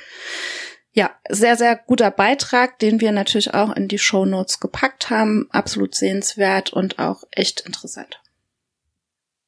[0.93, 5.47] Ja, sehr, sehr guter Beitrag, den wir natürlich auch in die Show Notes gepackt haben.
[5.51, 8.21] Absolut sehenswert und auch echt interessant.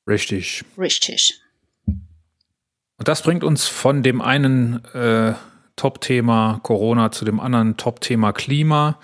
[0.08, 0.64] Richtig.
[0.78, 1.42] Richtig.
[1.86, 5.34] Und das bringt uns von dem einen äh,
[5.76, 9.00] Top-Thema Corona zu dem anderen Top-Thema Klima.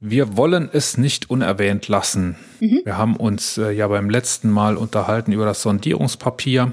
[0.00, 2.36] Wir wollen es nicht unerwähnt lassen.
[2.58, 2.80] Mhm.
[2.84, 6.72] Wir haben uns äh, ja beim letzten Mal unterhalten über das Sondierungspapier.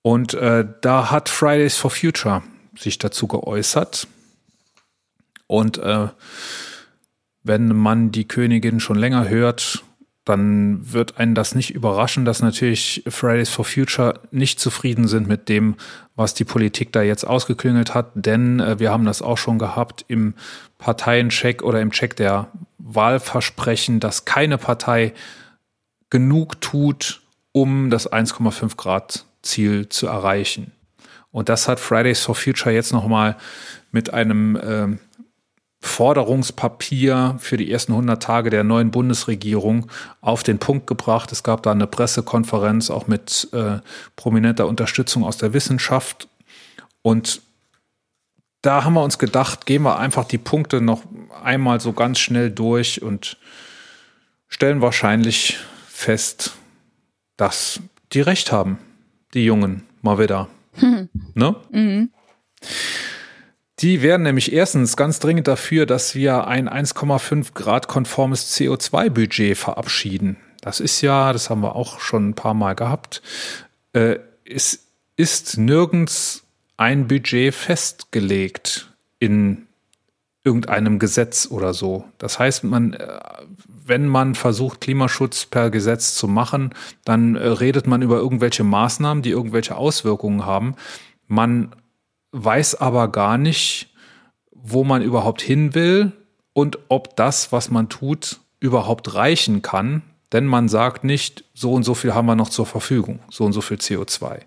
[0.00, 2.42] Und äh, da hat Fridays for Future
[2.78, 4.06] sich dazu geäußert.
[5.46, 6.08] Und äh,
[7.42, 9.84] wenn man die Königin schon länger hört,
[10.24, 15.48] dann wird einen das nicht überraschen, dass natürlich Fridays for Future nicht zufrieden sind mit
[15.48, 15.76] dem,
[16.16, 18.12] was die Politik da jetzt ausgeklüngelt hat.
[18.14, 20.34] Denn äh, wir haben das auch schon gehabt im
[20.78, 22.48] Parteiencheck oder im Check der
[22.78, 25.12] Wahlversprechen, dass keine Partei
[26.08, 27.22] genug tut,
[27.52, 30.72] um das 1,5 Grad Ziel zu erreichen.
[31.30, 33.36] Und das hat Fridays for Future jetzt nochmal
[33.90, 34.98] mit einem ähm,
[35.84, 39.86] Forderungspapier für die ersten 100 Tage der neuen Bundesregierung
[40.22, 41.30] auf den Punkt gebracht.
[41.30, 43.80] Es gab da eine Pressekonferenz auch mit äh,
[44.16, 46.26] prominenter Unterstützung aus der Wissenschaft.
[47.02, 47.42] Und
[48.62, 51.02] da haben wir uns gedacht, gehen wir einfach die Punkte noch
[51.42, 53.36] einmal so ganz schnell durch und
[54.48, 56.54] stellen wahrscheinlich fest,
[57.36, 57.80] dass
[58.14, 58.78] die recht haben,
[59.34, 60.48] die Jungen, mal wieder.
[61.36, 61.56] Ne?
[63.84, 70.38] Die wären nämlich erstens ganz dringend dafür, dass wir ein 1,5 Grad konformes CO2-Budget verabschieden.
[70.62, 73.20] Das ist ja, das haben wir auch schon ein paar Mal gehabt,
[73.92, 74.86] äh, es
[75.16, 76.44] ist nirgends
[76.78, 79.66] ein Budget festgelegt in
[80.44, 82.06] irgendeinem Gesetz oder so.
[82.16, 83.18] Das heißt, man, äh,
[83.68, 86.70] wenn man versucht, Klimaschutz per Gesetz zu machen,
[87.04, 90.74] dann äh, redet man über irgendwelche Maßnahmen, die irgendwelche Auswirkungen haben.
[91.26, 91.74] Man
[92.34, 93.88] weiß aber gar nicht,
[94.50, 96.12] wo man überhaupt hin will
[96.52, 100.02] und ob das, was man tut, überhaupt reichen kann.
[100.32, 103.52] Denn man sagt nicht, so und so viel haben wir noch zur Verfügung, so und
[103.52, 104.40] so viel CO2.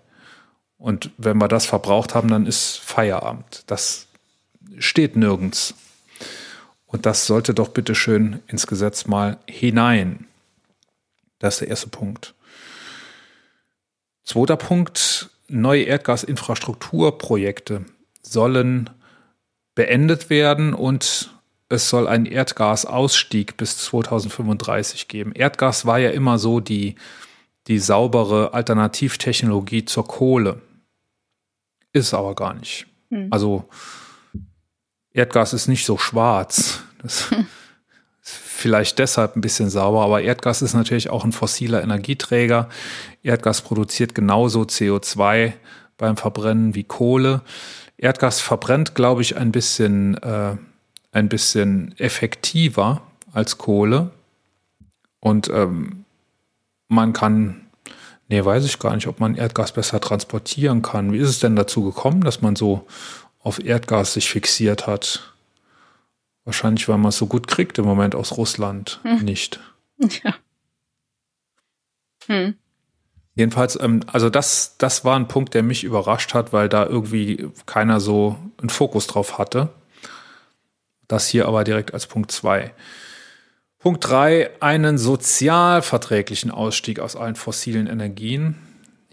[0.76, 3.64] Und wenn wir das verbraucht haben, dann ist Feierabend.
[3.66, 4.06] Das
[4.78, 5.74] steht nirgends.
[6.86, 10.26] Und das sollte doch bitte schön ins Gesetz mal hinein.
[11.38, 12.34] Das ist der erste Punkt.
[14.24, 17.84] Zweiter Punkt, neue Erdgasinfrastrukturprojekte
[18.22, 18.90] sollen
[19.74, 21.34] beendet werden und
[21.68, 25.32] es soll einen Erdgasausstieg bis 2035 geben.
[25.32, 26.96] Erdgas war ja immer so die,
[27.66, 30.62] die saubere Alternativtechnologie zur Kohle.
[31.92, 32.86] Ist aber gar nicht.
[33.10, 33.28] Hm.
[33.30, 33.68] Also
[35.12, 36.82] Erdgas ist nicht so schwarz.
[37.02, 37.30] Das
[38.58, 42.68] vielleicht deshalb ein bisschen sauber, aber Erdgas ist natürlich auch ein fossiler Energieträger.
[43.22, 45.52] Erdgas produziert genauso CO2
[45.96, 47.42] beim Verbrennen wie Kohle.
[47.98, 50.56] Erdgas verbrennt, glaube ich, ein bisschen, äh,
[51.12, 53.02] ein bisschen effektiver
[53.32, 54.10] als Kohle.
[55.20, 56.04] Und ähm,
[56.88, 57.68] man kann,
[58.28, 61.12] nee, weiß ich gar nicht, ob man Erdgas besser transportieren kann.
[61.12, 62.86] Wie ist es denn dazu gekommen, dass man so
[63.38, 65.32] auf Erdgas sich fixiert hat?
[66.48, 69.22] Wahrscheinlich, weil man es so gut kriegt im Moment aus Russland hm.
[69.22, 69.60] nicht.
[70.24, 70.34] Ja.
[72.26, 72.54] Hm.
[73.34, 77.50] Jedenfalls, ähm, also das, das war ein Punkt, der mich überrascht hat, weil da irgendwie
[77.66, 79.68] keiner so einen Fokus drauf hatte.
[81.06, 82.72] Das hier aber direkt als Punkt zwei.
[83.78, 88.54] Punkt drei: einen sozialverträglichen Ausstieg aus allen fossilen Energien.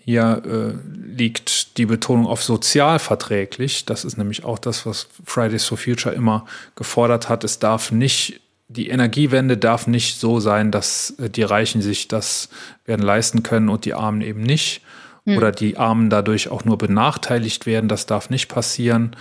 [0.06, 3.86] Hier äh, liegt die Betonung auf sozialverträglich.
[3.86, 6.46] Das ist nämlich auch das, was Fridays for Future immer
[6.76, 7.44] gefordert hat.
[7.44, 12.50] Es darf nicht die Energiewende darf nicht so sein, dass äh, die Reichen sich das
[12.86, 14.82] werden leisten können und die Armen eben nicht.
[15.26, 15.38] Hm.
[15.38, 17.88] Oder die Armen dadurch auch nur benachteiligt werden.
[17.88, 19.16] Das darf nicht passieren.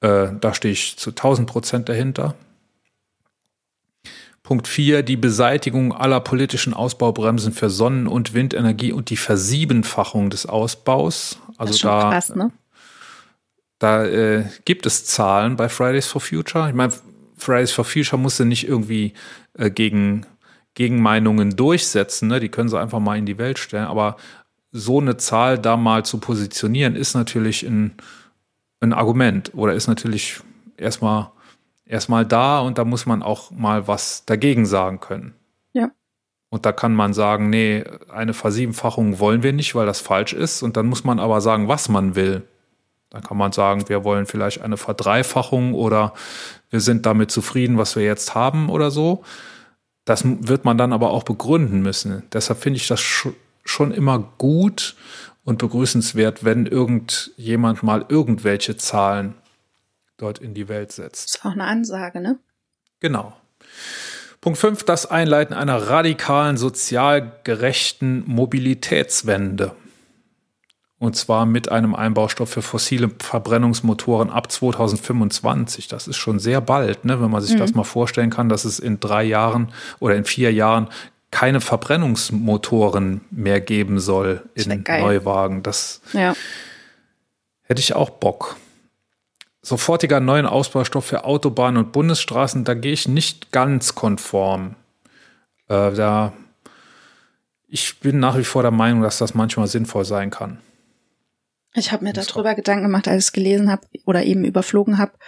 [0.00, 2.34] Äh, da stehe ich zu 1000 Prozent dahinter.
[4.46, 10.46] Punkt 4, die Beseitigung aller politischen Ausbaubremsen für Sonnen- und Windenergie und die Versiebenfachung des
[10.46, 11.40] Ausbaus.
[11.56, 12.52] Also da, krass, ne?
[13.80, 16.68] da äh, gibt es Zahlen bei Fridays for Future.
[16.68, 16.92] Ich meine,
[17.36, 19.14] Fridays for Future musste nicht irgendwie
[19.58, 20.24] äh, gegen
[20.74, 22.38] Gegenmeinungen durchsetzen, ne?
[22.38, 24.16] die können sie einfach mal in die Welt stellen, aber
[24.70, 27.96] so eine Zahl da mal zu positionieren, ist natürlich ein,
[28.78, 30.38] ein Argument oder ist natürlich
[30.76, 31.32] erstmal
[31.86, 35.34] erstmal da und da muss man auch mal was dagegen sagen können.
[35.72, 35.90] Ja.
[36.50, 40.62] Und da kann man sagen, nee, eine Versiebenfachung wollen wir nicht, weil das falsch ist.
[40.62, 42.42] Und dann muss man aber sagen, was man will.
[43.10, 46.12] Dann kann man sagen, wir wollen vielleicht eine Verdreifachung oder
[46.70, 49.22] wir sind damit zufrieden, was wir jetzt haben oder so.
[50.04, 52.24] Das wird man dann aber auch begründen müssen.
[52.32, 54.96] Deshalb finde ich das schon immer gut
[55.44, 59.34] und begrüßenswert, wenn irgendjemand mal irgendwelche Zahlen
[60.16, 61.26] dort in die Welt setzt.
[61.26, 62.38] Das ist auch eine Ansage, ne?
[63.00, 63.34] Genau.
[64.40, 69.74] Punkt 5, das Einleiten einer radikalen, sozial gerechten Mobilitätswende.
[70.98, 75.88] Und zwar mit einem Einbaustoff für fossile Verbrennungsmotoren ab 2025.
[75.88, 77.20] Das ist schon sehr bald, ne?
[77.20, 77.58] wenn man sich mhm.
[77.58, 80.88] das mal vorstellen kann, dass es in drei Jahren oder in vier Jahren
[81.30, 85.62] keine Verbrennungsmotoren mehr geben soll in Neuwagen.
[85.62, 86.34] Das ja.
[87.64, 88.56] hätte ich auch Bock.
[89.66, 94.76] Sofortiger neuen Ausbaustoff für Autobahnen und Bundesstraßen, da gehe ich nicht ganz konform.
[95.68, 96.32] Äh, da
[97.66, 100.62] ich bin nach wie vor der Meinung, dass das manchmal sinnvoll sein kann.
[101.74, 105.18] Ich habe mir darüber Gedanken gemacht, als ich es gelesen habe oder eben überflogen habe.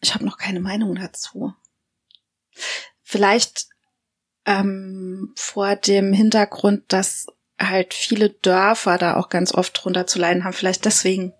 [0.00, 1.52] Ich habe noch keine Meinung dazu.
[3.02, 3.66] Vielleicht
[4.46, 7.26] ähm, vor dem Hintergrund, dass
[7.60, 10.54] halt viele Dörfer da auch ganz oft drunter zu leiden haben.
[10.54, 11.34] Vielleicht deswegen.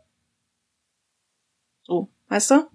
[2.29, 2.67] Weißt du?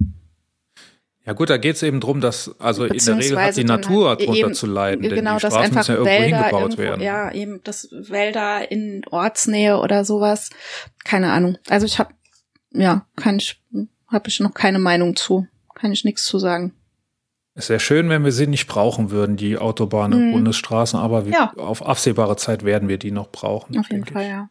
[1.26, 4.10] Ja gut, da geht es eben drum, dass also in der Regel hat die Natur
[4.10, 7.02] halt darunter zu leiden, denn genau, die Straßen müssen ja irgendwo Wälder hingebaut irgendwo, werden.
[7.02, 10.50] Ja, eben das Wälder in Ortsnähe oder sowas.
[11.06, 11.58] Keine Ahnung.
[11.70, 12.14] Also ich habe
[12.72, 13.62] ja, kann ich
[14.08, 15.48] habe ich noch keine Meinung zu.
[15.76, 16.74] Kann ich nichts zu sagen.
[17.56, 20.32] Es wäre schön, wenn wir sie nicht brauchen würden, die Autobahnen und hm.
[20.34, 21.54] Bundesstraßen, aber ja.
[21.56, 23.78] auf absehbare Zeit werden wir die noch brauchen.
[23.78, 24.30] Auf jeden Fall, ich.
[24.30, 24.50] ja.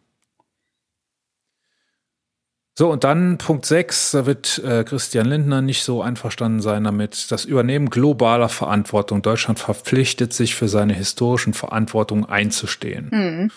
[2.82, 7.30] So, und dann Punkt 6, da wird äh, Christian Lindner nicht so einverstanden sein damit.
[7.30, 9.22] Das Übernehmen globaler Verantwortung.
[9.22, 13.08] Deutschland verpflichtet sich für seine historischen Verantwortung einzustehen.
[13.12, 13.50] Mhm.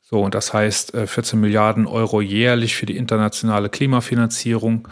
[0.00, 4.88] So, und das heißt äh, 14 Milliarden Euro jährlich für die internationale Klimafinanzierung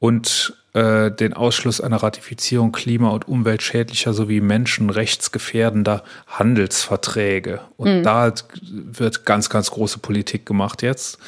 [0.00, 7.60] und äh, den Ausschluss einer Ratifizierung klima- und umweltschädlicher sowie menschenrechtsgefährdender Handelsverträge.
[7.76, 8.02] Und mhm.
[8.02, 11.20] da wird ganz, ganz große Politik gemacht jetzt.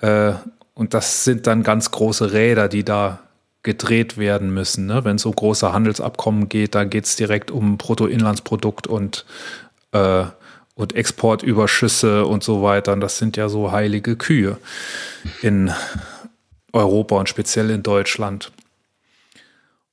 [0.00, 0.34] Äh,
[0.78, 3.18] und das sind dann ganz große Räder, die da
[3.64, 4.86] gedreht werden müssen.
[4.86, 5.04] Ne?
[5.04, 9.26] Wenn es um große Handelsabkommen geht, da geht es direkt um Bruttoinlandsprodukt und,
[9.90, 10.26] äh,
[10.76, 12.92] und Exportüberschüsse und so weiter.
[12.92, 14.56] Und das sind ja so heilige Kühe
[15.42, 15.72] in
[16.72, 18.52] Europa und speziell in Deutschland.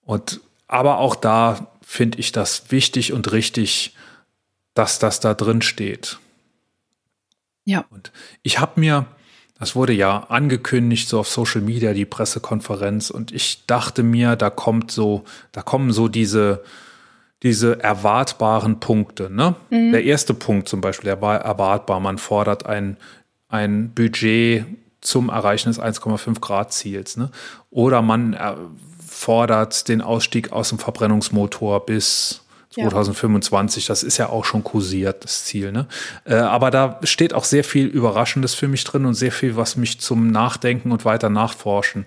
[0.03, 3.95] Und aber auch da finde ich das wichtig und richtig,
[4.75, 6.19] dass das da drin steht.
[7.63, 7.85] Ja.
[7.89, 8.11] Und
[8.43, 9.07] ich habe mir,
[9.57, 14.49] das wurde ja angekündigt, so auf Social Media, die Pressekonferenz, und ich dachte mir, da
[14.49, 15.23] kommt so,
[15.53, 16.64] da kommen so diese,
[17.41, 19.30] diese erwartbaren Punkte.
[19.30, 19.56] Ne?
[19.69, 19.94] Mhm.
[19.94, 21.99] Der erste Punkt zum Beispiel, der war erwartbar.
[22.02, 22.98] Man fordert ein,
[23.48, 24.65] ein Budget
[24.99, 27.15] zum Erreichen des 1,5 Grad Ziels.
[27.15, 27.30] Ne?
[27.69, 28.56] Oder man äh,
[29.07, 32.44] fordert den Ausstieg aus dem Verbrennungsmotor bis
[32.76, 33.85] 2025.
[33.85, 33.91] Ja.
[33.91, 35.72] Das ist ja auch schon kursiert, das Ziel.
[35.72, 35.88] Ne?
[36.26, 39.76] Äh, aber da steht auch sehr viel Überraschendes für mich drin und sehr viel, was
[39.76, 42.06] mich zum Nachdenken und weiter Nachforschen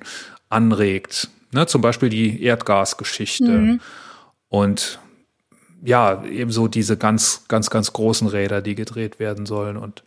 [0.48, 1.28] anregt.
[1.52, 1.66] Ne?
[1.66, 3.50] Zum Beispiel die Erdgasgeschichte.
[3.50, 3.80] Mhm.
[4.48, 4.98] Und
[5.82, 9.76] ja, ebenso diese ganz, ganz, ganz großen Räder, die gedreht werden sollen.
[9.76, 10.02] Und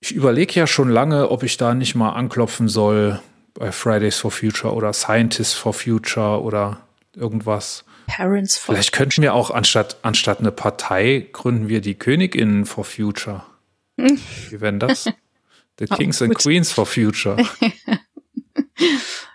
[0.00, 3.20] ich überlege ja schon lange, ob ich da nicht mal anklopfen soll
[3.54, 6.78] bei Fridays for Future oder Scientists for Future oder
[7.16, 7.84] irgendwas.
[8.08, 12.84] Parents for Vielleicht könnten wir auch anstatt, anstatt eine Partei gründen wir die Königinnen for
[12.84, 13.44] Future.
[14.00, 14.18] Hm.
[14.48, 15.04] Wie wäre das?
[15.78, 17.36] The oh, Kings and Queens for Future.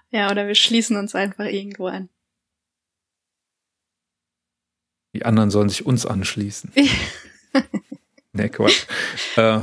[0.09, 2.09] ja, oder wir schließen uns einfach irgendwo an.
[5.15, 6.71] Die anderen sollen sich uns anschließen.
[8.33, 8.87] nee, Quatsch.
[9.35, 9.59] Äh,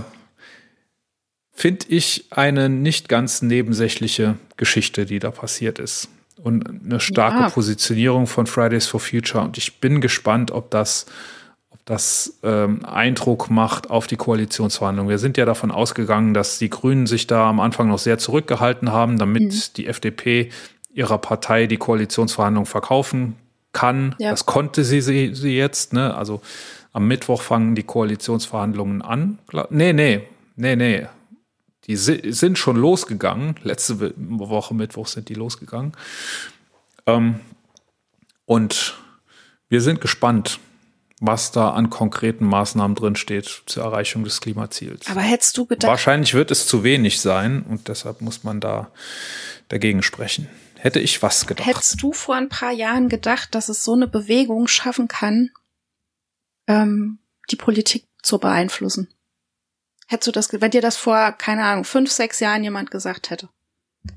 [1.52, 6.08] finde ich eine nicht ganz nebensächliche Geschichte, die da passiert ist.
[6.42, 7.50] Und eine starke ja.
[7.50, 9.44] Positionierung von Fridays for Future.
[9.44, 11.06] Und ich bin gespannt, ob das,
[11.70, 15.10] ob das ähm, Eindruck macht auf die Koalitionsverhandlungen.
[15.10, 18.90] Wir sind ja davon ausgegangen, dass die Grünen sich da am Anfang noch sehr zurückgehalten
[18.92, 19.60] haben, damit mhm.
[19.76, 20.50] die FDP
[20.92, 23.36] ihrer Partei die Koalitionsverhandlungen verkaufen
[23.72, 24.14] kann.
[24.18, 24.30] Ja.
[24.30, 25.92] Das konnte sie, sie, sie jetzt.
[25.92, 26.14] Ne?
[26.14, 26.40] Also
[26.92, 29.38] am Mittwoch fangen die Koalitionsverhandlungen an.
[29.70, 30.22] Nee, nee,
[30.56, 31.06] nee, nee.
[31.90, 33.56] Die sind schon losgegangen.
[33.64, 35.90] Letzte Woche Mittwoch sind die losgegangen.
[37.04, 37.40] Ähm,
[38.44, 38.96] und
[39.68, 40.60] wir sind gespannt,
[41.20, 45.08] was da an konkreten Maßnahmen drin steht zur Erreichung des Klimaziels.
[45.08, 45.90] Aber hättest du gedacht?
[45.90, 48.92] Wahrscheinlich wird es zu wenig sein und deshalb muss man da
[49.66, 50.48] dagegen sprechen.
[50.78, 51.66] Hätte ich was gedacht.
[51.66, 55.50] Hättest du vor ein paar Jahren gedacht, dass es so eine Bewegung schaffen kann,
[56.68, 57.18] ähm,
[57.50, 59.08] die Politik zu beeinflussen?
[60.10, 63.48] Hättest du das, wenn dir das vor, keine Ahnung, fünf, sechs Jahren jemand gesagt hätte?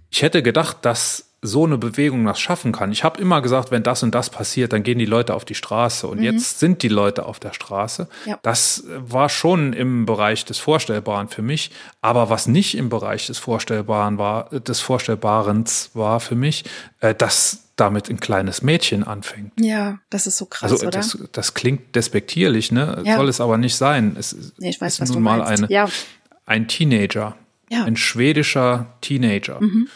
[0.10, 2.92] Ich hätte gedacht, dass so eine Bewegung das schaffen kann.
[2.92, 5.54] Ich habe immer gesagt, wenn das und das passiert, dann gehen die Leute auf die
[5.54, 6.08] Straße.
[6.08, 6.24] Und mhm.
[6.24, 8.08] jetzt sind die Leute auf der Straße.
[8.26, 8.40] Ja.
[8.42, 11.70] Das war schon im Bereich des Vorstellbaren für mich.
[12.02, 16.64] Aber was nicht im Bereich des Vorstellbaren war, des Vorstellbarens war für mich,
[17.02, 19.54] äh, dass damit ein kleines Mädchen anfängt.
[19.60, 20.92] Ja, das ist so krass, also, oder?
[20.92, 23.02] Das, das klingt despektierlich, ne?
[23.04, 23.18] Ja.
[23.18, 24.16] Soll es aber nicht sein.
[24.18, 25.90] Es nee, ich weiß, ist was nun mal eine, ja.
[26.46, 27.36] ein Teenager,
[27.70, 27.84] ja.
[27.84, 29.88] ein schwedischer Teenager, mhm.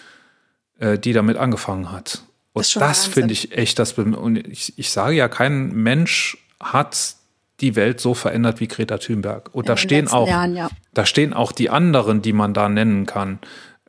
[0.79, 2.23] äh, die damit angefangen hat.
[2.53, 3.93] Und das, das finde ich echt das.
[3.93, 7.15] Und ich, ich sage ja, kein Mensch hat
[7.59, 9.49] die Welt so verändert wie Greta Thunberg.
[9.53, 10.69] Und In da stehen auch, Jahren, ja.
[10.93, 13.39] da stehen auch die anderen, die man da nennen kann.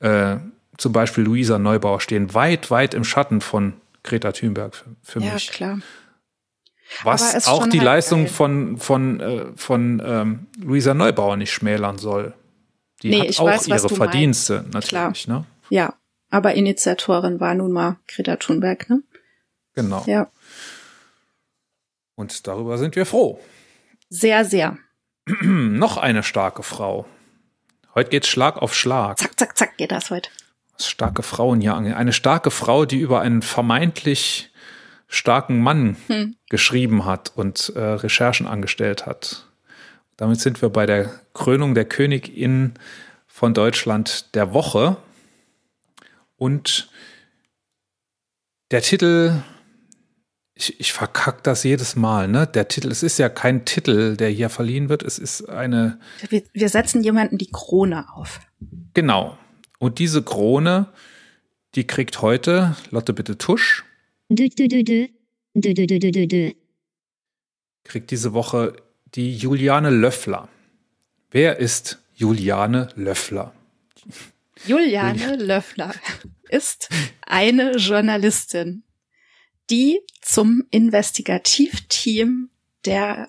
[0.01, 0.37] Äh,
[0.79, 3.75] zum Beispiel Luisa Neubauer stehen weit, weit im Schatten von
[4.05, 5.49] Greta Thunberg für, für ja, mich.
[5.49, 5.79] Ja, klar.
[7.03, 8.33] Was auch die halt Leistung geil.
[8.33, 12.33] von, von, äh, von ähm, Luisa Neubauer nicht schmälern soll.
[13.03, 14.93] Die nee, hat auch weiß, ihre Verdienste meinst.
[14.93, 15.29] natürlich.
[15.29, 15.45] Ne?
[15.69, 15.95] Ja,
[16.31, 19.03] aber Initiatorin war nun mal Greta Thunberg, ne?
[19.75, 20.03] Genau.
[20.07, 20.31] Ja.
[22.15, 23.39] Und darüber sind wir froh.
[24.09, 24.79] Sehr, sehr.
[25.43, 27.07] Noch eine starke Frau.
[27.95, 29.19] Heute geht's Schlag auf Schlag.
[29.19, 30.31] Zack, zack, zack geht das heute
[30.81, 31.97] starke Frauen hier ange.
[31.97, 34.51] Eine starke Frau, die über einen vermeintlich
[35.09, 36.37] starken Mann hm.
[36.49, 39.47] geschrieben hat und äh, Recherchen angestellt hat.
[40.17, 42.75] Damit sind wir bei der Krönung der Königin
[43.27, 44.97] von Deutschland der Woche.
[46.37, 46.91] Und
[48.71, 49.43] der Titel,
[50.55, 52.47] ich, ich verkack das jedes Mal, ne?
[52.47, 56.01] Der Titel, es ist ja kein Titel, der hier verliehen wird, es ist eine.
[56.29, 58.41] Wir, wir setzen jemanden die Krone auf.
[58.95, 59.39] Genau.
[59.79, 60.93] Und diese Krone,
[61.75, 63.85] die kriegt heute, Lotte bitte Tusch.
[67.85, 68.77] Kriegt diese Woche
[69.15, 70.49] die Juliane Löffler.
[71.31, 73.55] Wer ist Juliane Löffler?
[74.67, 75.95] Juliane Löffler
[76.49, 76.89] ist
[77.23, 78.83] eine Journalistin,
[79.71, 82.51] die zum Investigativteam
[82.85, 83.29] der,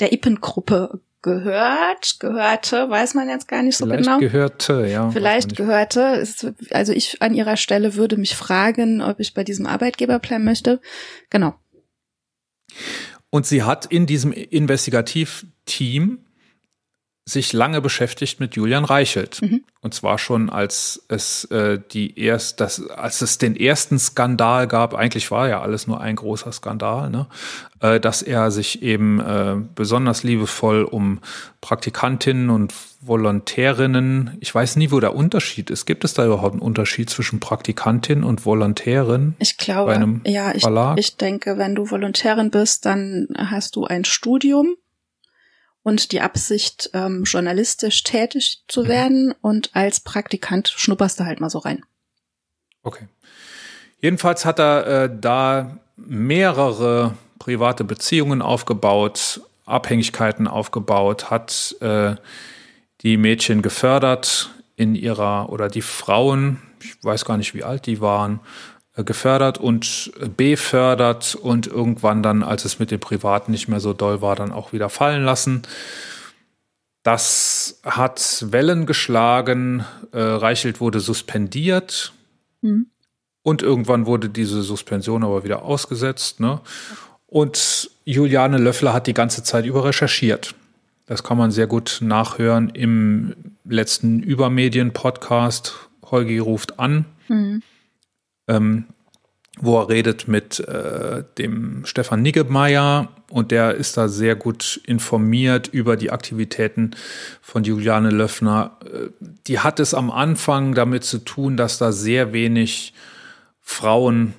[0.00, 4.20] der Ippen-Gruppe gehört, gehörte, weiß man jetzt gar nicht so Vielleicht genau.
[4.20, 5.10] gehörte, ja.
[5.10, 6.00] Vielleicht gehörte.
[6.20, 10.44] Ist, also ich an ihrer Stelle würde mich fragen, ob ich bei diesem Arbeitgeber bleiben
[10.44, 10.80] möchte.
[11.28, 11.56] Genau.
[13.28, 16.25] Und sie hat in diesem Investigativteam
[17.28, 19.42] sich lange beschäftigt mit Julian Reichelt.
[19.42, 19.64] Mhm.
[19.80, 24.94] Und zwar schon, als es äh, die erst, das, als es den ersten Skandal gab,
[24.94, 27.26] eigentlich war ja alles nur ein großer Skandal, ne?
[27.80, 31.18] äh, dass er sich eben äh, besonders liebevoll um
[31.60, 35.84] Praktikantinnen und Volontärinnen, ich weiß nie, wo der Unterschied ist.
[35.84, 39.34] Gibt es da überhaupt einen Unterschied zwischen Praktikantin und Volontärin?
[39.40, 40.64] Ich glaube, ja, ich,
[40.96, 44.76] ich denke, wenn du Volontärin bist, dann hast du ein Studium
[45.86, 48.88] und die Absicht, ähm, journalistisch tätig zu mhm.
[48.88, 51.84] werden und als Praktikant schnupperst du halt mal so rein.
[52.82, 53.06] Okay.
[54.00, 62.16] Jedenfalls hat er äh, da mehrere private Beziehungen aufgebaut, Abhängigkeiten aufgebaut, hat äh,
[63.02, 68.00] die Mädchen gefördert in ihrer oder die Frauen, ich weiß gar nicht, wie alt die
[68.00, 68.40] waren,
[69.04, 74.22] gefördert und befördert und irgendwann dann, als es mit dem Privaten nicht mehr so doll
[74.22, 75.62] war, dann auch wieder fallen lassen.
[77.02, 79.84] Das hat Wellen geschlagen.
[80.12, 82.14] Äh, Reichelt wurde suspendiert.
[82.62, 82.86] Mhm.
[83.42, 86.40] Und irgendwann wurde diese Suspension aber wieder ausgesetzt.
[86.40, 86.60] Ne?
[87.26, 90.54] Und Juliane Löffler hat die ganze Zeit über recherchiert.
[91.04, 95.74] Das kann man sehr gut nachhören im letzten Übermedien-Podcast.
[96.10, 97.04] Holgi ruft an.
[97.28, 97.62] Mhm
[98.48, 98.86] ähm,
[99.58, 105.68] wo er redet mit äh, dem Stefan Niggemeier und der ist da sehr gut informiert
[105.68, 106.94] über die Aktivitäten
[107.40, 108.78] von Juliane Löffner.
[108.84, 109.08] Äh,
[109.46, 112.92] die hat es am Anfang damit zu tun, dass da sehr wenig
[113.62, 114.34] Frauen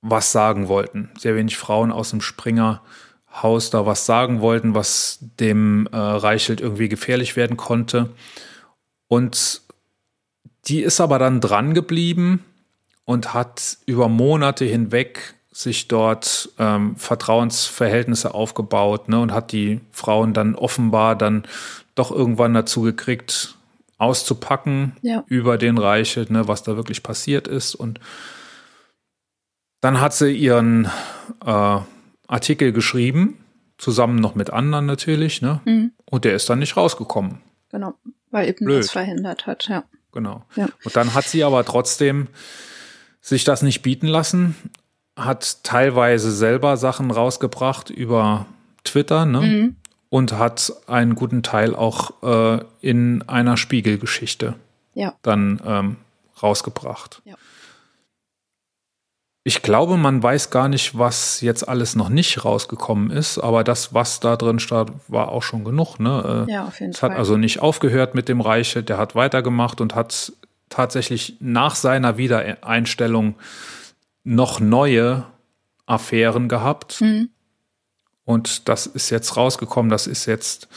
[0.00, 1.10] was sagen wollten.
[1.18, 6.88] Sehr wenig Frauen aus dem Springerhaus da was sagen wollten, was dem äh, Reichelt irgendwie
[6.88, 8.08] gefährlich werden konnte.
[9.06, 9.60] Und
[10.66, 12.42] die ist aber dann dran geblieben
[13.04, 20.32] und hat über Monate hinweg sich dort ähm, Vertrauensverhältnisse aufgebaut ne, und hat die Frauen
[20.32, 21.44] dann offenbar dann
[21.94, 23.54] doch irgendwann dazu gekriegt,
[23.98, 25.22] auszupacken ja.
[25.28, 27.76] über den Reichelt, ne, was da wirklich passiert ist.
[27.76, 28.00] Und
[29.80, 30.86] dann hat sie ihren
[31.44, 31.78] äh,
[32.26, 33.38] Artikel geschrieben,
[33.78, 35.60] zusammen noch mit anderen natürlich, ne?
[35.64, 35.92] Mhm.
[36.04, 37.40] Und der ist dann nicht rausgekommen.
[37.70, 37.94] Genau,
[38.30, 39.84] weil eben das verhindert hat, ja.
[40.12, 40.44] Genau.
[40.56, 40.68] Ja.
[40.84, 42.28] Und dann hat sie aber trotzdem
[43.24, 44.54] sich das nicht bieten lassen,
[45.16, 48.46] hat teilweise selber Sachen rausgebracht über
[48.84, 49.40] Twitter, ne?
[49.40, 49.76] Mhm.
[50.10, 54.54] Und hat einen guten Teil auch äh, in einer Spiegelgeschichte
[54.92, 55.14] ja.
[55.22, 55.96] dann ähm,
[56.40, 57.20] rausgebracht.
[57.24, 57.34] Ja.
[59.42, 63.92] Ich glaube, man weiß gar nicht, was jetzt alles noch nicht rausgekommen ist, aber das,
[63.92, 65.98] was da drin stand, war auch schon genug.
[65.98, 66.46] Ne?
[66.46, 67.10] Äh, ja, auf jeden es Fall.
[67.10, 70.32] hat also nicht aufgehört mit dem Reiche, der hat weitergemacht und hat
[70.68, 73.36] tatsächlich nach seiner Wiedereinstellung
[74.24, 75.26] noch neue
[75.86, 77.00] Affären gehabt.
[77.00, 77.30] Mhm.
[78.24, 79.90] Und das ist jetzt rausgekommen.
[79.90, 80.68] Das ist jetzt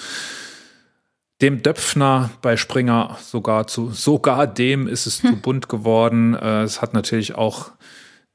[1.41, 5.29] dem Döpfner bei Springer sogar zu, sogar dem ist es hm.
[5.29, 6.33] zu bunt geworden.
[6.33, 7.71] Äh, es hat natürlich auch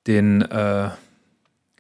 [0.07, 0.91] den, äh,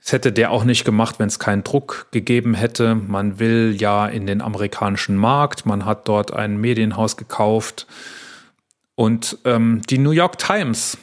[0.02, 2.96] es hätte der auch nicht gemacht, wenn es keinen Druck gegeben hätte.
[2.96, 5.64] Man will ja in den amerikanischen Markt.
[5.64, 7.86] Man hat dort ein Medienhaus gekauft.
[9.02, 10.96] Und ähm, die New York Times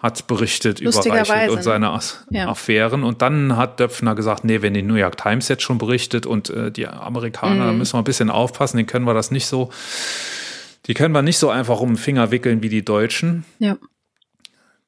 [0.00, 1.98] hat berichtet über Reichelt und seine
[2.30, 2.46] ja.
[2.46, 3.02] Affären.
[3.02, 6.50] Und dann hat Döpfner gesagt, nee, wenn die New York Times jetzt schon berichtet und
[6.50, 7.66] äh, die Amerikaner, mhm.
[7.66, 9.70] da müssen wir ein bisschen aufpassen, den können wir das nicht so,
[10.86, 13.44] die können wir nicht so einfach um den Finger wickeln wie die Deutschen.
[13.58, 13.76] Ja.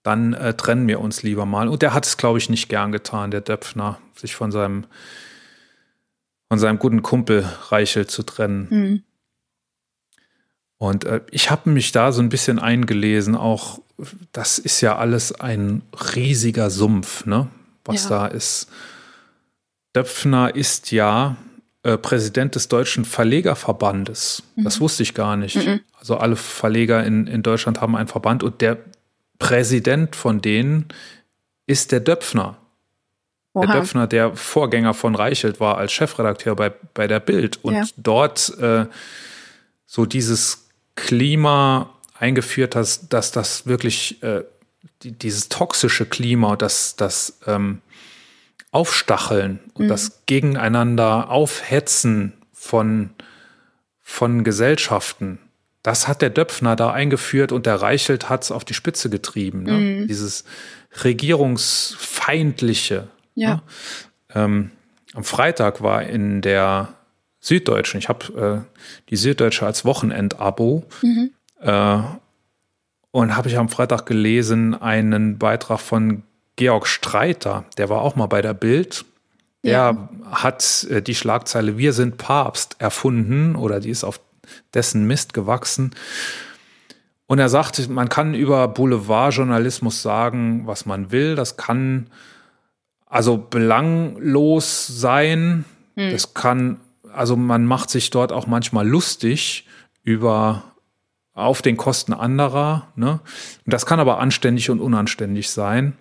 [0.05, 1.67] Dann äh, trennen wir uns lieber mal.
[1.67, 4.87] Und der hat es, glaube ich, nicht gern getan, der Döpfner, sich von seinem,
[6.49, 8.69] von seinem guten Kumpel Reichelt zu trennen.
[8.71, 9.03] Mhm.
[10.79, 13.81] Und äh, ich habe mich da so ein bisschen eingelesen, auch
[14.33, 15.83] das ist ja alles ein
[16.15, 17.49] riesiger Sumpf, ne?
[17.85, 18.11] Was ja.
[18.11, 18.69] da ist.
[19.95, 21.37] Döpfner ist ja
[21.85, 24.43] äh, Präsident des Deutschen Verlegerverbandes.
[24.57, 24.65] Mhm.
[24.65, 25.57] Das wusste ich gar nicht.
[25.57, 25.81] Mhm.
[25.99, 28.79] Also alle Verleger in, in Deutschland haben einen Verband und der
[29.39, 30.87] Präsident von denen
[31.67, 32.57] ist der Döpfner.
[33.53, 33.67] Oha.
[33.67, 37.85] Der Döpfner, der Vorgänger von Reichelt war als Chefredakteur bei, bei der Bild und ja.
[37.97, 38.87] dort äh,
[39.87, 40.64] so dieses
[40.95, 44.45] Klima eingeführt hast, dass das wirklich äh,
[45.03, 47.81] die, dieses toxische Klima, das, das ähm,
[48.71, 49.89] Aufstacheln und mhm.
[49.89, 53.11] das Gegeneinander aufhetzen von,
[54.01, 55.39] von Gesellschaften,
[55.85, 59.65] das hat der Döpfner da eingeführt und der Reichelt hat es auf die Spitze getrieben.
[59.65, 59.73] Ne?
[59.73, 60.09] Mhm.
[60.09, 60.47] Dieses
[61.05, 63.09] regierungsfeindliche.
[63.35, 63.57] Ja.
[63.57, 63.63] Ne?
[64.35, 64.71] Ähm,
[65.13, 66.95] am Freitag war in der
[67.45, 68.79] Süddeutschen, ich habe äh,
[69.11, 71.31] die Süddeutsche als Wochenendabo mhm.
[71.61, 71.99] äh,
[73.11, 76.23] und habe ich am Freitag gelesen einen Beitrag von
[76.57, 79.05] Georg Streiter, der war auch mal bei der Bild.
[79.63, 80.09] Der ja.
[80.31, 84.21] hat äh, die Schlagzeile Wir sind Papst erfunden oder die ist auf
[84.73, 85.95] dessen Mist gewachsen.
[87.27, 91.35] Und er sagt, man kann über Boulevardjournalismus sagen, was man will.
[91.35, 92.09] Das kann
[93.07, 95.67] also belanglos sein.
[95.95, 96.11] Hm.
[96.11, 96.81] Das kann,
[97.15, 99.67] also man macht sich dort auch manchmal lustig
[100.03, 100.65] über
[101.35, 102.89] auf den Kosten anderer.
[102.97, 103.21] Ne?
[103.65, 105.95] Und das kann aber anständig und unanständig sein.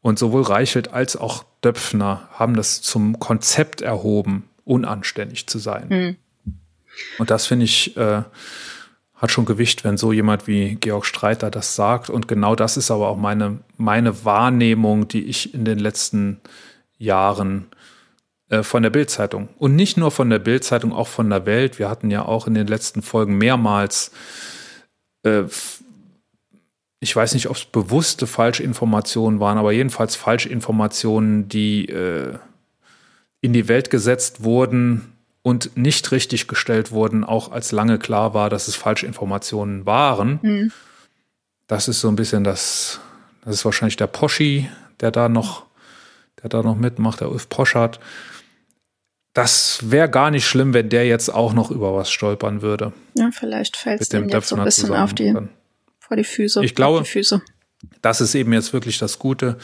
[0.00, 5.90] Und sowohl Reichelt als auch Döpfner haben das zum Konzept erhoben, unanständig zu sein.
[5.90, 6.16] Hm.
[7.18, 8.22] Und das finde ich, äh,
[9.14, 12.08] hat schon Gewicht, wenn so jemand wie Georg Streiter das sagt.
[12.08, 16.40] Und genau das ist aber auch meine, meine Wahrnehmung, die ich in den letzten
[16.98, 17.66] Jahren
[18.62, 21.78] von der Bildzeitung und nicht nur von der Bildzeitung, auch von der Welt.
[21.78, 24.10] Wir hatten ja auch in den letzten Folgen mehrmals,
[25.22, 25.44] äh,
[27.00, 32.38] ich weiß nicht, ob es bewusste Falschinformationen waren, aber jedenfalls Falschinformationen, die äh,
[33.40, 35.12] in die Welt gesetzt wurden,
[35.48, 40.38] und nicht richtig gestellt wurden, auch als lange klar war, dass es Falschinformationen waren.
[40.42, 40.72] Mhm.
[41.66, 43.00] Das ist so ein bisschen das,
[43.44, 44.68] das ist wahrscheinlich der Poschi,
[45.00, 45.64] der da noch,
[46.42, 47.98] der da noch mitmacht, der Ulf Poschardt.
[49.38, 52.92] Das wäre gar nicht schlimm, wenn der jetzt auch noch über was stolpern würde.
[53.14, 55.32] Ja, vielleicht fällt es dem jetzt so ein bisschen auf die,
[56.00, 56.64] vor die Füße.
[56.64, 57.04] Ich glaube,
[58.02, 59.56] das ist eben jetzt wirklich das Gute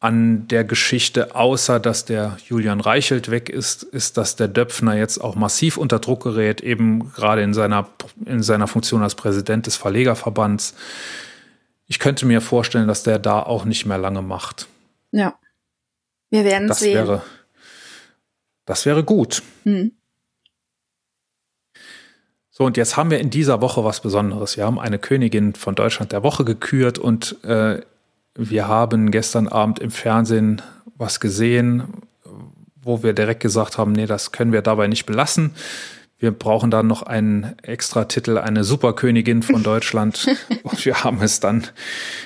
[0.00, 5.18] an der Geschichte, außer dass der Julian Reichelt weg ist, ist, dass der Döpfner jetzt
[5.18, 7.90] auch massiv unter Druck gerät, eben gerade in seiner,
[8.24, 10.74] in seiner Funktion als Präsident des Verlegerverbands.
[11.88, 14.66] Ich könnte mir vorstellen, dass der da auch nicht mehr lange macht.
[15.10, 15.38] Ja.
[16.30, 16.94] Wir werden das sehen.
[16.94, 17.22] Wäre,
[18.68, 19.42] das wäre gut.
[19.64, 19.92] Hm.
[22.50, 24.58] So, und jetzt haben wir in dieser Woche was Besonderes.
[24.58, 27.80] Wir haben eine Königin von Deutschland der Woche gekürt und äh,
[28.34, 30.60] wir haben gestern Abend im Fernsehen
[30.96, 31.84] was gesehen,
[32.76, 35.54] wo wir direkt gesagt haben, nee, das können wir dabei nicht belassen.
[36.18, 40.26] Wir brauchen dann noch einen extra Titel, eine Superkönigin von Deutschland.
[40.62, 41.62] Und wir haben es dann,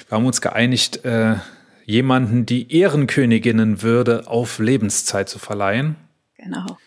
[0.09, 1.37] wir haben uns geeinigt, äh,
[1.85, 5.95] jemanden die Ehrenköniginnenwürde auf Lebenszeit zu verleihen.
[6.43, 6.79] Genau.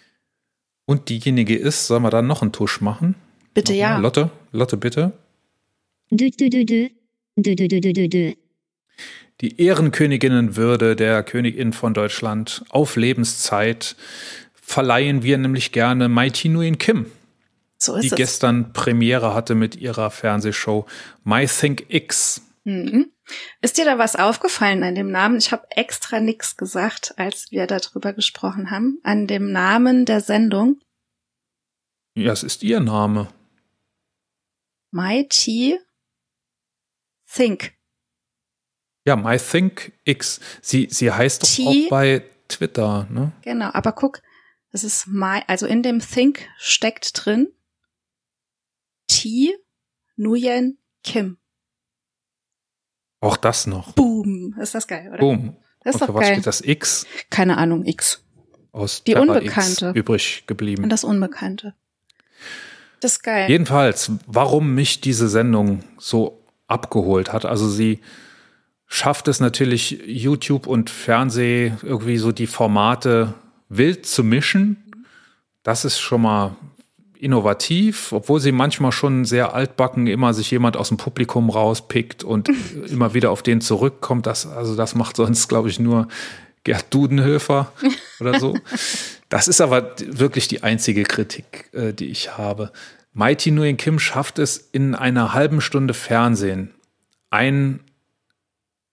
[0.86, 3.16] Und diejenige ist, sollen wir dann noch einen Tusch machen?
[3.54, 3.90] Bitte Nochmal.
[3.92, 3.98] ja.
[3.98, 5.14] Lotte, Lotte, bitte.
[6.12, 6.90] Dö, dö, dö, dö.
[7.38, 8.34] Dö, dö, dö, dö, dö
[9.42, 13.96] die Ehrenköniginnenwürde der Königin von Deutschland auf Lebenszeit
[14.54, 17.08] verleihen wir nämlich gerne Mighty Nguyen Kim.
[17.78, 18.16] So die es.
[18.16, 20.86] gestern Premiere hatte mit ihrer Fernsehshow
[21.24, 22.42] My Think X.
[22.64, 23.12] Mhm.
[23.62, 25.38] Ist dir da was aufgefallen an dem Namen?
[25.38, 30.80] Ich habe extra nichts gesagt, als wir darüber gesprochen haben, an dem Namen der Sendung.
[32.14, 33.28] Ja, es ist ihr Name.
[34.92, 35.80] Mighty
[37.30, 37.74] Think.
[39.06, 40.40] Ja, MyThinkX.
[40.62, 43.32] Sie, sie heißt doch T auch bei Twitter, ne?
[43.44, 44.22] Genau, aber guck,
[44.72, 47.48] das ist My, also in dem Think steckt drin
[49.08, 49.56] T
[50.18, 51.38] Nguyen Kim.
[53.26, 53.94] Auch das noch.
[53.94, 54.56] Boom.
[54.62, 55.18] Ist das geil, oder?
[55.20, 55.56] Boom.
[55.84, 56.34] Das ist Und doch für was geil.
[56.36, 57.06] steht das X?
[57.30, 58.24] Keine Ahnung, X.
[58.72, 59.88] Aus Die Pepper Unbekannte.
[59.90, 60.84] X übrig geblieben.
[60.84, 61.74] Und das Unbekannte.
[63.00, 63.50] Das ist geil.
[63.50, 67.46] Jedenfalls, warum mich diese Sendung so abgeholt hat.
[67.46, 68.00] Also sie
[68.88, 73.34] schafft es natürlich YouTube und Fernseh irgendwie so die Formate
[73.70, 74.92] wild zu mischen.
[75.64, 76.56] Das ist schon mal
[77.20, 82.50] innovativ, obwohl sie manchmal schon sehr altbacken immer sich jemand aus dem Publikum rauspickt und
[82.90, 84.26] immer wieder auf den zurückkommt.
[84.26, 86.08] Das, also das macht sonst, glaube ich, nur
[86.64, 87.72] Gerd Dudenhöfer
[88.20, 88.58] oder so.
[89.30, 92.72] Das ist aber wirklich die einzige Kritik, äh, die ich habe.
[93.14, 96.72] Mighty Nguyen Kim schafft es in einer halben Stunde Fernsehen,
[97.30, 97.80] ein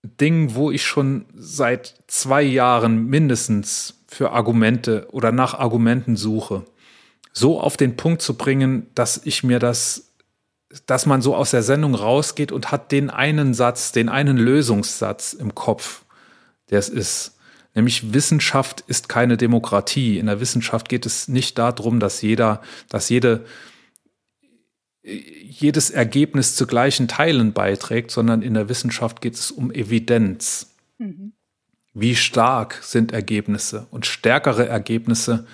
[0.03, 6.63] Ding, wo ich schon seit zwei Jahren mindestens für Argumente oder nach Argumenten suche,
[7.33, 10.13] so auf den Punkt zu bringen, dass ich mir das,
[10.85, 15.33] dass man so aus der Sendung rausgeht und hat den einen Satz, den einen Lösungssatz
[15.33, 16.03] im Kopf,
[16.69, 17.37] der es ist.
[17.75, 20.19] Nämlich Wissenschaft ist keine Demokratie.
[20.19, 23.45] In der Wissenschaft geht es nicht darum, dass jeder, dass jede
[25.03, 30.73] jedes Ergebnis zu gleichen Teilen beiträgt, sondern in der Wissenschaft geht es um Evidenz.
[30.97, 31.33] Mhm.
[31.93, 33.85] Wie stark sind Ergebnisse?
[33.91, 35.45] Und stärkere Ergebnisse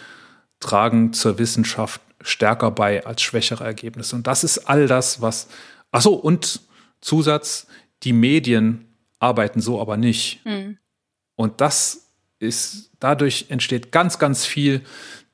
[0.59, 4.15] tragen zur Wissenschaft stärker bei als schwächere Ergebnisse.
[4.15, 5.47] Und das ist all das, was.
[5.91, 6.61] Ach so, und
[7.01, 7.67] Zusatz:
[8.03, 8.85] Die Medien
[9.19, 10.45] arbeiten so aber nicht.
[10.45, 10.77] Mhm.
[11.35, 12.07] Und das
[12.39, 14.81] ist, dadurch entsteht ganz, ganz viel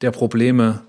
[0.02, 0.82] der Probleme,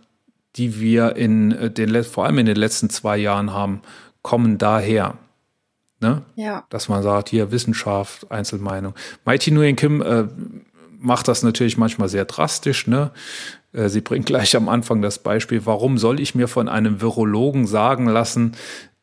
[0.56, 3.82] die wir in äh, den, vor allem in den letzten zwei Jahren haben,
[4.22, 5.18] kommen daher.
[6.00, 6.22] Ne?
[6.34, 6.66] Ja.
[6.68, 8.94] Dass man sagt, hier Wissenschaft, Einzelmeinung.
[9.24, 10.24] Mighty Nguyen Kim äh,
[10.98, 12.86] macht das natürlich manchmal sehr drastisch.
[12.86, 13.10] Ne?
[13.76, 17.66] Äh, sie bringt gleich am Anfang das Beispiel, warum soll ich mir von einem Virologen
[17.66, 18.56] sagen lassen,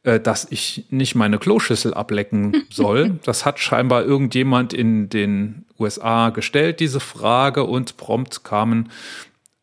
[0.03, 3.19] äh, dass ich nicht meine Kloschüssel ablecken soll.
[3.23, 8.89] Das hat scheinbar irgendjemand in den USA gestellt, diese Frage, und prompt kamen,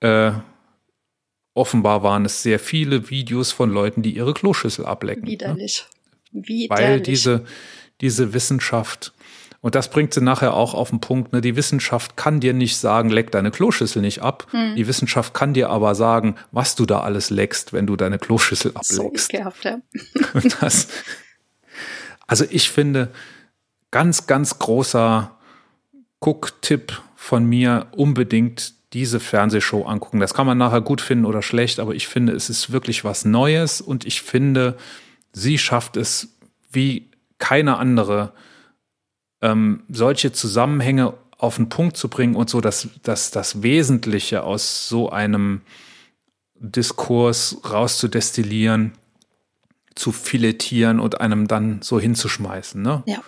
[0.00, 0.32] äh,
[1.54, 5.26] offenbar waren es sehr viele Videos von Leuten, die ihre Kloschüssel ablecken.
[5.26, 5.86] Widerlich.
[6.32, 6.42] Ne?
[6.46, 6.70] Widerlich.
[6.70, 7.44] Weil diese,
[8.00, 9.12] diese Wissenschaft
[9.62, 12.78] und das bringt sie nachher auch auf den Punkt, ne, die Wissenschaft kann dir nicht
[12.78, 14.46] sagen, leck deine Kloschüssel nicht ab.
[14.52, 14.74] Hm.
[14.74, 18.72] Die Wissenschaft kann dir aber sagen, was du da alles leckst, wenn du deine Kloschüssel
[18.74, 19.30] ableckst.
[19.32, 19.80] So gehabt, ja.
[20.60, 20.88] das,
[22.26, 23.10] also ich finde,
[23.90, 25.36] ganz, ganz großer
[26.20, 30.20] Guck-Tipp von mir, unbedingt diese Fernsehshow angucken.
[30.20, 33.24] Das kann man nachher gut finden oder schlecht, aber ich finde, es ist wirklich was
[33.24, 34.76] Neues und ich finde,
[35.32, 36.36] sie schafft es
[36.72, 38.32] wie keine andere
[39.42, 44.88] ähm, solche Zusammenhänge auf den Punkt zu bringen und so dass, dass das Wesentliche aus
[44.88, 45.62] so einem
[46.54, 48.92] Diskurs rauszudestillieren,
[49.94, 52.80] zu filetieren und einem dann so hinzuschmeißen.
[52.80, 53.02] Ne?
[53.06, 53.18] Ja.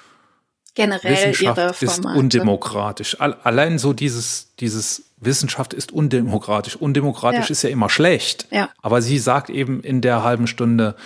[0.75, 1.85] Generell Wissenschaft ihre Formate.
[1.85, 3.21] ist undemokratisch.
[3.21, 6.77] Allein so dieses, dieses Wissenschaft ist undemokratisch.
[6.77, 7.53] Undemokratisch ja.
[7.53, 8.47] ist ja immer schlecht.
[8.51, 8.71] Ja.
[8.81, 10.97] Aber sie sagt eben in der halben Stunde,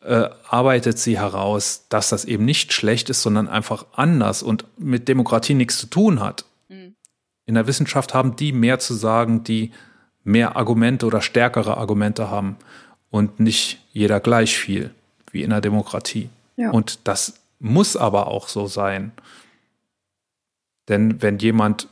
[0.00, 5.08] äh, arbeitet sie heraus, dass das eben nicht schlecht ist, sondern einfach anders und mit
[5.08, 6.44] Demokratie nichts zu tun hat.
[6.68, 6.94] Mhm.
[7.46, 9.72] In der Wissenschaft haben die mehr zu sagen, die
[10.24, 12.56] mehr Argumente oder stärkere Argumente haben
[13.10, 14.94] und nicht jeder gleich viel
[15.30, 16.28] wie in der Demokratie.
[16.56, 16.70] Ja.
[16.70, 19.12] Und das muss aber auch so sein.
[20.88, 21.88] Denn wenn jemand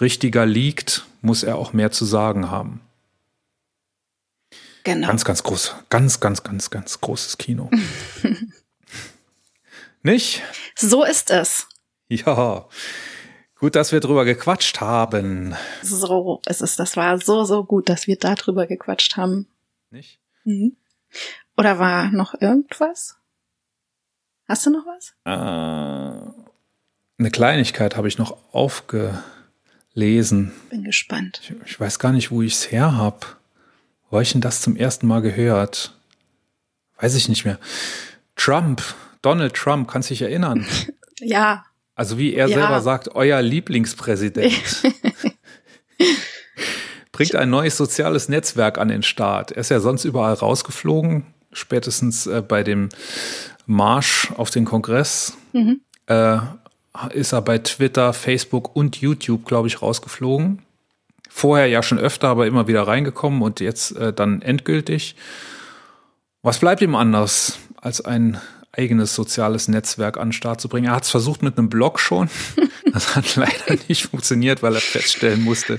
[0.00, 2.80] richtiger liegt, muss er auch mehr zu sagen haben.
[4.86, 5.08] Genau.
[5.08, 7.68] Ganz, ganz groß, ganz, ganz, ganz, ganz großes Kino.
[10.04, 10.44] Nicht?
[10.76, 11.66] So ist es.
[12.06, 12.68] Ja.
[13.58, 15.56] Gut, dass wir drüber gequatscht haben.
[15.82, 16.76] So ist es.
[16.76, 19.48] Das war so, so gut, dass wir darüber gequatscht haben.
[19.90, 20.20] Nicht?
[20.44, 20.76] Mhm.
[21.56, 23.16] Oder war noch irgendwas?
[24.46, 25.14] Hast du noch was?
[25.24, 26.30] Äh,
[27.18, 30.52] eine Kleinigkeit habe ich noch aufgelesen.
[30.70, 31.40] Bin gespannt.
[31.42, 33.35] Ich, ich weiß gar nicht, wo ich es her habe.
[34.16, 35.94] Wo habe ich denn das zum ersten Mal gehört?
[36.98, 37.58] Weiß ich nicht mehr.
[38.34, 38.82] Trump,
[39.20, 40.66] Donald Trump, kannst dich erinnern?
[41.20, 41.64] Ja.
[41.94, 42.58] Also wie er ja.
[42.58, 44.82] selber sagt, euer Lieblingspräsident.
[47.12, 49.52] Bringt ein neues soziales Netzwerk an den Start.
[49.52, 52.88] Er ist ja sonst überall rausgeflogen, spätestens äh, bei dem
[53.66, 55.36] Marsch auf den Kongress.
[55.52, 55.80] Mhm.
[56.06, 56.38] Äh,
[57.12, 60.65] ist er bei Twitter, Facebook und YouTube, glaube ich, rausgeflogen
[61.36, 65.16] vorher ja schon öfter, aber immer wieder reingekommen und jetzt äh, dann endgültig.
[66.40, 68.40] Was bleibt ihm anders, als ein
[68.72, 70.86] eigenes soziales Netzwerk an den Start zu bringen?
[70.86, 72.30] Er hat es versucht mit einem Blog schon.
[72.92, 75.78] Das hat leider nicht funktioniert, weil er feststellen musste,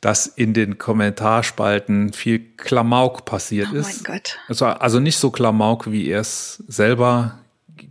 [0.00, 4.08] dass in den Kommentarspalten viel Klamauk passiert oh ist.
[4.08, 4.38] Mein Gott.
[4.48, 7.38] Also, also nicht so Klamauk, wie er es selber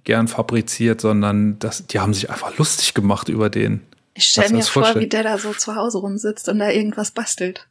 [0.03, 3.84] gern fabriziert, sondern das, die haben sich einfach lustig gemacht über den.
[4.14, 5.06] Ich stelle mir vor, vorstellen?
[5.06, 7.68] wie der da so zu Hause rumsitzt und da irgendwas bastelt.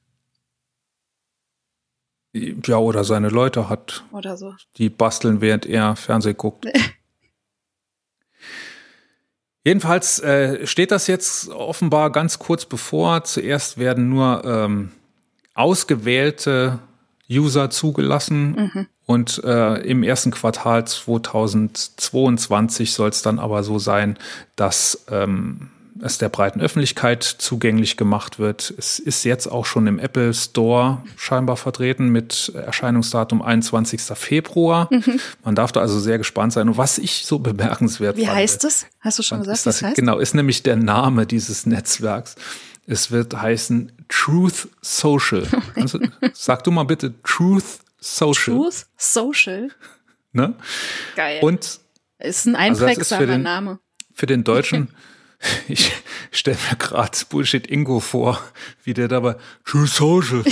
[2.34, 4.04] Ja, oder seine Leute hat.
[4.10, 4.54] Oder so.
[4.78, 6.66] Die basteln, während er Fernsehen guckt.
[9.64, 13.24] Jedenfalls äh, steht das jetzt offenbar ganz kurz bevor.
[13.24, 14.90] Zuerst werden nur ähm,
[15.54, 16.80] ausgewählte
[17.30, 18.86] User zugelassen mhm.
[19.06, 24.18] und äh, im ersten Quartal 2022 soll es dann aber so sein,
[24.56, 25.70] dass ähm,
[26.04, 28.74] es der breiten Öffentlichkeit zugänglich gemacht wird.
[28.76, 34.00] Es ist jetzt auch schon im Apple Store scheinbar vertreten mit Erscheinungsdatum 21.
[34.14, 34.88] Februar.
[34.90, 35.20] Mhm.
[35.44, 36.68] Man darf da also sehr gespannt sein.
[36.68, 38.86] Und was ich so bemerkenswert Wie fand, heißt es?
[39.00, 39.96] Hast du schon gesagt, ist das, heißt?
[39.96, 42.34] Genau, ist nämlich der Name dieses Netzwerks.
[42.86, 45.46] Es wird heißen Truth Social.
[45.76, 46.00] Also,
[46.34, 48.56] sag du mal bitte Truth Social.
[48.56, 49.70] Truth Social?
[50.32, 50.54] Ne?
[51.14, 51.40] Geil.
[51.42, 51.80] Und
[52.18, 53.78] ist ein also einprägsamer also Name.
[54.12, 54.88] Für den Deutschen
[55.68, 55.92] Ich
[56.30, 58.42] stelle mir gerade Bullshit Ingo vor,
[58.84, 60.44] wie der dabei True Social.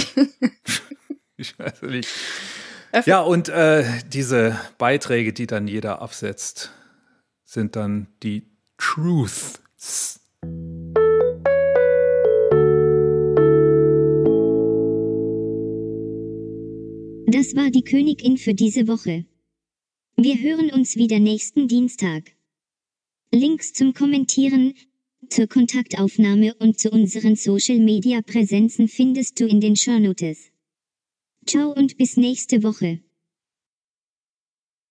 [1.36, 2.08] ich weiß nicht.
[3.06, 6.72] Ja, und äh, diese Beiträge, die dann jeder absetzt,
[7.44, 8.46] sind dann die
[8.78, 9.60] Truths.
[17.26, 19.24] Das war die Königin für diese Woche.
[20.16, 22.32] Wir hören uns wieder nächsten Dienstag.
[23.32, 24.74] Links zum Kommentieren,
[25.28, 30.50] zur Kontaktaufnahme und zu unseren Social-Media-Präsenzen findest du in den Shownotes.
[31.46, 33.00] Ciao und bis nächste Woche.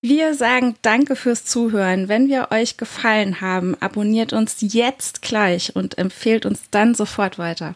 [0.02, 2.07] Wir sagen Danke fürs Zuhören.
[2.07, 7.76] Wenn wir euch gefallen haben, abonniert uns jetzt gleich und empfehlt uns dann sofort weiter.